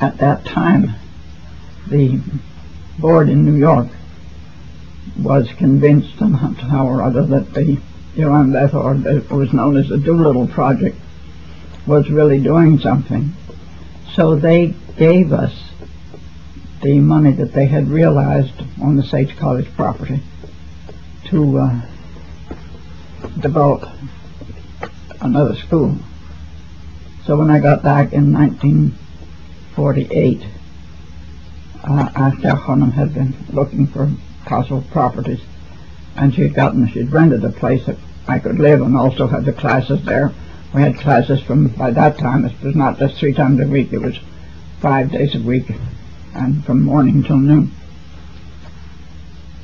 [0.00, 0.94] at that time,
[1.88, 2.18] the
[2.98, 3.88] board in New York
[5.18, 7.78] was convinced somehow or other that the
[8.16, 10.96] Iran Death or was known as the Doolittle Project
[11.86, 13.32] was really doing something.
[14.14, 15.52] So they gave us
[16.82, 20.22] the money that they had realized on the Sage College property
[21.26, 21.80] to uh,
[23.40, 23.88] develop
[25.20, 25.96] another school.
[27.24, 30.46] So when I got back in 1948,
[31.84, 34.10] uh, had been looking for
[34.44, 35.40] possible properties,
[36.16, 37.96] and she'd gotten, she'd rented a place that
[38.28, 40.32] I could live and also had the classes there.
[40.76, 43.94] We had classes from, by that time, it was not just three times a week,
[43.94, 44.20] it was
[44.78, 45.72] five days a week,
[46.34, 47.72] and from morning till noon.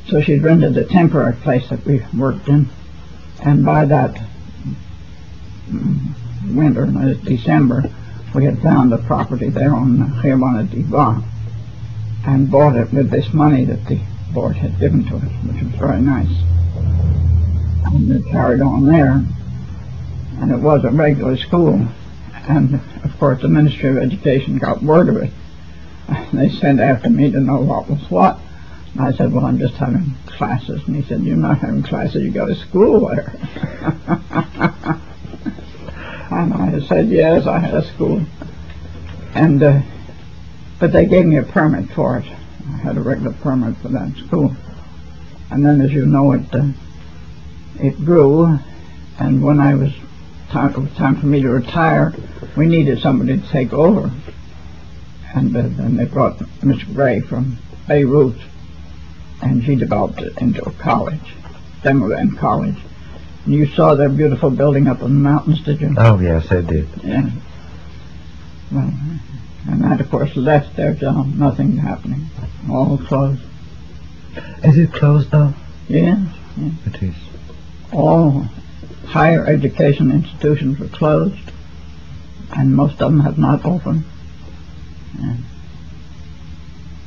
[0.09, 2.71] So she'd rented a temporary place that we worked in,
[3.45, 4.23] and by that
[6.47, 7.91] winter, uh, December,
[8.35, 11.23] we had found a property there on Khirwana Diva
[12.27, 14.01] and bought it with this money that the
[14.33, 16.33] board had given to us, which was very nice.
[17.85, 19.23] And it carried on there,
[20.41, 21.87] and it was a regular school.
[22.49, 22.74] And
[23.05, 25.30] of course, the Ministry of Education got word of it.
[26.33, 28.39] They sent after me to know what was what.
[28.93, 30.83] And I said, Well, I'm just having classes.
[30.87, 33.33] And he said, You're not having classes, you go to school there.
[36.30, 38.24] and I said, Yes, I had a school.
[39.35, 39.80] And, uh,
[40.78, 42.26] but they gave me a permit for it.
[42.26, 44.55] I had a regular permit for that school.
[45.51, 46.68] And then, as you know, it uh,
[47.76, 48.59] it grew.
[49.18, 49.93] And when I was
[50.53, 52.12] time, it was time for me to retire,
[52.57, 54.11] we needed somebody to take over.
[55.34, 58.36] And uh, then they brought Miss Gray from Beirut,
[59.42, 61.34] and she developed it into a college,
[61.82, 62.76] Damavand College.
[63.44, 65.94] And you saw their beautiful building up in the mountains, did you?
[65.96, 66.88] Oh, yes, I did.
[67.03, 67.30] Yeah.
[68.70, 68.92] Well,
[69.68, 72.26] and that, of course, left their job, nothing happening,
[72.70, 73.42] all closed.
[74.64, 75.55] Is it closed now?
[75.88, 76.18] Yes,
[76.86, 77.14] It is.
[77.92, 78.46] all
[79.13, 81.53] higher education institutions were closed,
[82.57, 84.05] and most of them have not opened.
[85.21, 85.45] And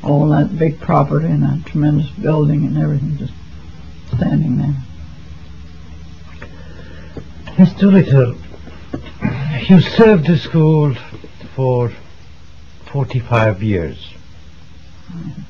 [0.04, 3.34] all that big property and that tremendous building and everything just
[4.16, 4.76] standing there.
[7.58, 7.92] Mr.
[7.92, 8.36] Little,
[9.68, 10.94] you served the school
[11.56, 11.92] for
[12.92, 14.14] 45 years.
[15.12, 15.42] Mm-hmm.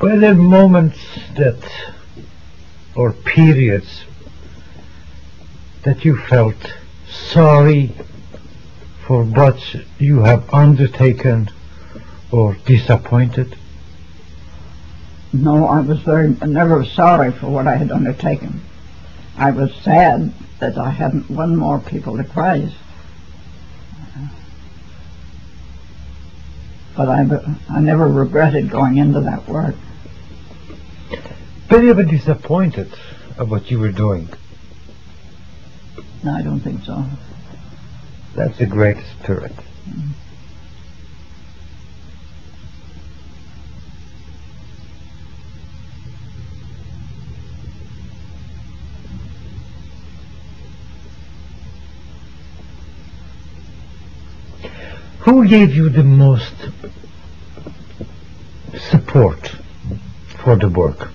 [0.00, 0.98] Were there moments
[1.34, 1.58] that,
[2.98, 4.02] or periods,
[5.84, 6.74] that you felt
[7.08, 7.94] sorry
[9.06, 11.48] for what you have undertaken
[12.32, 13.56] or disappointed?
[15.32, 18.62] No, I was very never sorry for what I had undertaken.
[19.36, 22.74] I was sad that I hadn't won more people to Christ.
[26.96, 27.28] But I,
[27.70, 29.76] I never regretted going into that work.
[31.70, 32.90] Were you ever disappointed
[33.36, 34.28] of what you were doing?
[36.24, 37.04] No, I don't think so.
[38.34, 39.52] That's a great spirit.
[55.20, 56.54] Who gave you the most
[58.90, 59.48] support
[60.42, 61.10] for the work?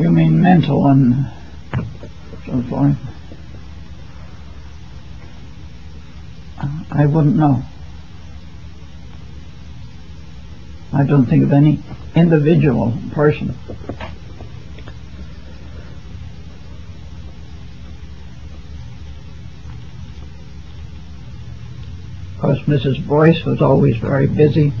[0.00, 1.26] You mean mental and
[2.46, 2.96] so forth?
[6.90, 7.62] I wouldn't know.
[10.94, 11.82] I don't think of any
[12.16, 13.54] individual person.
[22.36, 23.06] Of course, Mrs.
[23.06, 24.72] Boyce was always very busy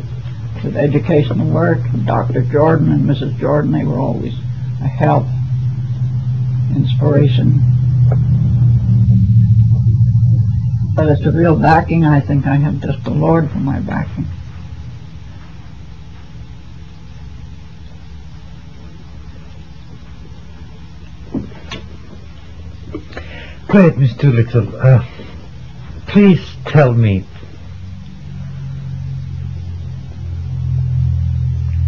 [0.64, 1.80] with educational work.
[2.06, 2.40] Dr.
[2.40, 3.38] Jordan and Mrs.
[3.38, 4.32] Jordan, they were always
[4.86, 5.26] help,
[6.74, 7.60] inspiration.
[10.94, 14.26] But as to real backing, I think I have just the Lord for my backing.
[23.68, 24.76] Great, Miss Doolittle.
[24.76, 25.04] Uh,
[26.08, 27.24] please tell me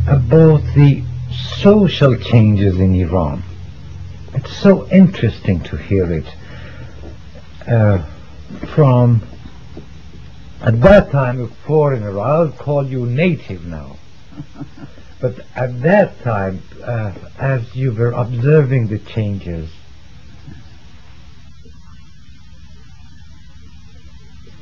[0.07, 1.03] about the
[1.63, 3.43] social changes in Iran.
[4.35, 6.27] It's so interesting to hear it
[7.69, 8.05] uh,
[8.75, 9.23] from
[10.61, 12.19] at that time a foreigner.
[12.19, 13.97] I'll call you native now.
[15.21, 19.71] but at that time, uh, as you were observing the changes,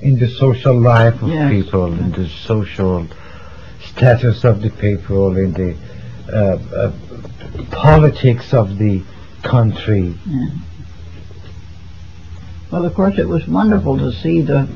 [0.02, 1.50] in the social life of Yes.
[1.50, 3.06] people, in the social
[3.84, 5.76] status of the people, in the
[6.32, 6.92] uh, uh,
[7.70, 9.02] politics of the
[9.42, 10.14] country.
[12.70, 14.68] Well, of course, it was wonderful to see the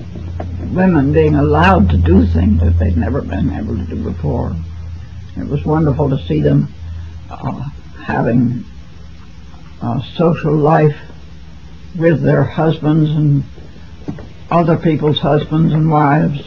[0.72, 4.56] women being allowed to do things that they'd never been able to do before.
[5.36, 6.72] It was wonderful to see them
[7.30, 7.68] uh,
[8.04, 8.64] having
[9.80, 10.96] a social life
[11.96, 13.44] with their husbands and
[14.50, 16.40] other people's husbands and wives.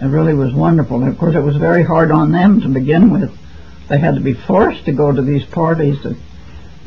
[0.00, 1.02] It really was wonderful.
[1.02, 3.36] And of course, it was very hard on them to begin with.
[3.88, 6.16] They had to be forced to go to these parties that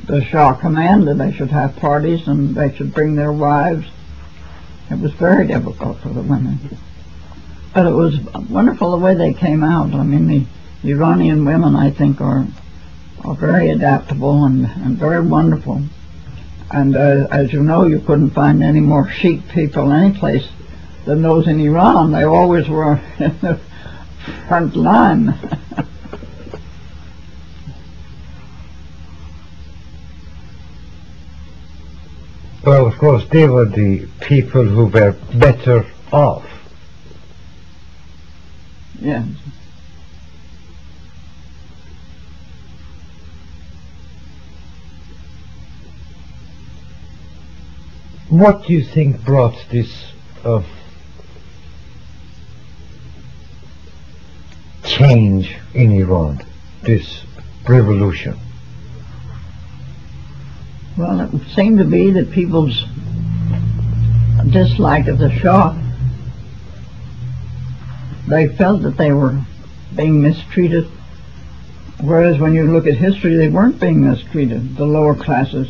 [0.06, 3.88] the Shah commanded they should have parties and they should bring their wives.
[4.90, 6.78] It was very difficult for the women.
[7.74, 9.94] But it was wonderful the way they came out.
[9.94, 12.46] I mean, the Iranian women, I think, are
[13.24, 15.82] are very adaptable and, and very wonderful.
[16.72, 20.48] And uh, as you know, you couldn't find any more chic people any place
[21.06, 22.12] than those in Iran.
[22.12, 23.60] They always were in the
[24.48, 25.38] front line.
[32.64, 36.46] Well, of course, they were the people who were better off.
[39.00, 39.26] yes.
[48.30, 49.92] What do you think brought this
[50.46, 50.62] uh,
[54.86, 56.42] change in Iran,
[56.84, 57.26] this
[57.68, 58.40] revolution?
[60.98, 62.86] Well, it seemed to be that people's
[64.50, 65.78] dislike of the Shah,
[68.28, 69.40] they felt that they were
[69.96, 70.86] being mistreated,
[72.02, 75.70] whereas when you look at history, they weren't being mistreated, the lower classes.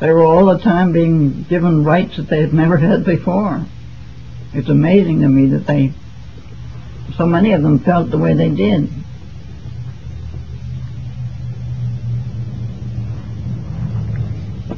[0.00, 3.64] They were all the time being given rights that they had never had before.
[4.52, 5.92] It's amazing to me that they,
[7.16, 8.90] so many of them felt the way they did.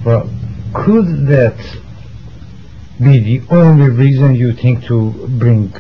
[0.05, 0.28] Well,
[0.74, 1.57] could that
[3.00, 5.72] be the only reason you think to bring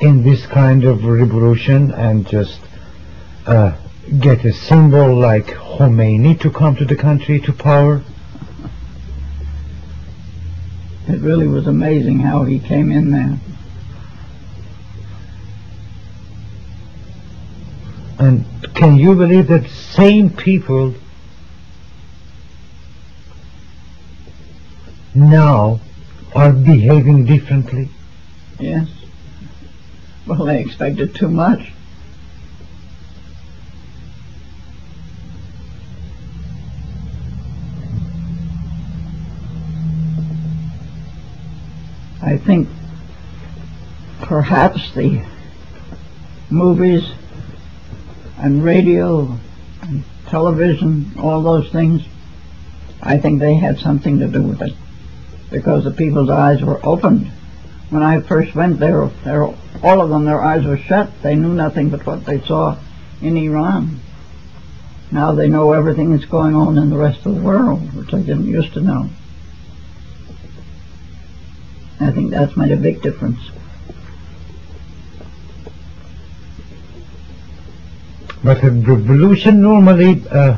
[0.00, 2.58] in this kind of revolution and just
[3.46, 3.76] uh,
[4.18, 8.02] get a symbol like Khomeini to come to the country to power?
[11.06, 13.38] It really was amazing how he came in there.
[18.18, 20.94] And can you believe that same people
[25.14, 25.80] now
[26.34, 27.88] are behaving differently?
[28.58, 28.88] Yes.
[30.26, 31.72] Well, they expected too much.
[42.22, 42.68] I think
[44.20, 45.24] perhaps the
[46.50, 47.10] movies
[48.38, 49.36] and radio
[49.82, 52.02] and television, all those things,
[53.02, 54.74] I think they had something to do with it
[55.50, 57.30] because the people's eyes were opened.
[57.90, 61.10] When I first went there, they were, all of them, their eyes were shut.
[61.22, 62.76] They knew nothing but what they saw
[63.20, 64.00] in Iran.
[65.10, 68.22] Now they know everything that's going on in the rest of the world, which they
[68.22, 69.10] didn't used to know.
[71.98, 73.40] I think that's made a big difference.
[78.42, 80.56] But a revolution normally uh,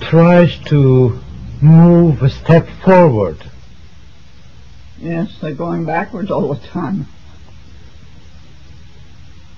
[0.00, 1.18] tries to
[1.62, 3.38] move a step forward.
[4.98, 7.06] Yes, they're going backwards all the time.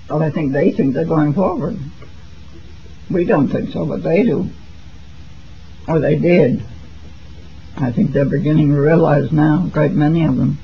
[0.09, 1.79] Well, I think they think they're going forward.
[3.09, 4.49] We don't think so, but they do.
[5.87, 6.63] Or they did.
[7.77, 10.59] I think they're beginning to realize now, a great many of them.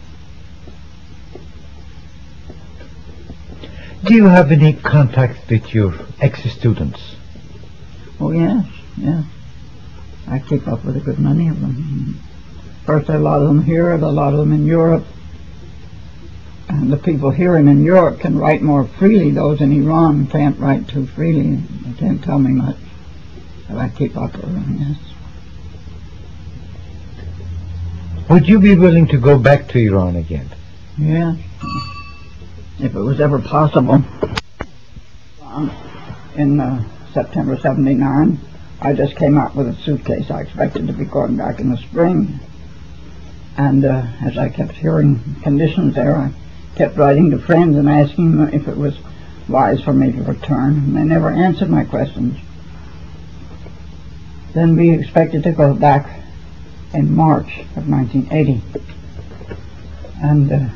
[4.03, 7.15] Do you have any contact with your ex-students?
[8.19, 8.65] Oh, yes,
[8.97, 9.25] yes.
[10.29, 12.19] I keep up with a good many of them.
[12.85, 15.05] First, a lot of them here, and a lot of them in Europe.
[16.69, 19.31] And the people here and in Europe can write more freely.
[19.31, 21.55] Those in Iran can't write too freely.
[21.55, 22.77] They can't tell me much.
[23.69, 24.97] But I keep up with them, yes.
[28.29, 30.49] Would you be willing to go back to Iran again?
[30.97, 31.35] Yeah.
[32.79, 34.03] If it was ever possible.
[35.41, 35.71] Um,
[36.35, 36.83] In uh,
[37.13, 38.39] September 79,
[38.81, 40.29] I just came out with a suitcase.
[40.29, 42.39] I expected to be going back in the spring.
[43.57, 46.31] And uh, as I kept hearing conditions there, I
[46.75, 48.97] kept writing to friends and asking them if it was
[49.49, 50.75] wise for me to return.
[50.75, 52.37] And they never answered my questions.
[54.53, 56.21] Then we expected to go back
[56.93, 58.61] in March of 1980.
[60.21, 60.69] And uh,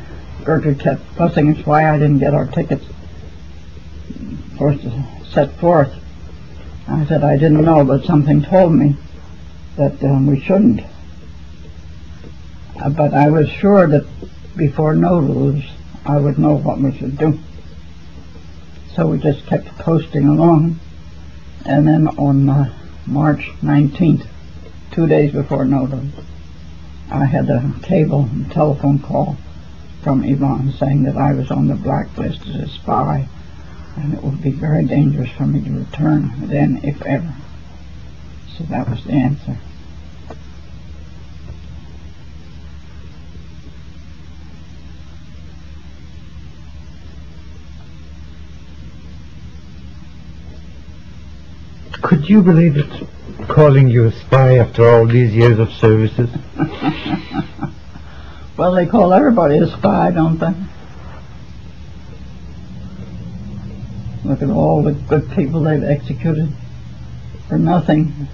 [0.44, 2.86] Gertrude kept fussing us why I didn't get our tickets
[4.58, 5.92] to set forth.
[6.88, 8.96] I said I didn't know, but something told me
[9.76, 10.82] that um, we shouldn't.
[12.82, 14.06] Uh, but I was sure that
[14.56, 15.64] before Nowruz,
[16.06, 17.40] I would know what we should do.
[18.96, 20.80] So we just kept coasting along.
[21.66, 22.74] And then on uh,
[23.06, 24.28] March 19th,
[24.92, 26.12] two days before Nowruz,
[27.10, 29.38] I had a cable telephone call
[30.02, 33.28] from Iran saying that I was on the blacklist as a spy
[33.98, 37.34] and it would be very dangerous for me to return then, if ever.
[38.58, 39.58] So that was the answer.
[52.02, 53.08] Could you believe it?
[53.48, 56.30] Calling you a spy after all these years of services?
[58.58, 60.54] Well, they call everybody a spy, don't they?
[64.24, 66.54] Look at all the good people they've executed
[67.48, 68.28] for nothing.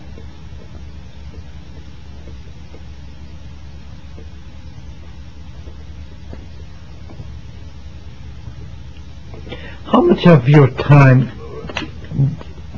[9.85, 11.31] How much of your time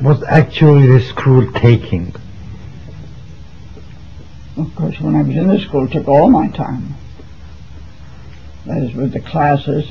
[0.00, 2.14] was actually the school taking?
[4.56, 6.94] Of course, when I was in the school, it took all my time.
[8.66, 9.90] That is, with the classes,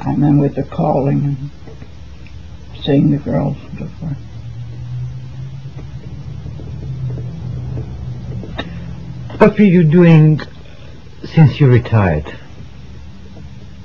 [0.00, 1.50] and then with the calling and
[2.84, 3.56] seeing the girls
[3.98, 4.18] forth.
[9.38, 10.40] What were you doing
[11.24, 12.24] since you retired?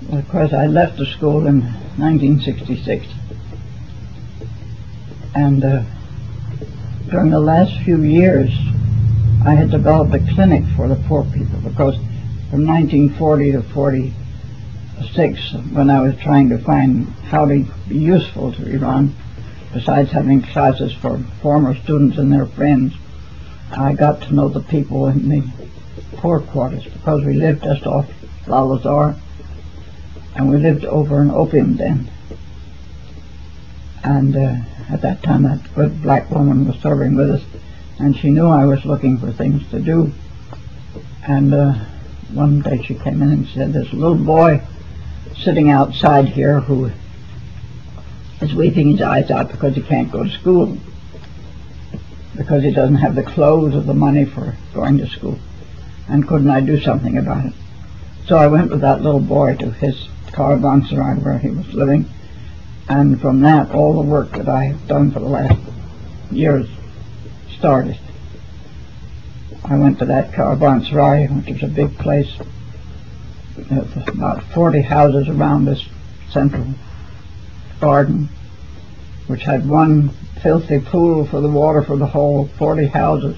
[0.08, 1.62] Well, of course, I left the school in
[1.98, 3.06] 1966.
[5.36, 5.84] And uh,
[7.10, 8.52] during the last few years,
[9.46, 11.96] I had developed a clinic for the poor people because
[12.50, 13.62] from 1940 to
[15.00, 19.16] 46, when I was trying to find how to be useful to Iran,
[19.74, 22.94] besides having classes for former students and their friends,
[23.72, 25.44] I got to know the people in the
[26.18, 28.10] poor quarters because we lived just off
[28.46, 29.18] Lalazar
[30.36, 32.12] and we lived over an opium den.
[34.04, 34.56] And uh,
[34.90, 37.44] at that time, that good black woman was serving with us,
[38.00, 40.12] and she knew I was looking for things to do.
[41.26, 41.74] And uh,
[42.34, 44.62] one day she came in and said, "There's a little boy
[45.38, 46.92] sitting outside here who
[48.42, 50.78] is weeping his eyes out because he can't go to school
[52.40, 55.38] because he doesn't have the clothes or the money for going to school.
[56.08, 57.54] And couldn't I do something about it?
[58.28, 62.10] So I went with that little boy to his caravanserai where he was living,
[62.88, 65.60] and from that, all the work that I have done for the last
[66.32, 66.68] years
[67.58, 68.00] started.
[69.66, 72.32] I went to that caravanserai, which was a big place,
[74.08, 75.84] about 40 houses around this
[76.30, 76.68] central
[77.80, 78.30] garden,
[79.28, 80.10] which had one
[80.42, 83.38] filthy pool for the water for the whole 40 houses,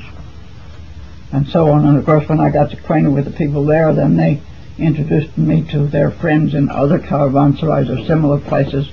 [1.32, 1.86] and so on.
[1.86, 4.42] And of course, when I got acquainted with the people there, then they
[4.78, 8.90] introduced me to their friends in other caravanserais or similar places.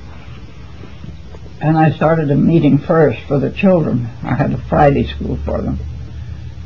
[1.61, 4.09] And I started a meeting first for the children.
[4.23, 5.79] I had a Friday school for them.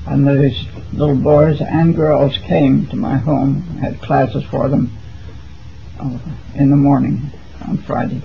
[0.07, 4.91] And these little boys and girls came to my home, had classes for them
[6.01, 6.19] uh,
[6.55, 7.31] in the morning
[7.67, 8.21] on Friday.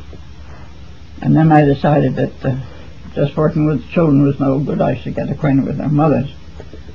[1.21, 2.57] And then I decided that uh,
[3.13, 4.81] just working with children was no good.
[4.81, 6.31] I should get acquainted with their mothers.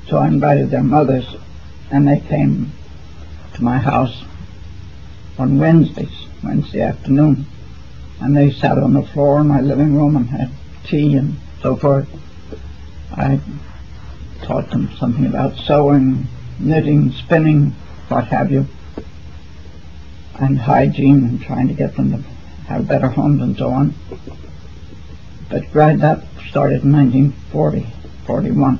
[0.09, 1.27] So I invited their mothers,
[1.91, 2.73] and they came
[3.55, 4.25] to my house
[5.39, 7.47] on Wednesdays, Wednesday afternoon.
[8.21, 10.51] And they sat on the floor in my living room and had
[10.85, 12.09] tea and so forth.
[13.13, 13.41] I
[14.43, 16.27] taught them something about sewing,
[16.59, 17.71] knitting, spinning,
[18.09, 18.67] what have you,
[20.37, 22.19] and hygiene and trying to get them to
[22.67, 23.95] have better homes and so on.
[25.49, 27.87] But right, that started in 1940,
[28.27, 28.79] 41.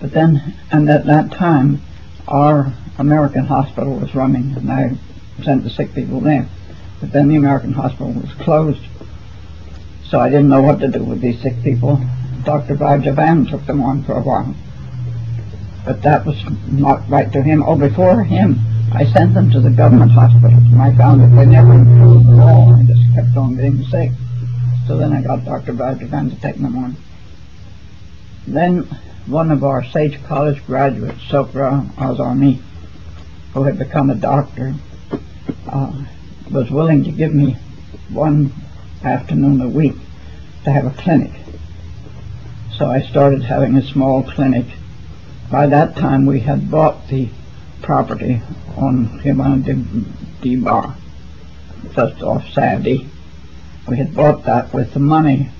[0.00, 1.80] But then, and at that time,
[2.26, 4.96] our American hospital was running, and I
[5.42, 6.48] sent the sick people there.
[7.00, 8.82] But then the American hospital was closed,
[10.04, 12.00] so I didn't know what to do with these sick people.
[12.44, 12.76] Dr.
[12.76, 14.54] Rajavan took them on for a while.
[15.84, 17.62] but that was not right to him.
[17.66, 18.60] Oh, before him,
[18.92, 22.38] I sent them to the government hospitals, and I found that they never improved at
[22.38, 22.74] all.
[22.74, 24.12] I just kept on getting sick.
[24.86, 25.72] So then I got Dr.
[25.72, 26.96] Badgervan to take them on.
[28.46, 28.82] Then
[29.26, 32.60] one of our Sage College graduates, Sokra Azami,
[33.54, 34.74] who had become a doctor,
[35.68, 36.04] uh,
[36.50, 37.56] was willing to give me
[38.08, 38.52] one
[39.04, 39.94] afternoon a week
[40.64, 41.32] to have a clinic.
[42.82, 44.66] So I started having a small clinic.
[45.52, 47.28] By that time, we had bought the
[47.80, 48.42] property
[48.76, 49.62] on Himana
[50.40, 50.96] de Bar,
[51.94, 53.08] just off Sandy.
[53.86, 55.50] We had bought that with the money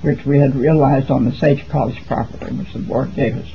[0.00, 3.50] which we had realized on the Sage College property, which the board gave us.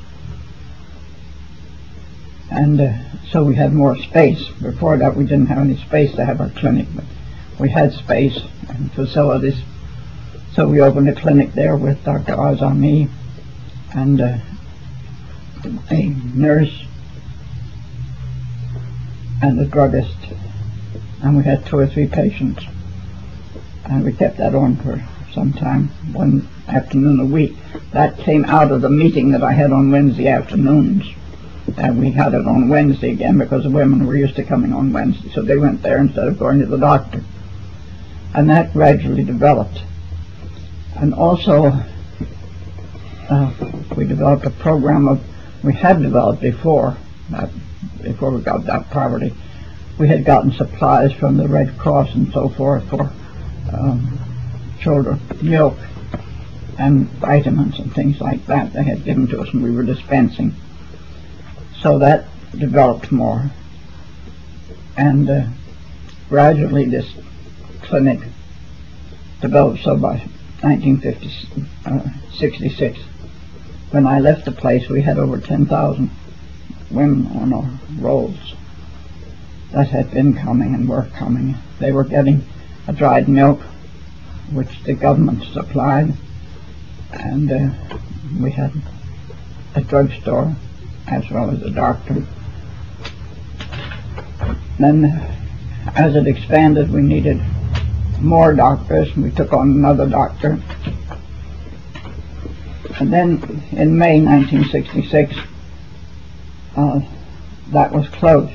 [2.52, 2.94] And uh,
[3.32, 4.48] so we had more space.
[4.62, 7.06] Before that, we didn't have any space to have our clinic, but
[7.60, 9.60] we had space and facilities.
[10.56, 12.34] So we opened a clinic there with Dr.
[12.34, 13.10] Azami
[13.94, 14.38] and uh,
[15.92, 16.86] a nurse
[19.42, 20.18] and a druggist.
[21.22, 22.66] And we had two or three patients.
[23.86, 25.04] And we kept that on for
[25.34, 27.56] some time, one afternoon a week.
[27.92, 31.06] That came out of the meeting that I had on Wednesday afternoons.
[31.78, 34.92] And we had it on Wednesday again because the women were used to coming on
[34.92, 35.30] Wednesday.
[35.30, 37.24] So they went there instead of going to the doctor.
[38.34, 39.84] And that gradually developed.
[41.02, 41.72] And also,
[43.30, 43.54] uh,
[43.96, 45.24] we developed a program of,
[45.64, 46.98] we had developed before,
[48.02, 49.34] before we got that property,
[49.98, 53.10] we had gotten supplies from the Red Cross and so forth for
[53.72, 54.20] um,
[54.82, 55.78] children, milk
[56.78, 60.54] and vitamins and things like that they had given to us and we were dispensing.
[61.82, 62.26] So that
[62.58, 63.50] developed more.
[64.98, 65.48] And uh,
[66.28, 67.10] gradually this
[67.84, 68.20] clinic
[69.40, 70.28] developed so by
[70.62, 73.00] 1966.
[73.00, 73.04] Uh,
[73.92, 76.12] when I left the place, we had over 10,000
[76.92, 77.70] women on our
[78.00, 78.56] rolls
[79.72, 81.56] that had been coming and were coming.
[81.80, 82.46] They were getting
[82.88, 83.62] a dried milk,
[84.52, 86.14] which the government supplied,
[87.12, 87.70] and uh,
[88.40, 88.72] we had
[89.76, 90.56] a drugstore
[91.08, 92.26] as well as a doctor.
[94.80, 95.06] Then,
[95.96, 97.42] as it expanded, we needed
[98.22, 100.60] more doctors, and we took on another doctor.
[103.00, 105.36] And then, in May 1966,
[106.76, 107.00] uh,
[107.72, 108.54] that was closed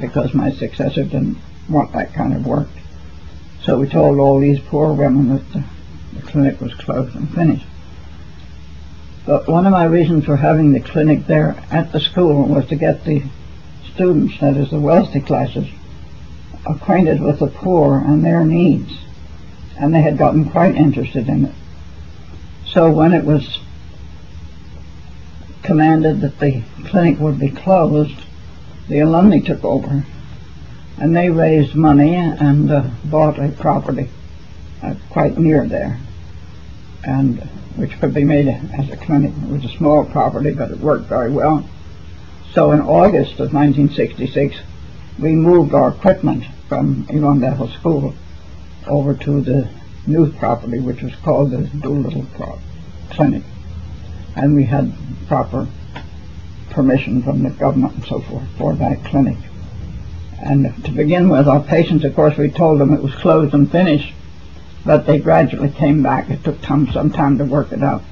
[0.00, 1.38] because my successor didn't
[1.68, 2.68] want that kind of work.
[3.62, 5.64] So we told all these poor women that the,
[6.14, 7.66] the clinic was closed and finished.
[9.24, 12.76] But one of my reasons for having the clinic there at the school was to
[12.76, 13.22] get the
[13.94, 15.68] students, that is the wealthy classes,
[16.66, 18.92] acquainted with the poor and their needs.
[19.78, 21.54] And they had gotten quite interested in it.
[22.66, 23.58] So when it was
[25.62, 28.16] commanded that the clinic would be closed,
[28.88, 30.04] the alumni took over
[30.98, 34.08] and they raised money and uh, bought a property
[34.82, 35.98] uh, quite near there
[37.04, 37.40] and
[37.76, 39.32] which could be made as a clinic.
[39.44, 41.68] It was a small property but it worked very well.
[42.52, 44.60] So in August of 1966
[45.18, 48.14] we moved our equipment from Bethel School
[48.86, 49.68] over to the
[50.06, 52.26] new property which was called the Doolittle
[53.10, 53.42] Clinic
[54.36, 54.92] and we had
[55.28, 55.68] proper
[56.70, 59.36] permission from the government and so forth for that clinic.
[60.40, 63.70] And to begin with, our patients, of course, we told them it was closed and
[63.70, 64.12] finished,
[64.84, 66.30] but they gradually came back.
[66.30, 68.02] It took time, some time to work it out,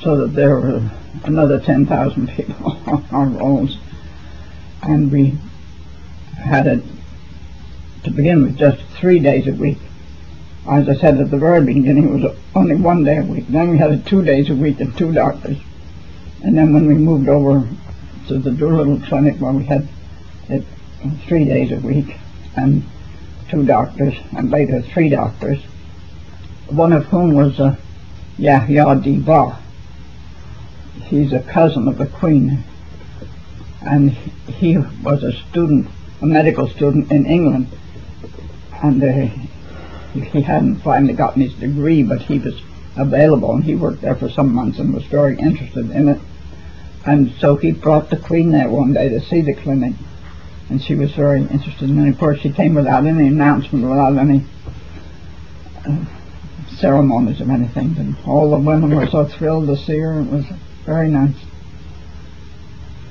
[0.00, 0.90] so that there were
[1.24, 3.76] another 10,000 people on our rolls.
[4.82, 5.36] And we
[6.36, 6.82] had it,
[8.04, 9.78] to begin with, just three days a week.
[10.68, 13.46] As I said at the very beginning, it was only one day a week.
[13.48, 15.58] Then we had it two days a week and two doctors.
[16.42, 17.66] And then when we moved over
[18.28, 19.88] to the Doolittle Clinic, where we had
[20.48, 20.64] it
[21.26, 22.16] three days a week
[22.56, 22.84] and
[23.48, 25.62] two doctors, and later three doctors,
[26.68, 27.76] one of whom was uh,
[28.38, 29.56] Yahya Diba.
[31.04, 32.64] He's a cousin of the Queen,
[33.82, 35.88] and he was a student,
[36.22, 37.68] a medical student in England,
[38.82, 39.28] and uh,
[40.20, 42.60] he hadn't finally gotten his degree, but he was
[42.96, 46.20] available, and he worked there for some months and was very interested in it.
[47.04, 49.94] And so he brought the Queen there one day to see the clinic,
[50.68, 51.88] and she was very interested.
[51.88, 54.44] And of course, she came without any announcement, without any
[55.86, 56.04] uh,
[56.78, 57.94] ceremonies or anything.
[57.98, 60.20] And all the women were so thrilled to see her.
[60.20, 60.46] It was
[60.84, 61.36] very nice.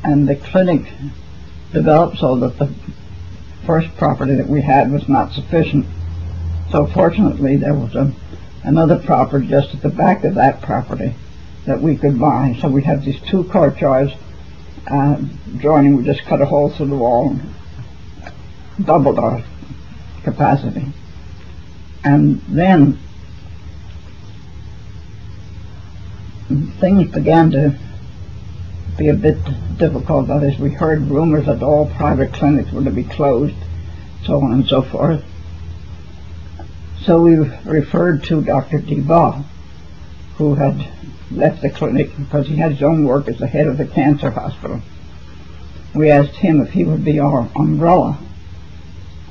[0.03, 0.91] And the clinic
[1.75, 2.73] developed so that the
[3.67, 5.85] first property that we had was not sufficient.
[6.71, 8.11] So fortunately, there was a
[8.63, 11.13] another property just at the back of that property
[11.65, 12.57] that we could buy.
[12.61, 14.11] So we had these two courtyards
[14.87, 15.17] uh,
[15.57, 19.43] joining, we just cut a hole through the wall and doubled our
[20.23, 20.87] capacity.
[22.03, 22.99] And then
[26.79, 27.79] things began to
[28.97, 29.37] be a bit
[29.77, 30.27] difficult.
[30.27, 33.55] That is, we heard rumors that all private clinics were to be closed,
[34.23, 35.23] so on and so forth.
[37.03, 37.35] So we
[37.65, 38.79] referred to Dr.
[38.79, 39.43] Diba,
[40.37, 40.87] who had
[41.31, 44.31] left the clinic because he had his own work as the head of the cancer
[44.31, 44.81] hospital.
[45.93, 48.19] We asked him if he would be our umbrella,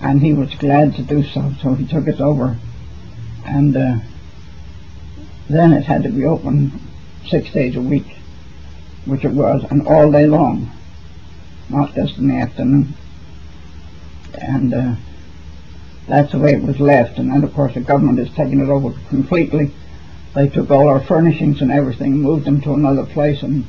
[0.01, 2.57] and he was glad to do so, so he took us over.
[3.45, 3.97] And uh,
[5.49, 6.73] then it had to be open
[7.29, 8.17] six days a week,
[9.07, 10.71] which it was, and all day long,
[11.69, 12.95] not just in the afternoon.
[14.35, 14.95] And uh,
[16.09, 17.19] that's the way it was left.
[17.19, 19.73] And then, of course, the government has taken it over completely.
[20.35, 23.65] They took all our furnishings and everything, moved them to another place, and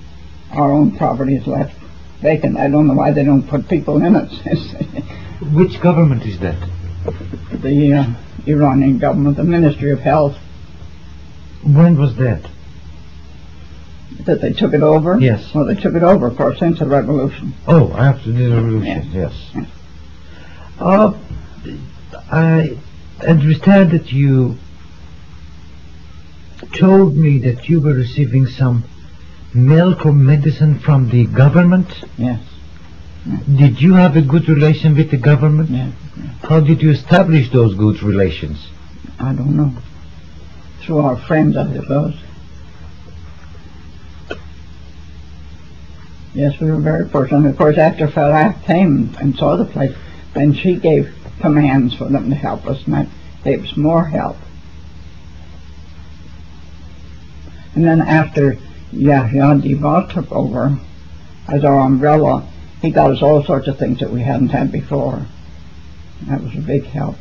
[0.51, 1.75] our own property is left
[2.21, 2.57] vacant.
[2.57, 4.31] I don't know why they don't put people in it.
[5.53, 6.57] Which government is that?
[7.51, 8.05] the uh,
[8.47, 10.37] Iranian government, the Ministry of Health,
[11.63, 12.49] When was that?
[14.23, 15.19] That they took it over.
[15.19, 15.53] Yes.
[15.53, 17.53] Well, they took it over, of course, since the revolution.
[17.67, 19.33] Oh, after the revolution, yes.
[20.79, 21.13] Uh,
[22.31, 22.77] I
[23.25, 24.57] understand that you
[26.73, 28.83] told me that you were receiving some
[29.53, 31.87] milk or medicine from the government.
[32.17, 32.41] Yes.
[33.55, 35.69] Did you have a good relation with the government?
[35.69, 35.93] Yes.
[36.43, 38.67] How did you establish those good relations?
[39.19, 39.73] I don't know.
[40.81, 42.15] Through our friends, I suppose.
[46.35, 47.49] Yes, we were very fortunate.
[47.49, 49.95] Of course, after Farah came and saw the place,
[50.33, 53.07] then she gave commands for them to help us, and that
[53.45, 54.35] gave us more help.
[57.73, 58.57] And then after
[58.91, 60.77] Yahya Diba took over
[61.47, 62.45] as our umbrella,
[62.81, 65.25] he got us all sorts of things that we hadn't had before.
[66.27, 67.15] That was a big help.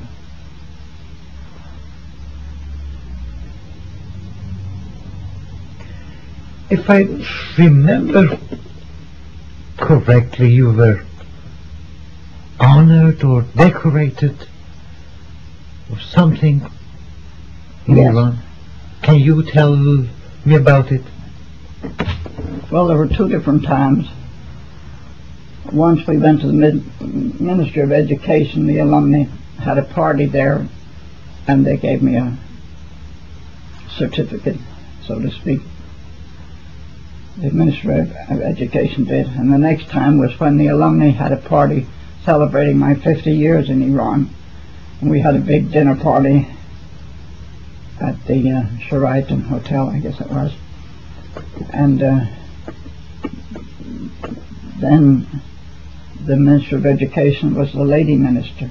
[6.69, 7.07] If I
[7.62, 8.39] remember
[9.77, 11.05] correctly, you were
[12.61, 14.47] honored or decorated
[15.91, 16.63] or something
[17.87, 18.35] in Yes.
[19.03, 21.03] Can you tell me about it?
[22.71, 24.09] Well, there were two different times.
[25.73, 29.25] Once we went to the Mid- Ministry of Education, the alumni
[29.59, 30.67] had a party there,
[31.47, 32.37] and they gave me a
[33.91, 34.57] certificate,
[35.03, 35.61] so to speak.
[37.36, 39.27] The Ministry of of Education did.
[39.27, 41.86] And the next time was when the alumni had a party
[42.24, 44.31] celebrating my 50 years in Iran.
[45.01, 46.48] And we had a big dinner party
[48.01, 50.52] at the uh, Sheraton Hotel, I guess it was.
[51.73, 52.20] And uh,
[54.78, 55.27] then
[56.24, 58.70] the Minister of Education was the lady minister.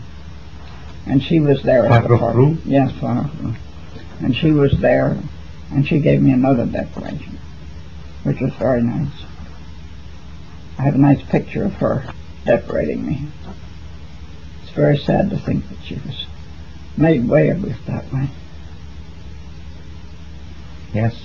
[1.06, 2.58] And she was there at the party.
[2.66, 3.56] Yes, Farah
[4.22, 5.18] And she was there,
[5.72, 7.38] and she gave me another decoration,
[8.24, 9.24] which was very nice.
[10.78, 12.06] I have a nice picture of her
[12.46, 13.28] decorating me.
[14.62, 16.26] It's very sad to think that she was
[16.98, 18.30] made way of that way.
[20.94, 21.23] Yes.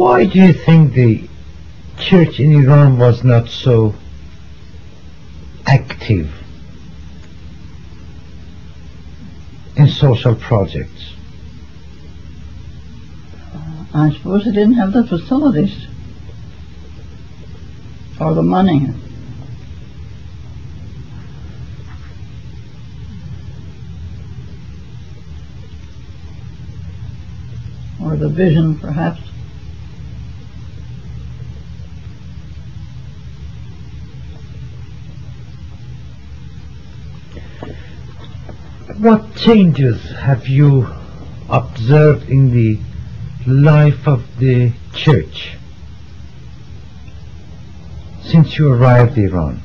[0.00, 1.28] Why do you think the
[1.98, 3.94] church in Iran was not so
[5.66, 6.32] active
[9.76, 11.12] in social projects?
[13.92, 15.86] I suppose they didn't have the facilities
[18.18, 18.88] or the money.
[28.02, 29.29] Or the vision, perhaps.
[39.00, 40.86] What changes have you
[41.48, 42.78] observed in the
[43.46, 45.56] life of the church
[48.22, 49.62] since you arrived in Iran?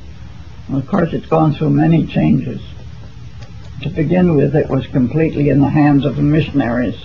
[0.69, 2.61] Well, of course, it's gone through many changes.
[3.81, 7.03] To begin with, it was completely in the hands of the missionaries.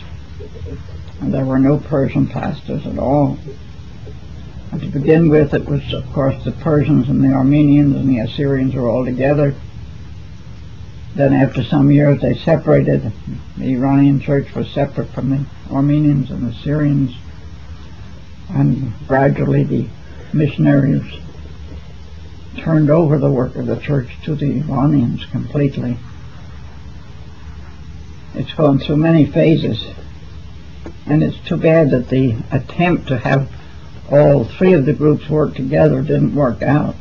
[1.21, 3.39] And there were no Persian pastors at all.
[4.71, 8.21] And to begin with, it was, of course, the Persians and the Armenians and the
[8.21, 9.53] Assyrians were all together.
[11.15, 13.13] Then, after some years, they separated.
[13.57, 17.15] The Iranian church was separate from the Armenians and the Syrians.
[18.51, 19.89] And gradually the
[20.33, 21.21] missionaries
[22.57, 25.99] turned over the work of the church to the Iranians completely.
[28.35, 29.85] It's gone through many phases.
[31.07, 33.51] And it's too bad that the attempt to have
[34.11, 36.95] all three of the groups work together didn't work out.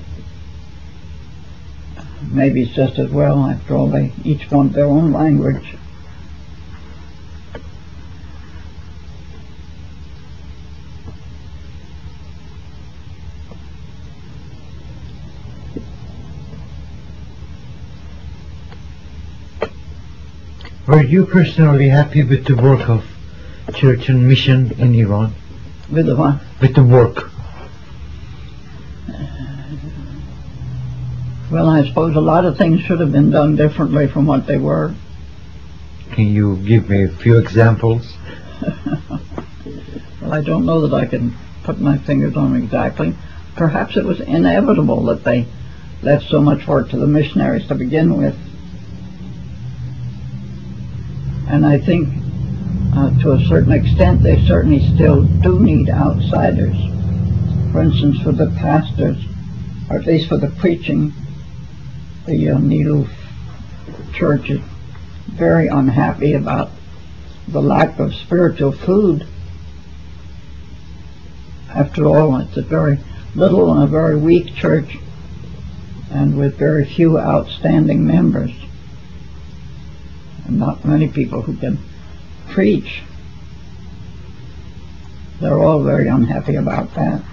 [2.28, 5.76] Maybe it's just as well, after all, they each want their own language.
[20.88, 23.06] Were you personally happy with the work of
[23.76, 25.36] church and mission in Iran?
[25.92, 26.42] With the what?
[26.60, 27.32] With the work?
[31.60, 34.58] Well, I suppose a lot of things should have been done differently from what they
[34.58, 34.96] were.
[36.14, 38.16] Can you give me a few examples?
[40.22, 43.14] well, I don't know that I can put my fingers on exactly.
[43.58, 45.48] Perhaps it was inevitable that they
[46.02, 48.38] left so much work to the missionaries to begin with.
[51.50, 52.08] And I think
[52.96, 56.78] uh, to a certain extent they certainly still do need outsiders.
[57.74, 59.18] For instance, for the pastors,
[59.90, 61.14] or at least for the preaching,
[62.30, 64.62] the uh, church is
[65.28, 66.70] very unhappy about
[67.48, 69.26] the lack of spiritual food.
[71.74, 73.00] After all, it's a very
[73.34, 74.98] little and a very weak church
[76.12, 78.52] and with very few outstanding members
[80.46, 81.80] and not many people who can
[82.50, 83.02] preach.
[85.40, 87.24] They're all very unhappy about that.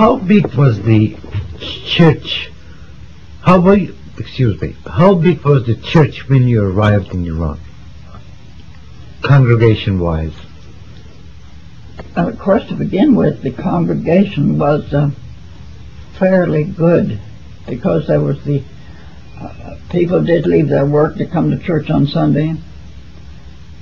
[0.00, 1.14] How big was the
[1.58, 2.50] church?
[3.42, 7.60] How big, excuse me, how big was the church when you arrived in Iran?
[9.20, 10.32] Congregation wise?
[12.16, 15.10] Uh, of course, to begin with, the congregation was uh,
[16.18, 17.20] fairly good
[17.68, 18.62] because there was the
[19.38, 22.54] uh, people did leave their work to come to church on Sunday,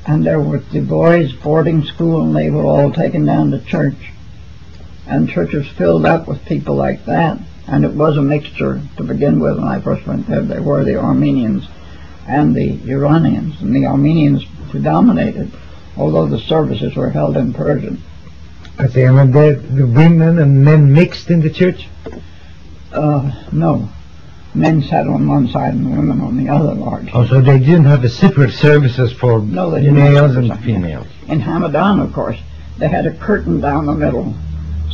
[0.05, 4.11] and there was the boys' boarding school, and they were all taken down to church,
[5.09, 9.41] and churches filled up with people like that, and it was a mixture to begin
[9.41, 9.57] with.
[9.57, 11.67] When I first went there, there were the Armenians
[12.27, 15.51] and the Iranians, and the Armenians predominated,
[15.97, 18.03] although the services were held in Persian.
[18.79, 21.89] I say, and the, the women and men mixed in the church?
[22.93, 23.89] Uh, no.
[24.55, 27.11] Men sat on one side and women on the other large.
[27.13, 31.07] Oh, so they didn't have separate services for No, males and females.
[31.27, 32.39] In Hamadan, of course,
[32.79, 34.35] they had a curtain down the middle,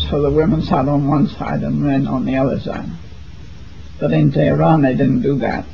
[0.08, 2.88] so the women sat on one side and men on the other side.
[3.98, 5.64] But in Tehran, they didn't do that.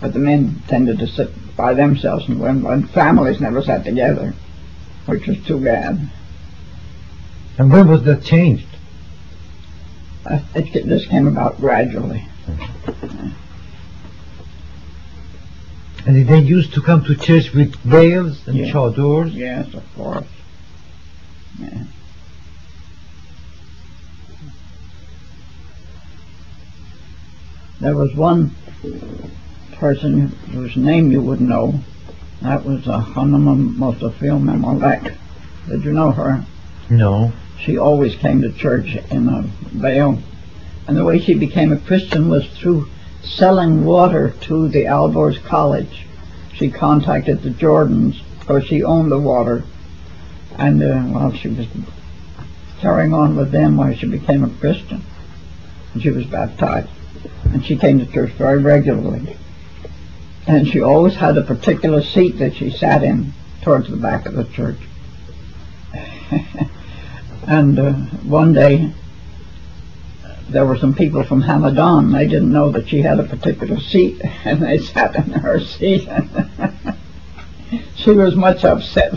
[0.00, 4.34] But the men tended to sit by themselves, and women, and families never sat together,
[5.06, 6.08] which was too bad.
[7.58, 8.66] And when was that changed?
[10.24, 12.26] Uh, It, it just came about gradually.
[16.06, 18.72] And they used to come to church with veils and Yeah.
[18.72, 19.34] chadors?
[19.34, 20.24] Yes, of course.
[21.60, 21.82] Yeah.
[27.80, 28.54] There was one
[29.72, 31.80] person whose name you would know.
[32.42, 35.14] That was uh, Hanama Mostafil Memalek.
[35.66, 36.44] Did you know her?
[36.90, 37.32] No.
[37.58, 40.18] She always came to church in a veil.
[40.86, 42.88] And the way she became a Christian was through
[43.22, 46.06] selling water to the Alborz College.
[46.52, 49.64] She contacted the Jordans, or she owned the water.
[50.58, 51.66] And uh, while she was
[52.80, 55.02] carrying on with them, while she became a Christian,
[55.94, 56.90] and she was baptized.
[57.52, 59.36] And she came to church very regularly.
[60.46, 63.32] And she always had a particular seat that she sat in
[63.62, 64.78] towards the back of the church.
[67.46, 68.92] and uh, one day,
[70.48, 72.12] there were some people from Hamadan.
[72.12, 76.08] They didn't know that she had a particular seat, and they sat in her seat.
[77.96, 79.12] she was much upset.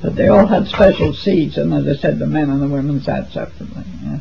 [0.00, 3.00] but they all had special seats, and as I said, the men and the women
[3.00, 3.84] sat separately.
[4.02, 4.18] yeah.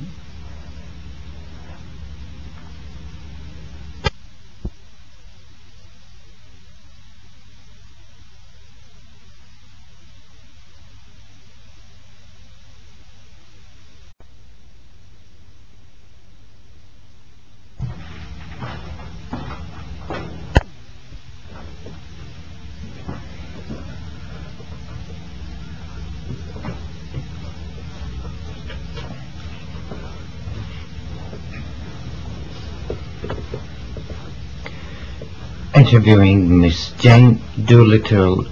[36.02, 38.48] Interviewing Miss Jane Doolittle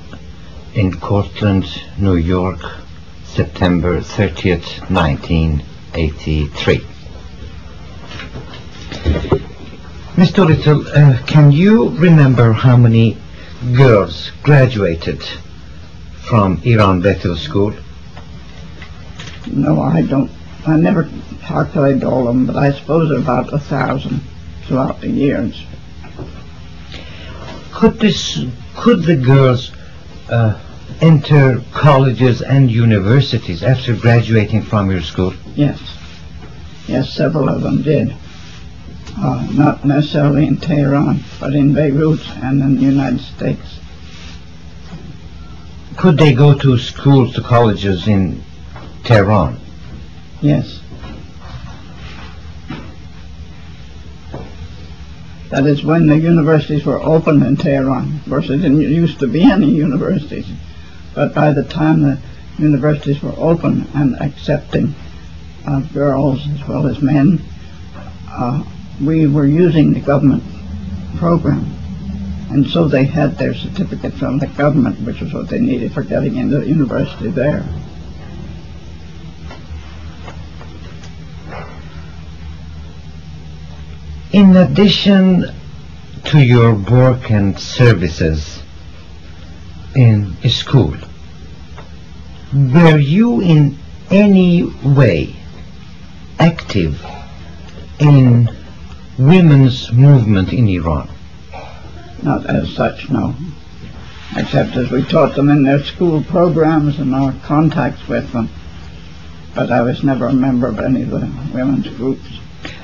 [0.76, 1.65] in Cortland,
[1.97, 2.59] New York,
[3.23, 6.85] September 30th, 1983.
[10.15, 13.17] Miss Doolittle, uh, can you remember how many
[13.76, 15.23] girls graduated
[16.21, 17.73] from Iran Bethel School?
[19.47, 20.30] No, I don't.
[20.67, 21.09] I never
[21.41, 24.21] calculated all of them, but I suppose about a thousand
[24.67, 25.65] throughout the years.
[27.80, 28.38] Could this,
[28.76, 29.72] could the girls
[30.30, 30.60] uh,
[30.99, 35.34] enter colleges and universities after graduating from your school?
[35.56, 35.80] Yes.
[36.88, 38.14] Yes, several of them did.
[39.18, 43.80] Uh, not necessarily in Tehran, but in Beirut and in the United States.
[45.95, 48.43] Could they go to schools, to colleges in
[49.06, 49.57] Tehran?
[50.41, 50.78] Yes.
[55.49, 58.17] That is when the universities were open in Tehran.
[58.17, 60.47] Of course, there didn't used to be any universities.
[61.15, 62.19] But by the time the
[62.59, 64.93] universities were open and accepting
[65.65, 67.41] uh, girls as well as men,
[68.30, 68.63] uh,
[69.03, 70.43] we were using the government
[71.17, 71.65] program.
[72.51, 76.03] And so they had their certificate from the government, which was what they needed for
[76.03, 77.63] getting into the university there.
[84.31, 85.45] In addition
[86.26, 88.61] to your work and services
[89.95, 90.95] in school,
[92.53, 93.80] were you in
[94.11, 95.35] any way
[96.38, 97.03] active
[97.99, 98.49] in
[99.18, 101.10] women's movement in Iran?
[102.22, 103.34] Not as such, no.
[104.35, 108.49] Except as we taught them in their school programs and our contacts with them.
[109.56, 112.39] But I was never a member of any of the women's groups.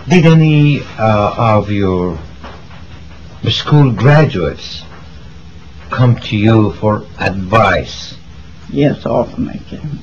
[0.07, 2.19] Did any uh, of your
[3.49, 4.84] school graduates
[5.90, 8.15] come to you for advice?
[8.69, 9.99] Yes, often they came.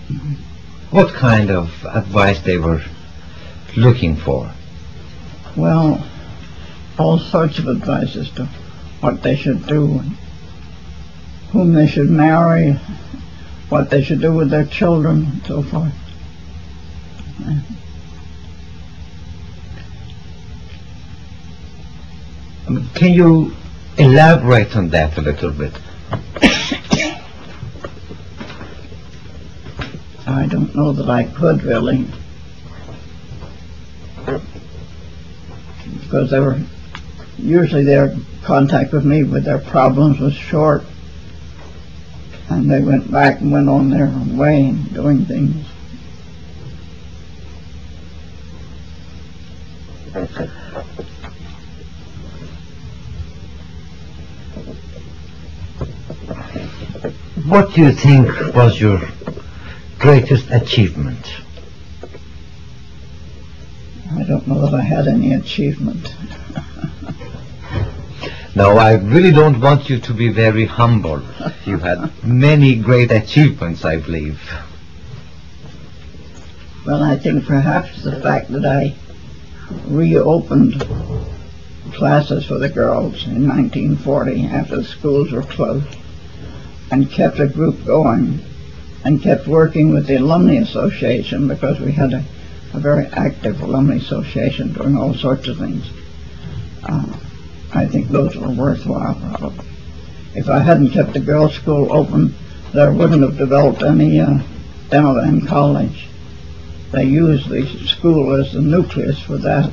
[0.90, 2.82] What kind of advice they were
[3.76, 4.50] looking for?
[5.56, 6.04] Well,
[6.98, 8.46] all sorts of advice as to
[9.00, 10.02] what they should do,
[11.52, 12.72] whom they should marry,
[13.68, 15.92] what they should do with their children, and so forth.
[22.94, 23.54] Can you
[23.98, 25.72] elaborate on that a little bit?
[30.26, 32.06] I don't know that I could really.
[36.00, 36.60] Because they were
[37.38, 40.82] usually their contact with me with their problems was short.
[42.48, 45.66] And they went back and went on their way doing things.
[57.52, 58.98] What do you think was your
[59.98, 61.34] greatest achievement?
[64.10, 66.14] I don't know that I had any achievement.
[68.54, 71.22] No, I really don't want you to be very humble.
[71.64, 74.40] You had many great achievements, I believe.
[76.86, 78.94] Well, I think perhaps the fact that I
[79.86, 80.86] reopened
[81.94, 85.96] classes for the girls in 1940 after the schools were closed
[86.92, 88.38] and kept a group going
[89.04, 92.22] and kept working with the Alumni Association because we had a,
[92.74, 95.90] a very active alumni association doing all sorts of things.
[96.84, 97.16] Uh,
[97.72, 99.64] I think those were worthwhile probably.
[100.34, 102.34] If I hadn't kept the girls' school open,
[102.74, 104.40] there wouldn't have developed any uh,
[104.90, 106.08] Damavand College.
[106.90, 109.72] They used the school as the nucleus for that.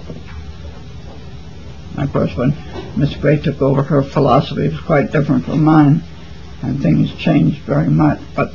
[1.97, 2.55] Of course, when
[2.95, 6.01] Miss Gray took over, her philosophy was quite different from mine,
[6.61, 8.19] and things changed very much.
[8.35, 8.53] But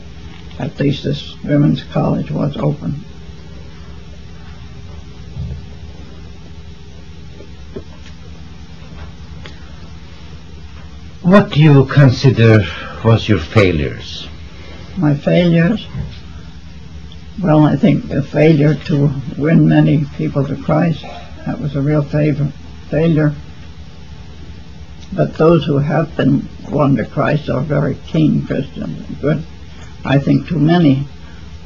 [0.58, 3.04] at least this women's college was open.
[11.22, 12.64] What do you consider
[13.02, 14.28] was your failures?
[14.96, 15.86] My failures?
[17.42, 21.02] Well, I think the failure to win many people to Christ,
[21.46, 22.52] that was a real favor,
[22.88, 23.34] failure.
[25.14, 29.44] But those who have been won to Christ are very keen Christians good.
[30.04, 31.06] I think too many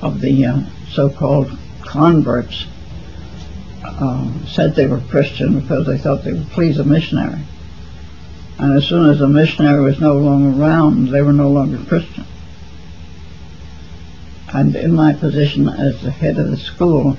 [0.03, 0.61] of the uh,
[0.91, 2.67] so-called converts
[3.85, 7.41] uh, said they were Christian because they thought they would please a missionary.
[8.59, 12.25] And as soon as the missionary was no longer around, they were no longer Christian.
[14.53, 17.17] And in my position as the head of the school,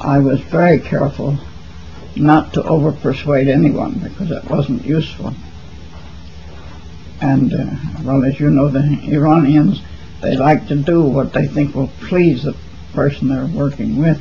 [0.00, 1.38] I was very careful
[2.16, 5.34] not to over persuade anyone because it wasn't useful.
[7.20, 7.66] And, uh,
[8.02, 9.82] well, as you know, the Iranians,
[10.22, 12.56] they like to do what they think will please the
[12.94, 14.20] person they're working with.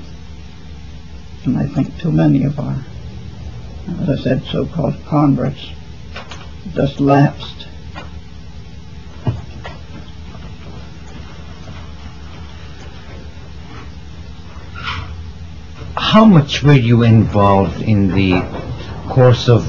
[1.46, 2.84] And I think too many of our,
[4.02, 5.72] as I said, so-called converts
[6.74, 7.69] just lapsed.
[16.00, 18.42] How much were you involved in the
[19.10, 19.68] course of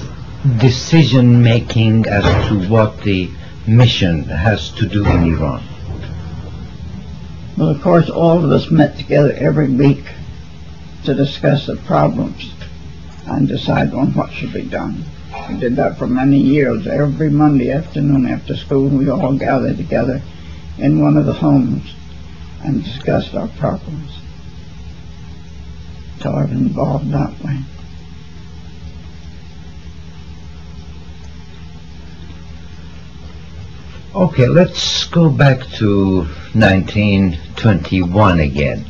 [0.58, 3.28] decision making as to what the
[3.66, 5.62] mission has to do in Iran?
[7.58, 10.04] Well, of course, all of us met together every week
[11.04, 12.54] to discuss the problems
[13.26, 15.04] and decide on what should be done.
[15.50, 16.86] We did that for many years.
[16.86, 20.22] Every Monday afternoon after school, we all gathered together
[20.78, 21.92] in one of the homes
[22.62, 24.19] and discussed our problems.
[26.20, 27.58] So I was involved that way.
[34.14, 38.84] Okay, let's go back to 1921 again.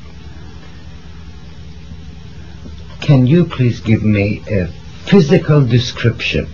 [3.01, 4.67] Can you please give me a
[5.05, 6.49] physical description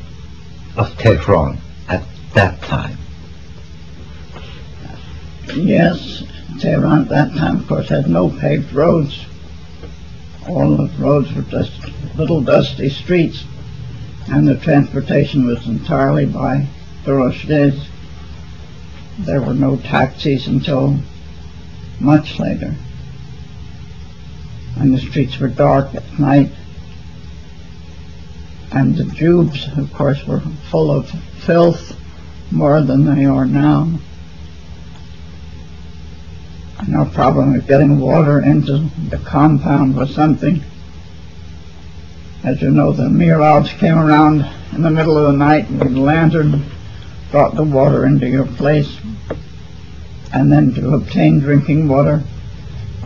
[0.77, 1.59] of Tehran
[1.89, 2.03] at
[2.35, 2.99] that time?
[5.55, 6.25] Yes,
[6.61, 9.25] Tehran at that time, of course, had no paved roads.
[10.49, 11.73] All the roads were just
[12.17, 13.45] little dusty streets,
[14.29, 16.69] and the transportation was entirely by
[17.05, 17.87] drozhdes.
[19.19, 20.99] There were no taxis until
[22.01, 22.75] much later.
[24.77, 26.53] And the streets were dark at night.
[28.71, 30.41] And the jubes, of course, were
[30.71, 31.09] full of
[31.45, 31.99] filth
[32.51, 33.99] more than they are now.
[36.95, 40.63] Our problem with getting water into the compound was something.
[42.45, 46.01] As you know, the mirabs came around in the middle of the night with a
[46.01, 46.65] lantern,
[47.31, 48.99] brought the water into your place.
[50.33, 52.23] And then to obtain drinking water,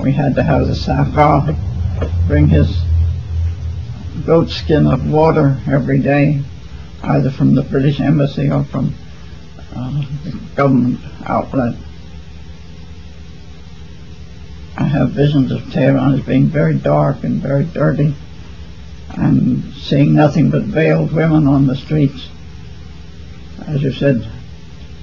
[0.02, 1.56] we had to have the Sakha
[2.26, 2.82] bring his
[4.26, 6.42] goat skin of water every day,
[7.02, 8.94] either from the British Embassy or from
[9.74, 11.76] uh, the government outlet.
[14.76, 18.14] I have visions of Tehran as being very dark and very dirty
[19.14, 22.28] and seeing nothing but veiled women on the streets.
[23.66, 24.30] As you said,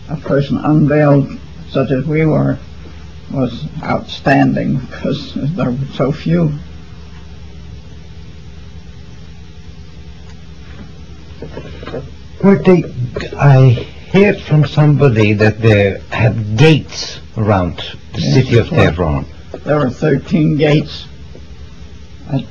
[0.09, 1.29] a person unveiled
[1.69, 2.57] such as we were
[3.31, 6.53] was outstanding because there were so few.
[13.39, 17.77] I heard from somebody that they had gates around
[18.13, 18.69] the Yes, city of.
[18.69, 19.25] Tehran.
[19.67, 21.07] There were 13 gates
[22.31, 22.45] at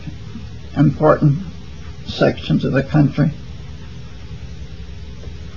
[0.77, 1.39] important
[2.05, 3.31] sections of the country.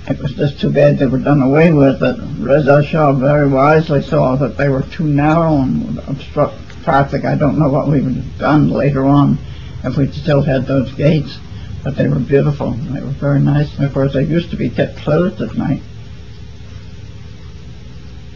[0.08, 2.00] It was just too bad they were done away with.
[2.00, 7.26] That Reza Shah very wisely saw that they were too narrow and would obstruct traffic.
[7.26, 9.36] I don't know what we would have done later on
[9.84, 11.36] if we still had those gates,
[11.84, 12.70] but they were beautiful.
[12.70, 13.76] They were very nice.
[13.76, 15.82] And of course, they used to be kept closed at night.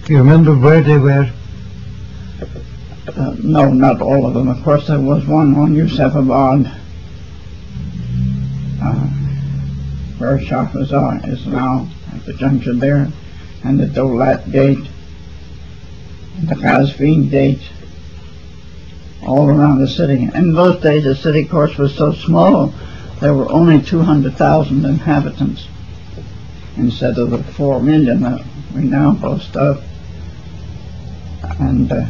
[0.05, 1.33] Do you remember where they were?
[3.07, 4.49] Uh, no, not all of them.
[4.49, 6.75] Of course, there was one on Yusufabad,
[8.83, 8.95] uh,
[10.17, 13.09] where Shahreza is now at the junction there,
[13.63, 14.89] and the Dolat Gate,
[16.39, 17.63] and the Qazvin Gate,
[19.27, 20.31] all around the city.
[20.35, 22.73] In those days, the city, of course, was so small,
[23.21, 25.69] there were only 200,000 inhabitants
[26.79, 28.43] instead of the 4 million that
[28.75, 29.85] we now boast of.
[31.61, 32.07] And uh,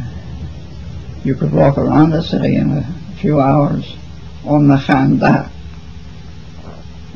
[1.25, 2.83] you could walk around the city in a
[3.17, 3.95] few hours
[4.45, 5.49] on the Khanda.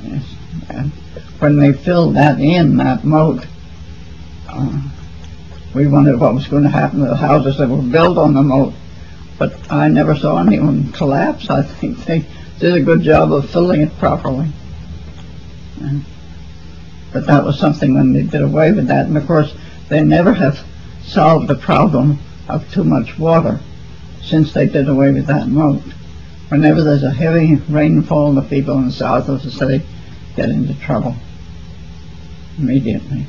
[0.02, 0.24] Yes.
[0.68, 0.92] And
[1.38, 3.46] when they filled that in, that moat,
[4.50, 4.82] uh,
[5.76, 8.42] we wondered what was going to happen to the houses that were built on the
[8.42, 8.74] moat.
[9.38, 11.52] But I never saw anyone collapse.
[11.52, 12.26] I think they
[12.60, 14.50] did a good job of filling it properly.
[15.84, 16.00] Uh,
[17.14, 19.06] but that was something when they did away with that.
[19.06, 19.54] And of course,
[19.88, 20.66] they never have
[21.04, 22.18] solved the problem
[22.48, 23.60] of too much water
[24.30, 25.82] since they did away with that moat.
[26.50, 29.86] Whenever there's a heavy rainfall, the people in the south of the city
[30.36, 31.16] get into trouble
[32.58, 33.26] immediately.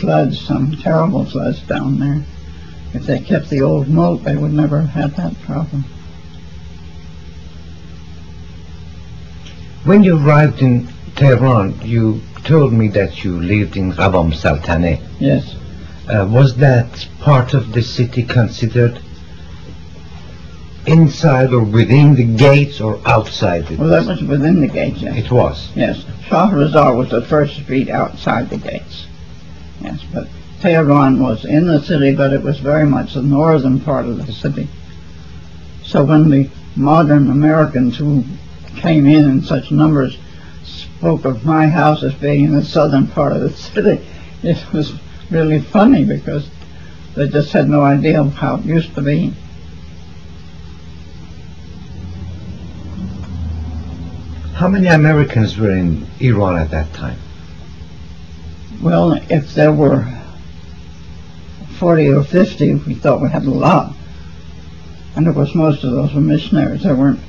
[0.00, 2.22] Floods, some terrible floods down there.
[2.92, 5.84] If they kept the old moat, they would never have had that problem.
[9.84, 15.00] When you arrived in Tehran, you told me that you lived in Qavam os-Saltaneh.
[15.20, 15.54] Yes.
[16.08, 19.00] Uh, was that part of the city considered
[20.86, 23.78] inside or within the gates or outside it?
[23.78, 25.16] Well, that was within the gates, yes.
[25.16, 25.70] It was.
[25.74, 29.06] Yes, Shahreza was the first street outside the gates.
[29.80, 30.28] Yes, but
[30.60, 34.32] Tehran was in the city, but it was very much the northern part of the
[34.32, 34.68] city.
[35.84, 38.24] So when the modern Americans who
[38.76, 40.18] came in in such numbers
[40.64, 44.06] spoke of my house as being in the southern part of the city,
[44.42, 44.94] it was
[45.30, 46.48] really funny because
[47.14, 49.32] they just had no idea of how it used to be.
[54.54, 57.18] How many Americans were in Iran at that time?
[58.82, 60.06] Well, if there were
[61.78, 63.94] 40 or 50, we thought we had a lot.
[65.14, 66.82] And of course, most of those were missionaries.
[66.82, 67.20] There weren't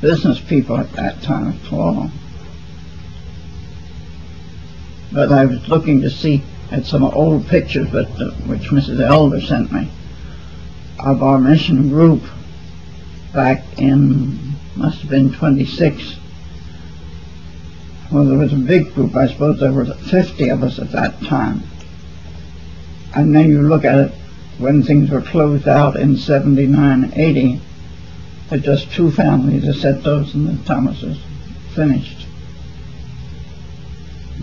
[0.00, 2.10] business people at that time at all.
[5.12, 9.00] But I was looking to see at some old pictures but, uh, which Mrs.
[9.00, 9.90] Elder sent me
[10.98, 12.22] of our mission group
[13.32, 16.16] back in, must have been 26.
[18.12, 19.14] Well, there was a big group.
[19.16, 21.62] I suppose there were 50 of us at that time.
[23.14, 24.12] And then you look at it
[24.58, 27.60] when things were closed out in 79, 80,
[28.50, 31.18] there just two families, the Setos and the Thomases,
[31.74, 32.13] finished.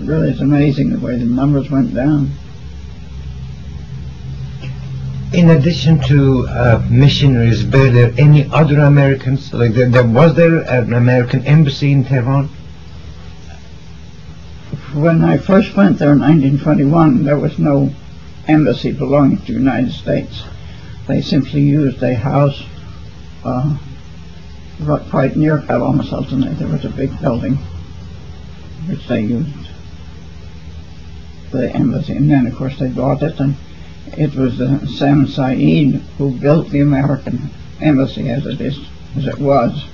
[0.03, 2.31] Really, it's amazing the way the numbers went down.
[5.31, 9.53] In addition to uh, missionaries, were there any other Americans?
[9.53, 12.47] Like, there, there, was there an American embassy in Tehran?
[14.93, 17.93] When I first went there in 1921, there was no
[18.47, 20.43] embassy belonging to the United States.
[21.07, 22.63] They simply used a house
[23.43, 23.77] uh,
[25.09, 26.57] quite near Qavam os-Saltaneh.
[26.57, 27.57] There was a big building
[28.87, 29.60] which they used
[31.51, 32.13] the embassy.
[32.13, 33.55] And then, of course, they bought it, and
[34.07, 37.49] it was uh, Sam Saeed who built the American
[37.79, 38.79] embassy as it is,
[39.15, 39.85] as it was.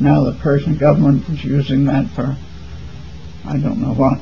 [0.00, 2.36] Now the Persian government is using that for
[3.44, 4.18] I don't know what.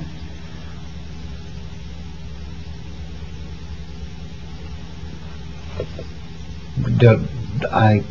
[6.77, 7.27] The,
[7.71, 8.05] I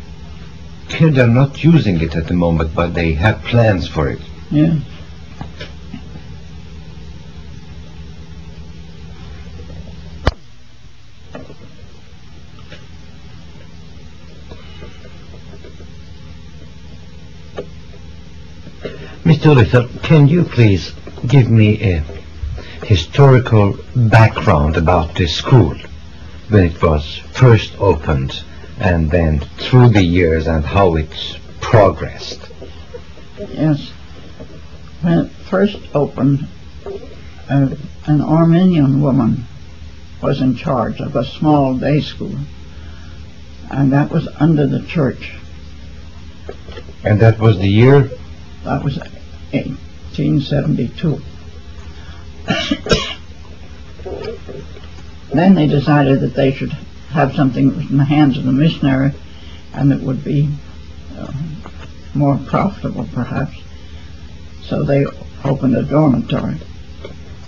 [0.92, 4.20] hear they're not using it at the moment, but they have plans for it.
[4.50, 4.76] Yeah.
[19.24, 19.54] Mr.
[19.54, 20.92] Luther, can you please
[21.26, 22.04] give me a
[22.84, 25.74] historical background about this school
[26.48, 28.42] when it was first opened
[28.80, 32.48] and then through the years and how it's progressed?
[33.38, 33.92] Yes.
[35.02, 36.48] When it first opened,
[37.48, 37.74] uh,
[38.06, 39.44] an Armenian woman
[40.22, 42.34] was in charge of a small day school,
[43.70, 45.34] and that was under the church.
[47.04, 48.10] And that was the year?
[48.64, 48.96] That was
[49.52, 51.20] 1872.
[55.34, 56.74] then they decided that they should
[57.10, 59.12] have something in the hands of the missionary
[59.74, 60.48] and it would be
[61.16, 61.32] uh,
[62.14, 63.56] more profitable perhaps.
[64.62, 65.06] So they
[65.44, 66.56] opened a dormitory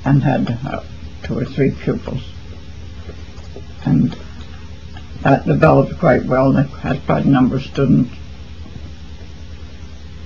[0.05, 0.82] and had uh,
[1.22, 2.22] two or three pupils.
[3.84, 4.16] And
[5.22, 6.52] that developed quite well.
[6.52, 8.12] They had quite a number of students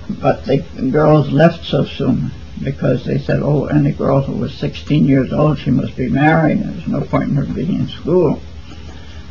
[0.09, 0.57] but the
[0.91, 2.31] girls left so soon
[2.63, 6.63] because they said, oh, any girl who was 16 years old, she must be married.
[6.63, 8.41] There's no point in her being in school.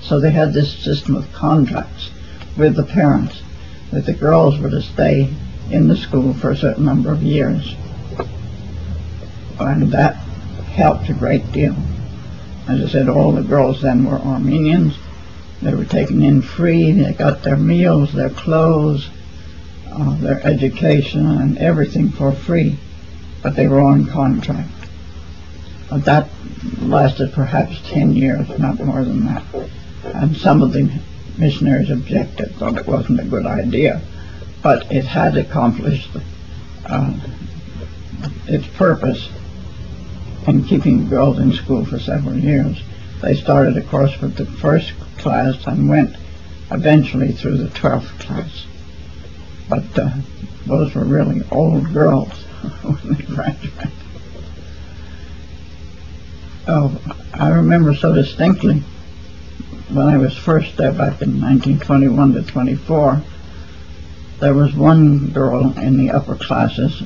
[0.06, 2.10] So they had this system of contracts
[2.56, 3.42] with the parents
[3.90, 5.34] that the girls were to stay
[5.70, 7.74] in the school for a certain number of years.
[9.58, 11.74] And that helped a great deal.
[12.68, 14.96] As I said, all the girls then were Armenians.
[15.60, 16.92] They were taken in free.
[16.92, 19.08] They got their meals, their clothes,
[19.90, 22.78] uh, their education and everything for free,
[23.42, 24.70] but they were on contract.
[25.88, 26.28] But that
[26.80, 29.42] lasted perhaps 10 years, not more than that.
[30.14, 30.90] And some of the
[31.38, 34.00] missionaries objected, thought it wasn't a good idea,
[34.62, 36.10] but it had accomplished
[36.86, 37.14] uh,
[38.46, 39.28] its purpose
[40.46, 42.82] in keeping girls in school for several years.
[43.20, 46.16] They started, of course, with the first class and went
[46.70, 48.66] eventually through the 12th class
[49.68, 50.10] but uh,
[50.66, 52.32] those were really old girls
[52.82, 53.90] when they graduated.
[56.68, 57.00] Oh,
[57.34, 58.82] I remember so distinctly
[59.88, 63.22] when I was first there back in 1921 to 24,
[64.40, 67.02] there was one girl in the upper classes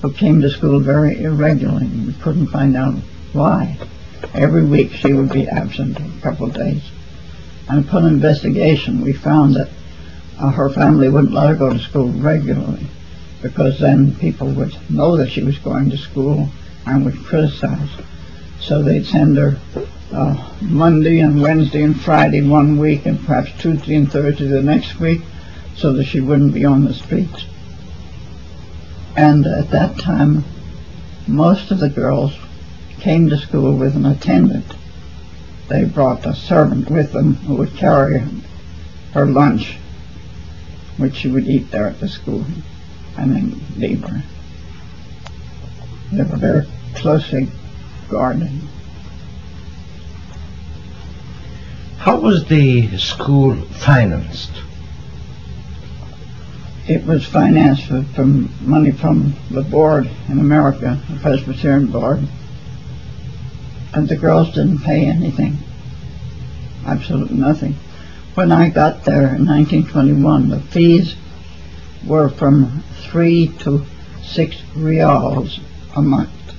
[0.00, 1.86] who came to school very irregularly.
[1.86, 2.94] We couldn't find out
[3.32, 3.76] why.
[4.32, 6.82] Every week she would be absent a couple of days.
[7.68, 9.70] And upon investigation, we found that
[10.38, 12.86] uh, her family wouldn't let her go to school regularly
[13.42, 16.48] because then people would know that she was going to school
[16.86, 17.90] and would criticize.
[18.60, 19.58] So they'd send her
[20.12, 25.00] Uh, Monday and Wednesday and Friday one week and perhaps Tuesday and Thursday the next
[25.00, 25.22] week
[25.76, 27.46] so that she wouldn't be on the streets.
[29.16, 30.44] And at that time,
[31.26, 32.36] most of the girls
[33.00, 34.74] came to school with an attendant.
[35.68, 38.22] They brought a servant with them who would carry
[39.12, 39.76] her lunch,
[40.96, 42.44] which she would eat there at the school,
[43.16, 44.22] and then leave her.
[46.12, 47.48] They were very closely
[48.08, 48.50] guarded.
[52.04, 54.50] How was the school financed?
[56.86, 62.28] It was financed from money from the board in America, the Presbyterian board,
[63.94, 65.56] and the girls didn't pay anything,
[66.84, 67.74] absolutely nothing.
[68.34, 71.16] When I got there in 1921, the fees
[72.06, 73.82] were from three to
[74.22, 75.58] six rials
[75.96, 76.52] a month,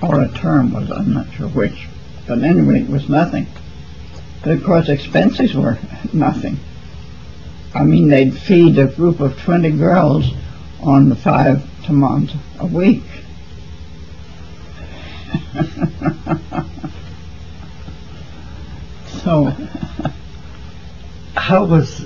[0.00, 1.86] or a term was, I'm not sure which,
[2.26, 3.46] but anyway, it was nothing.
[4.42, 5.78] But of course, expenses were
[6.12, 6.58] nothing.
[7.74, 10.30] I mean, they'd feed a group of 20 girls
[10.80, 13.02] on the five tomans a week.
[19.22, 19.52] so,
[21.34, 22.04] How was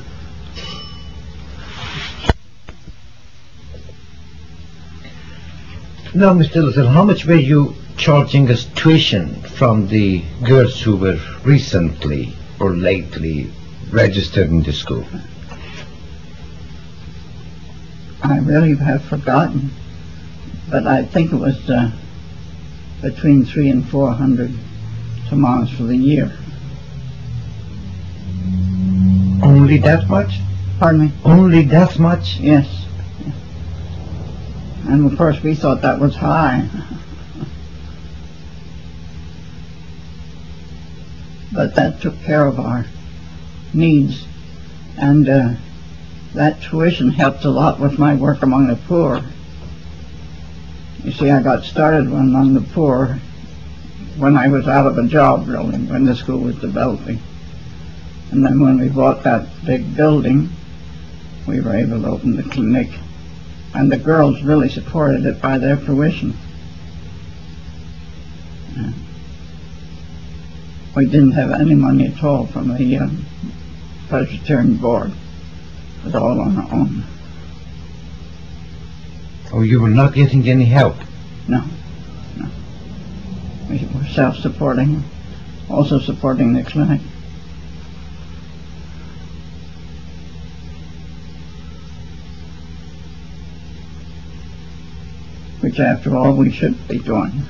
[6.14, 11.18] Now, Miss Doolittle, how much were you charging as tuition from the girls who were
[11.44, 13.50] recently or lately
[13.90, 15.04] registered in the school?
[18.22, 19.70] I really have forgotten,
[20.70, 21.90] but I think it was uh,
[23.02, 24.52] between three and four hundred
[25.28, 26.32] tomans for the year.
[29.42, 30.38] Only that much?
[30.78, 31.12] Pardon me?
[31.24, 32.38] Only that much?
[32.38, 32.86] Yes.
[34.88, 36.68] And of course, we thought that was high.
[41.52, 42.84] But that took care of our
[43.72, 44.26] needs,
[44.96, 45.54] and uh,
[46.34, 49.22] that tuition helped a lot with my work among the poor.
[51.04, 53.18] You see, I got started among the poor
[54.16, 57.20] when I was out of a job, really, when the school was developing.
[58.30, 60.50] And then when we bought that big building,
[61.46, 62.90] we were able to open the clinic.
[63.74, 66.36] And the girls really supported it by their fruition.
[68.78, 68.92] Uh,
[70.97, 73.09] We didn't have any money at all from the uh,
[74.09, 75.12] Presbyterian board.
[76.01, 77.05] It was all on our own.
[79.52, 80.97] Oh, you were not getting any help?
[81.47, 81.62] No,
[82.36, 82.48] no.
[83.70, 85.05] We were self-supporting,
[85.70, 87.01] also supporting the clinic.
[95.60, 97.43] Which, after all, we should be doing.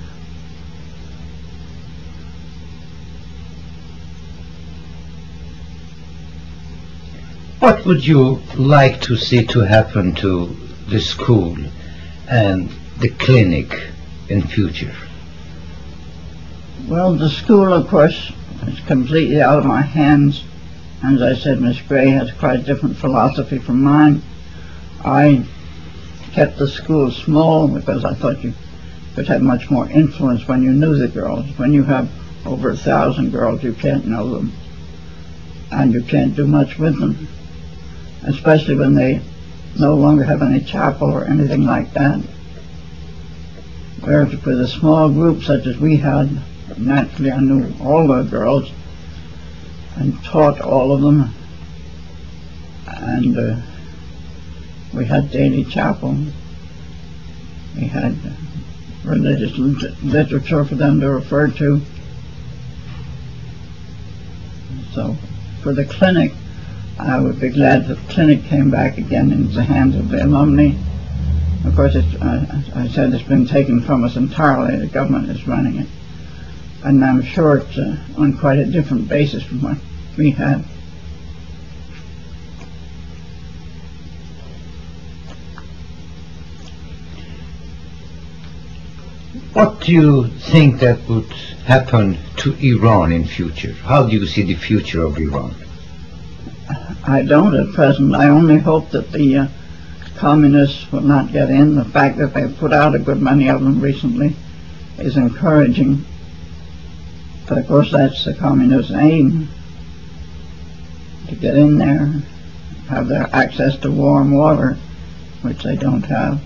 [7.68, 10.56] What would you like to see to happen to
[10.88, 11.54] the school
[12.26, 13.90] and the clinic
[14.30, 14.94] in future?
[16.88, 18.32] Well, the school, of course,
[18.66, 20.44] is completely out of my hands.
[21.04, 24.22] As I said, Miss Gray has quite a different philosophy from mine.
[25.04, 25.44] I
[26.32, 28.54] kept the school small because I thought you
[29.14, 31.44] could have much more influence when you knew the girls.
[31.58, 32.08] When you have
[32.46, 34.54] over a thousand girls, you can't know them.
[35.70, 37.28] And you can't do much with them.
[38.24, 39.20] Especially when they
[39.78, 42.20] no longer have any chapel or anything like that.
[44.00, 46.30] Whereas with a small group such as we had,
[46.76, 48.70] naturally I knew all the girls
[49.96, 51.34] and taught all of them.
[52.86, 53.56] And uh,
[54.94, 56.16] we had daily chapel.
[57.74, 58.16] We had
[59.04, 61.80] religious lit- literature for them to refer to.
[64.92, 65.16] So
[65.62, 66.32] for the clinic,
[66.98, 70.24] I would be glad if the clinic came back again into the hands of the
[70.24, 70.72] alumni.
[71.64, 72.04] Of course, as
[72.74, 74.76] I said, it's been taken from us entirely.
[74.76, 75.86] The government is running it.
[76.82, 79.78] And I'm sure it's uh, on quite a different basis from what
[80.16, 80.64] we had.
[89.52, 91.32] What do you think that would
[91.64, 93.72] happen to Iran in future?
[93.72, 95.54] How do you see the future of Iran?
[97.06, 98.14] I don't at present.
[98.14, 99.48] I only hope that the uh,
[100.16, 101.74] communists will not get in.
[101.74, 104.36] The fact that they've put out a good many of them recently
[104.98, 106.04] is encouraging.
[107.48, 109.48] But of course, that's the communist aim
[111.28, 112.06] to get in there,
[112.88, 114.76] have their access to warm water,
[115.42, 116.42] which they don't have.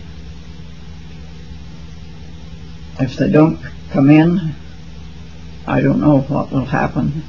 [3.00, 3.58] If they don't
[3.90, 4.54] come in,
[5.66, 7.24] I don't know what will happen.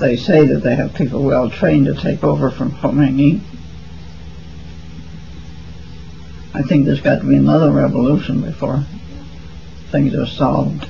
[0.00, 3.42] They say that they have people well trained to take over from Khomeini.
[6.54, 8.82] I think there's got to be another revolution before
[9.90, 10.86] things are solved.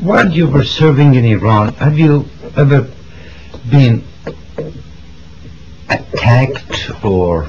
[0.00, 2.90] While you were serving in Iran, have you ever
[3.70, 4.02] been
[5.88, 7.48] attacked or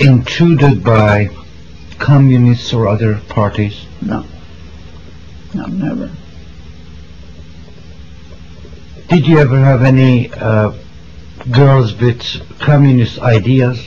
[0.00, 1.28] intruded by
[1.98, 3.84] communists or other parties?
[4.00, 4.24] No.
[5.54, 6.10] No, never.
[9.08, 10.72] Did you ever have any uh,
[11.50, 12.22] girls with
[12.60, 13.84] communist ideas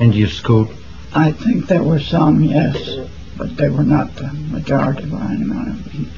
[0.00, 0.68] in your school?
[1.14, 5.68] I think there were some, yes, but they were not the majority by any amount
[5.68, 6.12] of means.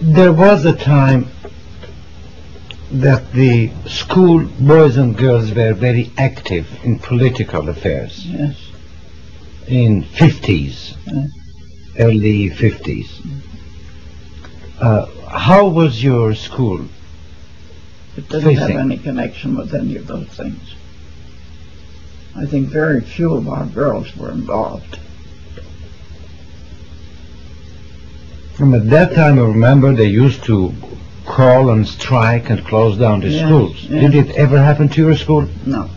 [0.00, 1.28] There was a time
[2.90, 8.56] that the school boys and girls were very active in political affairs Yes.
[9.66, 11.30] in 50s, Yes.
[11.98, 13.08] early 50s.
[14.80, 16.80] Uh, how was your school?
[18.16, 20.74] It doesn't have any connection with any of those things.
[22.34, 24.98] I think very few of our girls were involved.
[28.54, 30.72] From at that time, I remember they used to
[31.38, 33.84] call and strike and close down the Yes, schools.
[33.84, 34.10] yes.
[34.10, 35.46] Did it ever happen to your school?
[35.64, 35.88] No.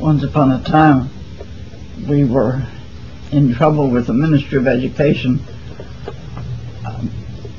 [0.00, 1.08] Once upon a time,
[2.08, 2.60] we were
[3.30, 5.40] in trouble with the Ministry of Education
[6.84, 7.08] um,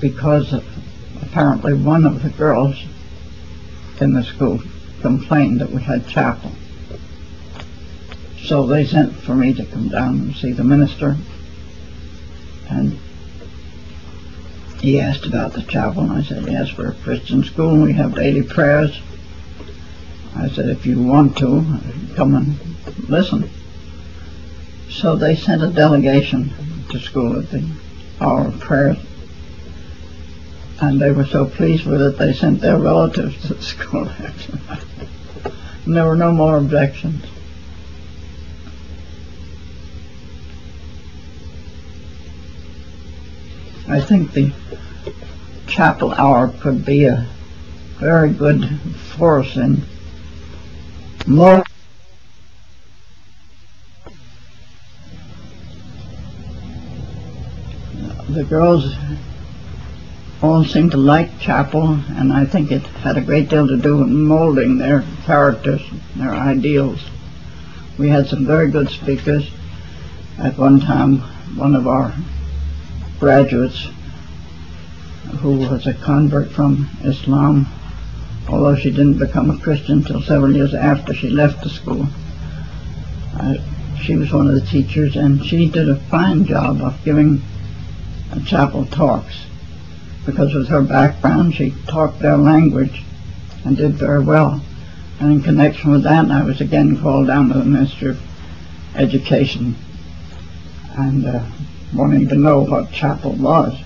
[0.01, 0.65] because of,
[1.21, 2.75] apparently one of the girls
[4.01, 4.61] in the school
[5.01, 6.51] complained that we had chapel.
[8.43, 11.17] So they sent for me to come down and see the minister.
[12.69, 12.99] And
[14.80, 17.93] he asked about the chapel, and I said, yes, we're a Christian school, and we
[17.93, 18.99] have daily prayers.
[20.35, 21.63] I said, if you want to,
[22.15, 23.49] come and listen.
[24.89, 26.51] So they sent a delegation
[26.89, 27.67] to school at the
[28.22, 28.95] hour of prayer.
[30.85, 34.07] And they were so pleased with it, they sent their relatives to the school.
[35.83, 37.25] And there were no more objections.
[43.87, 44.53] I think the
[45.65, 47.27] chapel hour could be a
[47.97, 48.79] very good
[49.17, 49.81] force in
[51.25, 51.63] more
[58.29, 58.95] the girls
[60.41, 63.97] all seemed to like chapel and I think it had a great deal to do
[63.97, 65.81] with molding their characters,
[66.15, 66.99] their ideals.
[67.97, 69.49] We had some very good speakers.
[70.37, 71.19] At one time,
[71.57, 72.13] one of our
[73.19, 73.87] graduates
[75.39, 77.67] who was a convert from Islam,
[78.49, 82.05] although she didn't become a Christian until several years after she left the school.
[83.39, 83.55] Uh,
[84.01, 87.41] she was one of the teachers, and she did a fine job of giving
[88.31, 89.45] uh, chapel talks
[90.26, 93.03] because of her background, she talked their language
[93.64, 94.61] and did very well.
[95.19, 98.22] And in connection with that, I was again called down to the Ministry of
[98.95, 99.76] Education
[100.97, 101.45] and uh,
[101.93, 103.77] wanting to know what chapel was.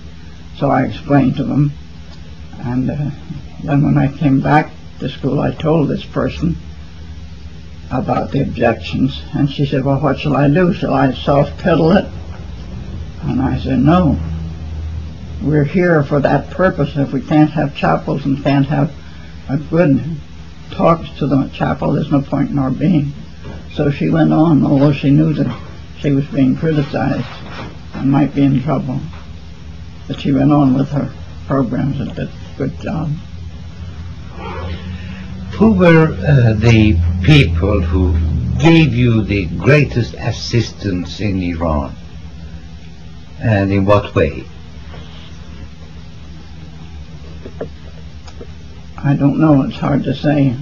[0.57, 1.71] So I explained to them.
[2.59, 3.09] And uh,
[3.63, 6.57] then when I came back to school, I told this person
[7.91, 9.21] about the objections.
[9.33, 10.73] And she said, well, what shall I do?
[10.73, 12.05] Shall I soft pedal it?
[13.23, 14.19] And I said, no.
[15.41, 16.97] We're here for that purpose.
[16.97, 18.93] If we can't have chapels and can't have
[19.47, 20.03] a good
[20.71, 23.13] talks to the chapel, there's no point in our being.
[23.73, 25.59] So she went on, although she knew that
[25.99, 27.25] she was being criticized
[27.93, 28.99] and might be in trouble.
[30.07, 31.09] But she went on with her
[31.47, 33.09] programs and did a good job.
[35.53, 38.13] Who were uh, the people who
[38.59, 41.95] gave you the greatest assistance in Iran?
[43.39, 44.43] And in what way?
[49.01, 50.55] I don't know, it's hard to say.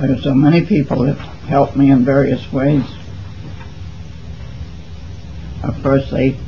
[0.00, 2.84] There are so many people that helped me in various ways.
[5.64, 6.38] Of course, they,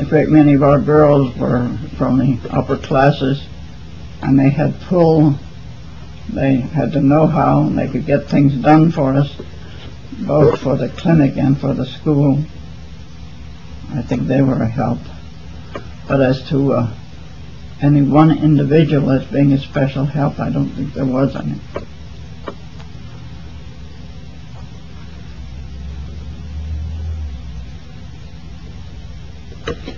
[0.00, 3.46] a great many of our girls were from the upper classes,
[4.22, 5.38] and they had pull.
[6.30, 9.32] They had the know-how, and they could get things done for us,
[10.18, 12.44] both for the clinic and for the school.
[13.92, 14.98] I think they were a help.
[16.08, 16.94] But as to uh,
[17.82, 21.60] any one individual as being a special help, I don't think there was any.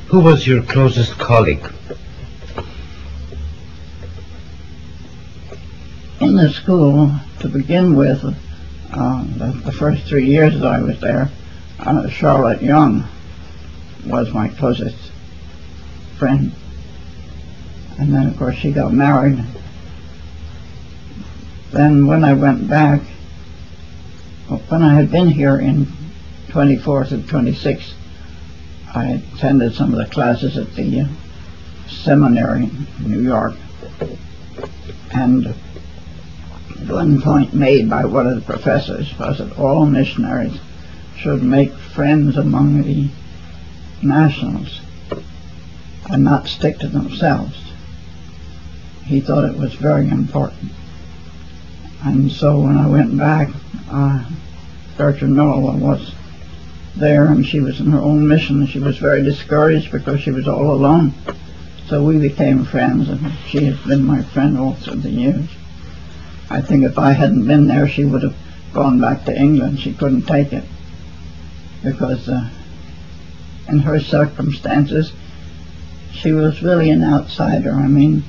[0.09, 1.67] Who was your closest colleague?
[6.21, 11.01] in the school to begin with, uh, the, the, first three years that I was
[11.01, 11.31] there,
[11.79, 13.05] uh, Charlotte Young
[14.05, 15.08] was my closest
[16.19, 16.53] friend.
[17.99, 19.43] And then, of course, she got married.
[21.73, 23.01] Then, when I went back,
[24.69, 25.87] when I had been here in
[26.49, 27.93] 24th and 26th,
[28.95, 31.09] I attended some of the classes at the
[31.89, 33.55] seminary in New York.
[35.13, 35.55] And
[36.87, 40.59] one point made by one of the professors was that all missionaries
[41.17, 43.11] should make friends among the
[44.03, 44.81] nationals
[46.11, 47.73] and not stick to themselves.
[49.05, 50.73] He thought it was very important.
[52.05, 53.51] And so when I went back,
[53.91, 54.25] uh,
[54.97, 56.13] Gertrude was
[56.97, 60.49] there and she was in her own mission she was very discouraged because she was
[60.49, 61.15] all alone.
[61.87, 65.49] So we became friends and she has been my friend all through the years.
[66.51, 68.37] I think if I hadn't been there, she would have
[68.73, 69.81] gone back to England.
[69.81, 70.65] She couldn't take it
[71.83, 72.49] because uh,
[73.69, 75.13] in her circumstances,
[76.21, 77.73] she was really an outsider.
[77.73, 78.23] I mean,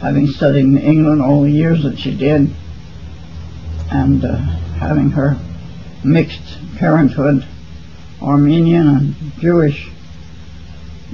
[0.00, 2.54] having studied in England all the years that she did,
[3.90, 4.36] and uh,
[4.78, 5.38] having her
[6.02, 7.46] mixed parenthood,
[8.20, 9.90] Armenian and Jewish,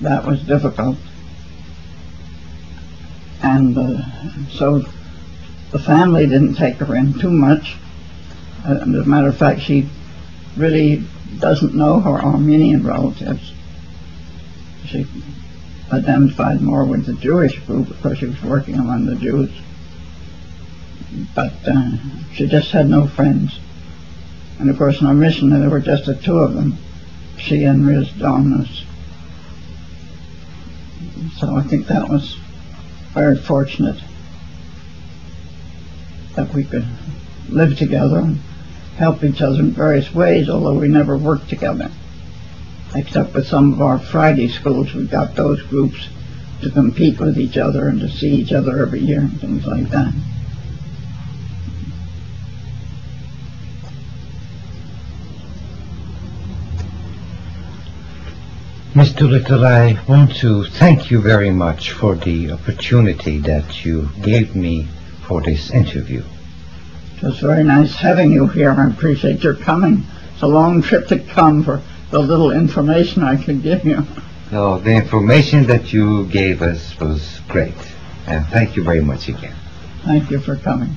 [0.01, 0.97] that was difficult.
[3.43, 4.03] And uh,
[4.51, 4.85] so
[5.71, 7.77] the family didn't take her in too much.
[8.65, 9.89] As a matter of fact, she
[10.57, 11.05] really
[11.39, 13.53] doesn't know her Armenian relatives.
[14.85, 15.07] She
[15.93, 19.51] identified more with the Jewish group because she was working among the Jews.
[21.35, 21.97] But uh,
[22.33, 23.59] she just had no friends.
[24.59, 26.77] And of course, in our mission, there were just the two of them,
[27.39, 28.85] she and Riz Domnus.
[31.39, 32.37] So I think that was
[33.13, 34.01] very fortunate
[36.37, 36.87] that we could
[37.49, 38.39] live together and
[38.97, 41.91] help each other in various ways, although we never worked together.
[42.95, 46.09] Except with some of our Friday schools, We've got those groups
[46.63, 49.89] to compete with each other and to see each other every year and things like
[49.91, 50.13] that.
[58.93, 64.57] Miss Doolittle, I want to thank you very much for the opportunity that you gave
[64.57, 64.89] me
[65.23, 66.25] for this interview.
[67.17, 68.73] It was very nice having you here.
[68.73, 70.05] I appreciate your coming.
[70.33, 71.81] It's a long trip to come for
[72.11, 74.05] the little information I could give you.
[74.51, 77.75] No, the information that you gave us was great.
[78.27, 79.55] And thank you very much again.
[80.05, 80.97] Thank you for coming.